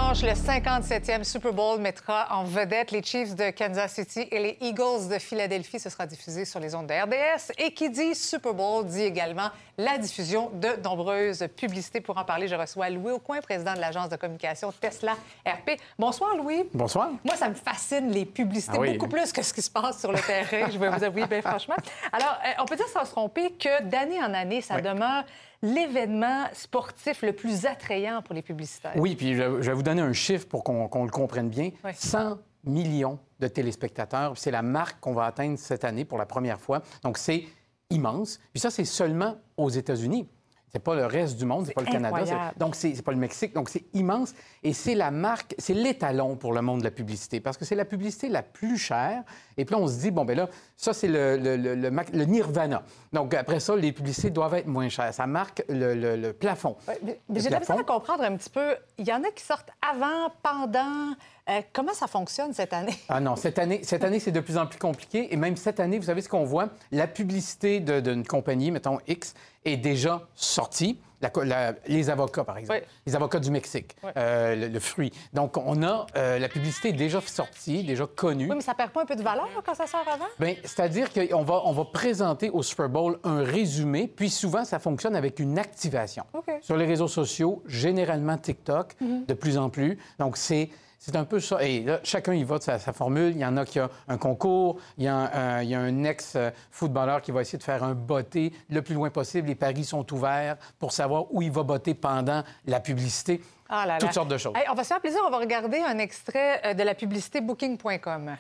Dimanche, 0.09 0.23
le 0.23 0.31
57e 0.31 1.23
Super 1.23 1.53
Bowl 1.53 1.79
mettra 1.79 2.29
en 2.31 2.45
vedette 2.45 2.93
les 2.93 3.03
Chiefs 3.03 3.35
de 3.35 3.51
Kansas 3.51 3.93
City 3.93 4.27
et 4.31 4.39
les 4.39 4.57
Eagles 4.63 5.07
de 5.11 5.19
Philadelphie. 5.19 5.79
Ce 5.79 5.91
sera 5.91 6.07
diffusé 6.07 6.47
sur 6.47 6.61
les 6.61 6.75
ondes 6.75 6.87
de 6.87 6.95
RDS. 6.95 7.53
Et 7.59 7.75
qui 7.75 7.91
dit 7.91 8.15
Super 8.15 8.55
Bowl 8.55 8.87
dit 8.87 9.03
également 9.03 9.51
la 9.77 9.99
diffusion 9.99 10.49
de 10.55 10.69
nombreuses 10.83 11.47
publicités. 11.55 12.01
Pour 12.01 12.17
en 12.17 12.25
parler, 12.25 12.49
je 12.49 12.55
reçois 12.55 12.89
Louis 12.89 13.13
Aucoin, 13.13 13.41
président 13.43 13.75
de 13.75 13.81
l'agence 13.81 14.09
de 14.09 14.17
communication 14.17 14.73
Tesla 14.81 15.13
RP. 15.47 15.79
Bonsoir, 15.99 16.35
Louis. 16.37 16.65
Bonsoir. 16.73 17.11
Moi, 17.23 17.37
ça 17.37 17.51
me 17.51 17.55
fascine 17.55 18.11
les 18.11 18.25
publicités, 18.25 18.77
Ah 18.79 18.81
oui. 18.81 18.97
beaucoup 18.97 19.11
plus 19.11 19.31
que 19.31 19.43
ce 19.43 19.53
qui 19.53 19.61
se 19.61 19.71
passe 19.71 20.01
sur 20.01 20.11
le 20.11 20.21
terrain, 20.21 20.71
je 20.71 20.79
vais 20.79 20.89
vous 20.89 21.05
avouer, 21.05 21.27
bien 21.27 21.43
franchement. 21.43 21.77
Alors, 22.13 22.39
euh, 22.47 22.63
on 22.63 22.65
peut 22.65 22.77
dire 22.77 22.89
sans 22.89 23.05
se 23.05 23.11
tromper 23.11 23.51
que 23.53 23.83
d'année 23.83 24.23
en 24.23 24.33
année, 24.33 24.63
ça 24.63 24.77
Oui. 24.77 24.83
demeure 24.83 25.25
l'événement 25.63 26.47
sportif 26.53 27.23
le 27.23 27.33
plus 27.33 27.67
attrayant 27.67 28.23
pour 28.23 28.35
les 28.35 28.43
publicitaires. 28.43 28.93
Oui, 28.97 29.17
puis 29.17 29.35
je, 29.35 29.61
je 29.61 29.71
vais 29.71 29.75
vous 29.75 29.83
donner 29.83 30.03
un 30.03 30.13
chiffre 30.13 30.47
pour 30.47 30.65
qu'on 30.65 30.89
qu'on 30.89 31.05
le 31.05 31.11
comprenne 31.11 31.49
bien. 31.49 31.71
Oui. 31.85 31.91
100 31.95 32.39
millions 32.65 33.19
de 33.41 33.49
téléspectateurs. 33.49 34.37
C'est 34.37 34.51
la 34.51 34.63
marque 34.63 35.01
qu'on 35.01 35.15
va 35.15 35.25
atteindre 35.25 35.59
cette 35.59 35.85
année 35.85 36.05
pour 36.05 36.19
la 36.19 36.27
première 36.27 36.61
fois. 36.61 36.83
Donc, 37.03 37.19
c'est 37.19 37.45
immense. 37.91 38.39
Puis 38.53 38.61
ça, 38.61 38.71
c'est 38.71 38.85
seulement 38.85 39.37
aux 39.57 39.71
États-Unis. 39.71 40.29
C'est 40.71 40.79
pas 40.83 40.95
le 40.95 41.07
reste 41.07 41.39
du 41.39 41.45
monde, 41.47 41.65
c'est 41.67 41.73
pas 41.73 41.81
le 41.81 41.87
Canada. 41.91 42.17
c'est- 42.53 42.59
Donc, 42.59 42.75
c'est 42.75 42.95
c'est 42.95 43.03
pas 43.03 43.13
le 43.13 43.19
Mexique. 43.19 43.55
Donc, 43.55 43.69
c'est 43.71 43.85
immense. 43.95 44.35
Et 44.63 44.73
c'est 44.75 44.95
la 44.95 45.11
marque, 45.11 45.55
c'est 45.59 45.73
l'étalon 45.75 46.37
pour 46.37 46.53
le 46.53 46.61
monde 46.61 46.81
de 46.81 46.85
la 46.85 46.91
publicité. 46.91 47.41
Parce 47.41 47.57
que 47.57 47.65
c'est 47.65 47.75
la 47.75 47.85
publicité 47.87 48.29
la 48.29 48.43
plus 48.43 48.77
chère. 48.77 49.23
Et 49.57 49.65
puis, 49.65 49.75
là, 49.75 49.81
on 49.81 49.87
se 49.87 49.99
dit, 49.99 50.11
bon, 50.11 50.25
ben 50.27 50.37
là, 50.37 50.49
ça, 50.77 50.93
c'est 50.93 51.09
le, 51.09 51.37
le, 51.39 51.57
le- 51.57 51.75
le 51.75 51.91
mac- 51.91 52.13
le 52.13 52.25
nirvana. 52.25 52.83
Donc, 53.13 53.33
après 53.35 53.61
ça, 53.61 53.75
les 53.77 53.93
publicités 53.93 54.31
doivent 54.31 54.55
être 54.55 54.67
moins 54.67 54.89
chères. 54.89 55.13
Ça 55.15 55.27
marque 55.27 55.63
le, 55.69 56.33
plafond. 56.33 56.77
Ouais, 56.87 56.99
mais- 57.03 57.19
J'ai 57.37 57.49
de 57.49 57.57
plafond. 57.57 57.79
à 57.79 57.85
comprendre 57.85 58.25
un 58.25 58.37
petit 58.37 58.51
peu. 58.51 58.77
Il 58.99 59.09
y 59.09 59.13
en 59.13 59.23
a 59.25 59.31
qui 59.31 59.43
sortent 59.45 59.71
avant, 59.91 60.31
pendant. 60.43 61.15
Euh, 61.51 61.61
comment 61.73 61.95
ça 61.95 62.07
fonctionne 62.07 62.53
cette 62.53 62.73
année? 62.73 62.97
Ah 63.09 63.21
non, 63.21 63.37
cette 63.37 63.59
année, 63.59 63.81
cette 63.83 64.05
année 64.05 64.21
c'est 64.21 64.33
de 64.33 64.41
plus 64.41 64.59
en 64.59 64.67
plus 64.67 64.79
compliqué. 64.79 65.33
Et 65.33 65.37
même 65.37 65.57
cette 65.57 65.81
année, 65.81 65.99
vous 65.99 66.05
savez 66.07 66.21
ce 66.21 66.29
qu'on 66.29 66.45
voit? 66.45 66.69
La 66.93 67.07
publicité 67.07 67.81
d'une 67.81 68.27
compagnie, 68.27 68.71
mettons 68.71 68.99
X, 69.07 69.35
est 69.65 69.77
déjà 69.77 70.27
sortie. 70.35 71.01
La 71.21 71.31
co- 71.31 71.43
la- 71.43 71.75
les 71.89 72.11
avocats, 72.11 72.45
par 72.45 72.57
exemple. 72.59 72.85
Les 73.05 73.17
avocats 73.17 73.41
du 73.41 73.51
Mexique, 73.51 73.97
euh, 74.17 74.55
le, 74.55 74.69
le 74.69 74.79
fruit. 74.79 75.11
Donc, 75.33 75.57
on 75.57 75.83
a 75.83 76.07
euh, 76.17 76.39
la 76.39 76.49
publicité 76.49 76.91
est 76.91 76.93
déjà 76.93 77.21
sortie, 77.23 77.83
déjà 77.83 78.07
connue. 78.07 78.49
Oui, 78.49 78.55
mais 78.55 78.61
ça 78.63 78.75
perd 78.75 78.93
pas 78.93 79.03
un 79.03 79.05
peu 79.05 79.17
de 79.17 79.23
valeur 79.25 79.49
quand 79.67 79.75
ça 79.75 79.89
sort 79.89 80.05
avant? 80.07 80.27
Bien, 80.39 80.55
c'est-à-dire 80.63 81.09
qu'on 81.13 81.43
va, 81.43 81.63
on 81.65 81.73
va 81.73 81.87
présenter 81.87 82.51
au 82.51 82.63
Super 82.63 82.89
Bowl 82.89 83.19
un 83.25 83.43
résumé, 83.43 84.07
puis 84.07 84.31
souvent, 84.31 84.65
ça 84.65 84.79
fonctionne 84.79 85.17
avec 85.17 85.41
une 85.41 85.59
activation. 85.59 86.25
Sur 86.61 86.77
les 86.77 86.87
réseaux 86.87 87.09
sociaux, 87.09 87.65
généralement 87.67 88.37
TikTok, 88.39 88.95
Mhm. 89.01 89.25
de 89.27 89.35
plus 89.35 89.59
en 89.59 89.71
plus. 89.71 89.99
Donc, 90.21 90.37
c'est. 90.37 90.69
C'est 90.99 91.15
un 91.15 91.25
peu 91.25 91.39
ça. 91.39 91.63
Et 91.63 91.81
là, 91.85 92.01
chacun 92.03 92.35
y 92.35 92.43
va 92.43 92.59
de 92.59 92.63
sa, 92.65 92.79
sa 92.79 92.93
formule. 92.93 93.31
Il 93.31 93.39
y 93.39 93.45
en 93.45 93.57
a 93.57 93.65
qui 93.65 93.79
a 93.79 93.89
un 94.09 94.19
concours. 94.19 94.81
Il 94.97 95.05
y 95.05 95.09
a 95.09 95.15
un, 95.17 95.63
il 95.63 95.71
y 95.71 95.75
a 95.75 95.81
un 95.81 96.05
ex-footballeur 96.05 97.23
qui 97.23 97.31
va 97.31 97.41
essayer 97.41 97.59
de 97.59 97.63
faire 97.63 97.85
un 97.85 97.95
botté 97.95 98.53
le 98.69 98.83
plus 98.83 98.95
loin 98.95 99.09
possible. 99.11 99.49
Les 99.49 99.55
paris 99.55 99.85
sont 99.85 100.13
ouverts 100.13 100.57
pour 100.79 100.93
savoir 100.93 101.33
où 101.33 101.41
il 101.41 101.53
va 101.53 101.63
botter 101.63 101.95
pendant 101.95 102.43
la 102.67 102.81
publicité. 102.81 103.41
Ah 103.69 103.87
là 103.87 103.95
là. 103.95 103.99
Toutes 104.01 104.13
sortes 104.13 104.29
de 104.29 104.39
choses. 104.39 104.55
Hey, 104.57 104.65
on 104.71 104.75
va 104.75 104.83
se 104.83 104.89
faire 104.89 105.01
plaisir, 105.01 105.21
on 105.27 105.31
va 105.31 105.39
regarder 105.39 105.79
un 105.79 105.99
extrait 105.99 106.61
euh, 106.65 106.75
de 106.75 106.83
la 106.83 106.95
publicité 106.95 107.41
Booking.com. 107.41 108.37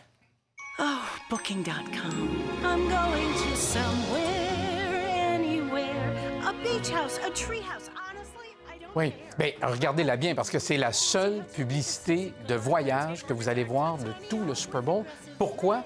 Oh, 0.80 0.84
booking.com. 1.30 2.44
I'm 2.64 2.88
going 2.88 3.34
to 3.34 3.56
somewhere, 3.56 4.94
anywhere. 5.34 6.14
A 6.46 6.52
beach 6.62 6.90
house, 6.90 7.18
a 7.26 7.30
tree 7.30 7.60
house. 7.60 7.90
Oui. 8.98 9.14
Bien, 9.38 9.50
regardez-la 9.62 10.16
bien 10.16 10.34
parce 10.34 10.50
que 10.50 10.58
c'est 10.58 10.76
la 10.76 10.92
seule 10.92 11.44
publicité 11.54 12.32
de 12.48 12.54
voyage 12.56 13.24
que 13.24 13.32
vous 13.32 13.48
allez 13.48 13.62
voir 13.64 13.96
de 13.96 14.12
tout 14.28 14.44
le 14.44 14.54
Super 14.54 14.82
Bowl. 14.82 15.04
Pourquoi? 15.38 15.82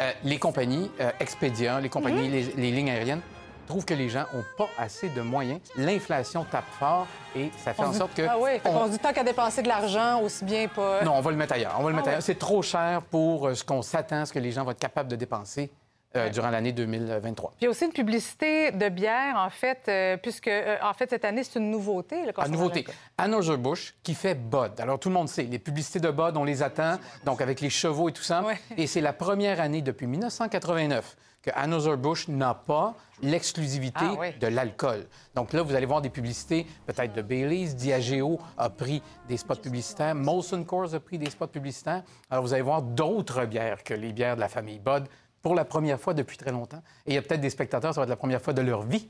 Euh, 0.00 0.10
les 0.24 0.38
compagnies, 0.38 0.90
euh, 1.00 1.10
Expedia, 1.20 1.80
les 1.80 1.88
compagnies, 1.88 2.26
Mhm. 2.28 2.32
les, 2.32 2.42
les 2.56 2.70
lignes 2.72 2.90
aériennes, 2.90 3.20
trouvent 3.66 3.84
que 3.84 3.94
les 3.94 4.08
gens 4.08 4.24
n'ont 4.34 4.44
pas 4.58 4.68
assez 4.78 5.08
de 5.08 5.20
moyens. 5.22 5.60
L'inflation 5.76 6.44
tape 6.44 6.64
fort 6.78 7.06
et 7.34 7.50
ça 7.56 7.72
fait 7.72 7.82
On 7.82 7.86
en 7.86 7.92
sorte 7.92 8.14
dit- 8.14 8.22
que... 8.22 8.28
Ah 8.28 8.36
oui, 8.38 8.50
on- 8.64 8.72
qu'on 8.72 8.86
se 8.86 8.90
dit 8.92 8.98
tant 8.98 9.12
qu'à 9.12 9.24
dépenser 9.24 9.62
de 9.62 9.68
l'argent, 9.68 10.20
aussi 10.22 10.44
bien 10.44 10.68
pas. 10.68 11.02
Non, 11.04 11.12
on 11.14 11.20
va 11.20 11.30
le 11.30 11.36
mettre 11.36 11.54
ailleurs. 11.54 11.76
On 11.78 11.82
va 11.82 11.90
le 11.90 11.94
Ah 11.94 11.96
mettre 11.96 12.08
ailleurs. 12.08 12.22
C'est 12.22 12.38
trop 12.38 12.62
cher 12.62 13.00
pour 13.10 13.46
euh, 13.48 13.54
ce 13.54 13.64
qu'on 13.64 13.82
s'attend, 13.82 14.24
ce 14.26 14.32
que 14.32 14.38
les 14.40 14.50
gens 14.52 14.64
vont 14.64 14.72
être 14.72 14.78
capables 14.80 15.08
de 15.08 15.16
dépenser 15.16 15.70
euh, 16.16 16.28
durant 16.30 16.50
l'année 16.50 16.72
2023. 16.72 17.50
Puis 17.50 17.58
il 17.60 17.64
y 17.64 17.66
a 17.66 17.70
aussi 17.70 17.84
une 17.84 17.92
publicité 17.92 18.72
de 18.72 18.88
bière, 18.88 19.36
en 19.36 19.50
fait, 19.50 19.82
euh, 19.88 20.16
puisque, 20.16 20.48
euh, 20.48 20.76
en 20.82 20.92
fait, 20.94 21.10
cette 21.10 21.24
année, 21.24 21.44
c'est 21.44 21.58
une 21.58 21.70
nouveauté. 21.70 22.24
là, 22.24 22.32
concernant 22.32 22.56
nouveauté. 22.56 22.86
Anheuser-Busch 23.18 23.94
qui 24.02 24.14
fait 24.14 24.34
Bud. 24.34 24.72
Alors, 24.78 24.98
tout 24.98 25.08
le 25.08 25.14
monde 25.14 25.28
sait, 25.28 25.44
les 25.44 25.58
publicités 25.58 26.00
de 26.00 26.10
Bud, 26.10 26.36
on 26.36 26.44
les 26.44 26.62
attend, 26.62 26.98
donc 27.24 27.40
avec 27.40 27.60
les 27.60 27.70
chevaux 27.70 28.08
et 28.08 28.12
tout 28.12 28.22
ça. 28.22 28.44
Et 28.76 28.86
c'est 28.86 29.00
la 29.00 29.12
première 29.12 29.60
année 29.60 29.82
depuis 29.82 30.06
1989 30.06 31.16
que 31.42 31.50
Anheuser-Busch 31.54 32.26
n'a 32.28 32.54
pas 32.54 32.94
l'exclusivité 33.22 34.00
Ah 34.02 34.14
oui. 34.18 34.32
de 34.40 34.48
l'alcool. 34.48 35.06
Donc 35.34 35.52
là, 35.52 35.62
vous 35.62 35.74
allez 35.74 35.86
voir 35.86 36.02
des 36.02 36.10
publicités, 36.10 36.66
peut-être 36.86 37.12
de 37.14 37.22
Baileys, 37.22 37.72
Diageo 37.74 38.40
a 38.58 38.68
pris 38.68 39.00
des 39.28 39.36
spots 39.36 39.54
publicitaires, 39.56 40.14
Molson 40.14 40.64
Coors 40.64 40.92
a 40.94 41.00
pris 41.00 41.18
des 41.18 41.30
spots 41.30 41.46
publicitaires. 41.46 42.02
Alors, 42.30 42.44
vous 42.44 42.52
allez 42.52 42.62
voir 42.62 42.82
d'autres 42.82 43.44
bières 43.46 43.84
que 43.84 43.94
les 43.94 44.12
bières 44.12 44.34
de 44.34 44.40
la 44.40 44.48
famille 44.48 44.80
Bud 44.80 45.04
pour 45.46 45.54
la 45.54 45.64
première 45.64 46.00
fois 46.00 46.12
depuis 46.12 46.36
très 46.36 46.50
longtemps. 46.50 46.82
Et 47.06 47.12
il 47.12 47.14
y 47.14 47.18
a 47.18 47.22
peut-être 47.22 47.40
des 47.40 47.50
spectateurs, 47.50 47.94
ça 47.94 48.00
va 48.00 48.02
être 48.02 48.10
la 48.10 48.16
première 48.16 48.42
fois 48.42 48.52
de 48.52 48.62
leur 48.62 48.82
vie, 48.82 49.08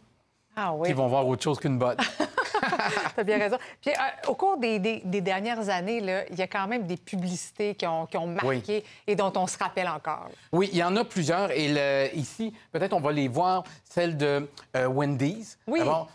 Ah 0.54 0.74
oui. 0.74 0.86
qui 0.86 0.92
vont 0.92 1.06
voir 1.08 1.26
autre 1.26 1.42
chose 1.42 1.58
qu'une 1.58 1.78
Bud. 1.78 1.96
T'as 3.16 3.24
bien 3.24 3.38
raison. 3.38 3.56
Puis 3.80 3.90
euh, 3.90 4.28
au 4.30 4.34
cours 4.34 4.56
des, 4.58 4.78
des- 4.78 5.02
des 5.04 5.20
dernières 5.20 5.68
années, 5.68 6.00
là, 6.00 6.24
il 6.30 6.36
y 6.38 6.42
a 6.42 6.46
quand 6.46 6.66
même 6.66 6.86
des 6.86 6.96
publicités 6.96 7.74
qui 7.74 7.86
ont, 7.86 8.06
qui 8.06 8.16
ont 8.16 8.26
marqué 8.26 8.84
et 9.06 9.14
dont 9.16 9.32
on 9.36 9.46
se 9.46 9.58
rappelle 9.58 9.88
encore. 9.88 10.28
Oui, 10.52 10.68
il 10.72 10.78
y 10.78 10.84
en 10.84 10.96
a 10.96 11.04
plusieurs. 11.04 11.50
Et 11.50 11.68
le- 11.68 12.16
ici, 12.16 12.52
peut-être 12.72 12.92
on 12.92 13.00
va 13.00 13.12
les 13.12 13.28
voir. 13.28 13.64
Celle 13.84 14.16
de 14.16 14.48
euh, 14.76 14.86
Wendy's. 14.88 15.58
Oui. 15.66 15.78
D'abord, 15.78 16.08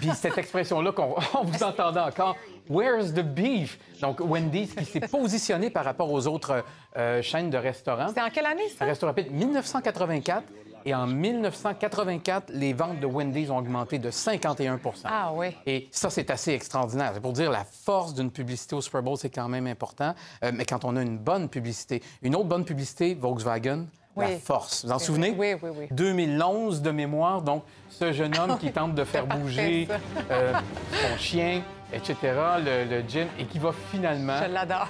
puis 0.00 0.10
cette 0.14 0.38
expression-là 0.38 0.92
qu'on 0.92 1.14
on 1.34 1.44
vous 1.44 1.62
entendait 1.62 2.00
encore. 2.00 2.36
Where's 2.68 3.12
the 3.12 3.20
beef? 3.22 3.78
Donc, 4.00 4.20
Wendy's 4.20 4.74
qui 4.74 4.84
s'est 4.84 5.00
positionné 5.00 5.70
par 5.70 5.84
rapport 5.84 6.10
aux 6.10 6.26
autres 6.26 6.64
euh, 6.96 7.22
chaînes 7.22 7.50
de 7.50 7.58
restaurants. 7.58 8.08
C'était 8.08 8.22
en 8.22 8.30
quelle 8.30 8.46
année, 8.46 8.68
ça? 8.76 8.86
Rapide, 9.06 9.30
1984. 9.30 10.42
Et 10.88 10.94
en 10.94 11.08
1984, 11.08 12.50
les 12.54 12.72
ventes 12.72 13.00
de 13.00 13.06
Wendy's 13.06 13.50
ont 13.50 13.58
augmenté 13.58 13.98
de 13.98 14.08
51% 14.08 14.78
Ah 15.04 15.32
oui. 15.34 15.48
et 15.66 15.88
ça, 15.90 16.10
c'est 16.10 16.30
assez 16.30 16.52
extraordinaire. 16.52 17.10
C'est 17.12 17.20
pour 17.20 17.32
dire 17.32 17.50
la 17.50 17.64
force 17.64 18.14
d'une 18.14 18.30
publicité 18.30 18.76
au 18.76 18.80
Super 18.80 19.02
Bowl, 19.02 19.16
c'est 19.18 19.28
quand 19.30 19.48
même 19.48 19.66
important. 19.66 20.14
Euh, 20.44 20.52
mais 20.54 20.64
quand 20.64 20.84
on 20.84 20.94
a 20.94 21.02
une 21.02 21.18
bonne 21.18 21.48
publicité, 21.48 22.02
une 22.22 22.36
autre 22.36 22.44
bonne 22.46 22.64
publicité, 22.64 23.14
Volkswagen, 23.16 23.86
la 24.16 24.26
Oui. 24.28 24.38
force. 24.38 24.84
Vous 24.84 24.92
en 24.92 25.00
souvenez? 25.00 25.34
Oui, 25.36 25.54
oui, 25.60 25.70
oui. 25.76 25.86
2011 25.90 26.80
de 26.82 26.90
mémoire, 26.92 27.42
donc 27.42 27.64
ce 27.90 28.12
jeune 28.12 28.38
homme 28.38 28.56
qui 28.58 28.70
tente 28.72 28.94
de 28.94 29.02
faire 29.04 29.26
bouger 29.26 29.88
euh, 30.30 30.52
son 30.92 31.18
chien, 31.18 31.62
etc., 31.92 32.16
le, 32.64 32.84
le 32.88 33.08
gym, 33.08 33.26
et 33.40 33.44
qui 33.46 33.58
va 33.58 33.72
finalement 33.90 34.38
Je 34.40 34.50
l'adore. 34.52 34.88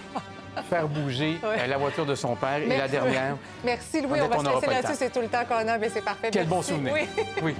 Faire 0.63 0.89
bouger 0.89 1.39
Ouais. 1.43 1.57
euh, 1.61 1.67
la 1.67 1.77
voiture 1.77 2.07
de 2.07 2.15
son 2.15 2.35
père. 2.37 2.57
Et 2.59 2.67
la 2.67 2.89
dernière, 2.89 3.37
Merci, 3.65 4.01
Louis. 4.03 4.21
On 4.21 4.29
va 4.29 4.39
se 4.39 4.45
laisser 4.55 4.67
là-dessus. 4.67 4.95
C'est 4.97 5.11
tout 5.13 5.21
le 5.21 5.29
temps 5.29 5.45
qu'on 5.49 5.67
a, 5.69 5.79
mais 5.79 5.89
c'est 5.89 6.05
parfait. 6.05 6.29
quel 6.33 6.47
bon 6.47 6.63
souvenir. 6.63 6.93
Oui. 6.95 7.09
oui. 7.43 7.55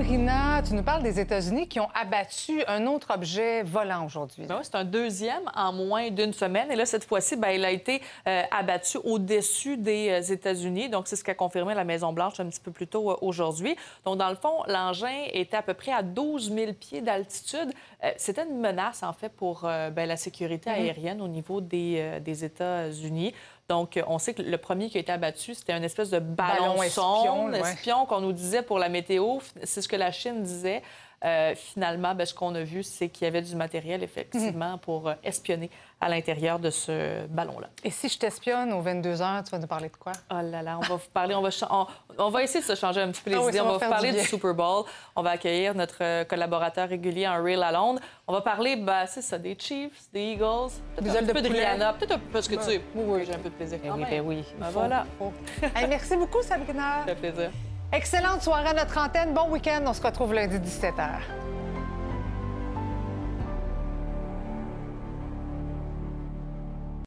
Sabrina, 0.00 0.62
tu 0.66 0.72
nous 0.72 0.82
parles 0.82 1.02
des 1.02 1.20
États-Unis 1.20 1.68
qui 1.68 1.78
ont 1.78 1.90
abattu 1.92 2.62
un 2.66 2.86
autre 2.86 3.12
objet 3.14 3.62
volant 3.62 4.06
aujourd'hui. 4.06 4.46
Ben 4.46 4.56
oui, 4.56 4.62
c'est 4.62 4.74
un 4.74 4.84
deuxième 4.84 5.42
en 5.54 5.74
moins 5.74 6.08
d'une 6.08 6.32
semaine. 6.32 6.72
Et 6.72 6.74
là, 6.74 6.86
cette 6.86 7.04
fois-ci, 7.04 7.36
ben, 7.36 7.50
il 7.50 7.62
a 7.66 7.70
été 7.70 8.00
euh, 8.26 8.42
abattu 8.50 8.96
au-dessus 9.04 9.76
des 9.76 10.08
euh, 10.08 10.32
États-Unis. 10.32 10.88
Donc, 10.88 11.06
c'est 11.06 11.16
ce 11.16 11.22
qu'a 11.22 11.34
confirmé 11.34 11.74
la 11.74 11.84
Maison-Blanche 11.84 12.40
un 12.40 12.46
petit 12.46 12.60
peu 12.60 12.70
plus 12.70 12.86
tôt 12.86 13.10
euh, 13.10 13.16
aujourd'hui. 13.20 13.76
Donc, 14.06 14.16
dans 14.16 14.30
le 14.30 14.36
fond, 14.36 14.62
l'engin 14.68 15.26
était 15.34 15.58
à 15.58 15.62
peu 15.62 15.74
près 15.74 15.92
à 15.92 16.02
12 16.02 16.50
000 16.50 16.72
pieds 16.72 17.02
d'altitude. 17.02 17.70
Euh, 18.02 18.10
C'était 18.16 18.44
une 18.44 18.58
menace, 18.58 19.02
en 19.02 19.12
fait, 19.12 19.28
pour 19.28 19.64
ben, 19.64 20.06
la 20.06 20.16
sécurité 20.16 20.70
Mhm. 20.70 20.76
aérienne 20.76 21.20
au 21.20 21.28
niveau 21.28 21.60
des, 21.60 22.20
des 22.24 22.42
États-Unis. 22.46 23.34
Donc, 23.70 24.02
on 24.08 24.18
sait 24.18 24.34
que 24.34 24.42
le 24.42 24.58
premier 24.58 24.90
qui 24.90 24.96
a 24.96 25.00
été 25.00 25.12
abattu, 25.12 25.54
c'était 25.54 25.72
un 25.72 25.84
espèce 25.84 26.10
de 26.10 26.18
ballon, 26.18 26.74
Ballon 26.74 26.82
espion, 26.82 27.24
sonde, 27.24 27.52
ouais. 27.52 27.60
espion 27.60 28.04
qu'on 28.04 28.20
nous 28.20 28.32
disait 28.32 28.62
pour 28.62 28.80
la 28.80 28.88
météo. 28.88 29.38
C'est 29.62 29.80
ce 29.80 29.86
que 29.88 29.94
la 29.94 30.10
Chine 30.10 30.42
disait. 30.42 30.82
Euh, 31.22 31.54
finalement, 31.54 32.14
ben, 32.14 32.24
ce 32.24 32.32
qu'on 32.32 32.54
a 32.54 32.62
vu, 32.62 32.82
c'est 32.82 33.08
qu'il 33.10 33.26
y 33.26 33.28
avait 33.28 33.42
du 33.42 33.54
matériel, 33.54 34.02
effectivement, 34.02 34.78
pour 34.78 35.06
euh, 35.08 35.14
espionner 35.22 35.68
à 36.00 36.08
l'intérieur 36.08 36.58
de 36.58 36.70
ce 36.70 37.26
ballon-là. 37.26 37.68
Et 37.84 37.90
si 37.90 38.08
je 38.08 38.18
t'espionne 38.18 38.72
aux 38.72 38.80
22 38.80 39.20
heures, 39.20 39.42
tu 39.44 39.50
vas 39.50 39.58
nous 39.58 39.66
parler 39.66 39.90
de 39.90 39.96
quoi? 39.96 40.12
Oh 40.30 40.36
là 40.42 40.62
là, 40.62 40.78
on 40.78 40.80
va 40.80 40.94
vous 40.94 41.10
parler, 41.12 41.34
on 41.34 41.42
va, 41.42 41.50
cha- 41.50 41.68
on, 41.70 41.86
on 42.16 42.30
va 42.30 42.42
essayer 42.42 42.60
de 42.60 42.64
se 42.64 42.74
changer 42.74 43.02
un 43.02 43.10
petit 43.10 43.20
peu 43.20 43.28
les 43.28 43.36
Ah 43.36 43.42
oui, 43.42 43.48
idées. 43.50 43.60
On 43.60 43.66
va 43.66 43.72
vous 43.74 43.78
parler 43.80 44.12
du. 44.12 44.20
Super 44.20 44.54
Bowl. 44.54 44.84
On 45.14 45.20
va 45.22 45.30
accueillir 45.32 45.74
notre 45.74 45.98
euh, 46.00 46.24
collaborateur 46.24 46.88
régulier 46.88 47.28
en 47.28 47.42
Real 47.44 47.62
à 47.64 47.70
Londres. 47.72 48.00
On 48.26 48.32
va 48.32 48.40
parler, 48.40 48.76
ben, 48.76 49.04
c'est 49.06 49.20
ça, 49.20 49.36
des 49.36 49.56
Chiefs, 49.58 50.10
des 50.14 50.22
Eagles, 50.32 50.70
peut-être 50.96 51.16
un 51.18 51.22
de 51.22 51.32
peu 51.34 51.42
de. 51.42 51.48
Rihanna, 51.48 51.92
peut-être 51.92 52.12
un 52.12 52.18
peu 52.18 52.30
parce 52.32 52.48
que 52.48 52.54
tu 52.54 52.62
sais, 52.62 52.80
Oui, 52.94 53.04
oui. 53.06 53.22
j'ai 53.26 53.34
un 53.34 53.38
peu 53.38 53.50
de 53.50 53.54
plaisir 53.56 53.78
Ben 53.82 53.90
quand 53.90 53.94
oui, 53.96 54.00
même. 54.04 54.10
ben 54.10 54.20
oui. 54.26 54.36
Ben 54.36 54.66
il 54.68 54.72
faut, 54.72 54.78
voilà. 54.80 55.04
il 55.06 55.18
faut. 55.18 55.32
Hey, 55.78 55.86
merci 55.86 56.16
beaucoup, 56.16 56.40
Sabrina. 56.40 57.00
Ça 57.00 57.14
fait 57.14 57.14
plaisir. 57.16 57.50
Excellente 57.92 58.40
soirée 58.42 58.68
à 58.68 58.72
notre 58.72 58.98
antenne. 58.98 59.34
Bon 59.34 59.50
week-end. 59.50 59.82
On 59.84 59.92
se 59.92 60.00
retrouve 60.00 60.32
lundi 60.32 60.58
17h. 60.58 61.08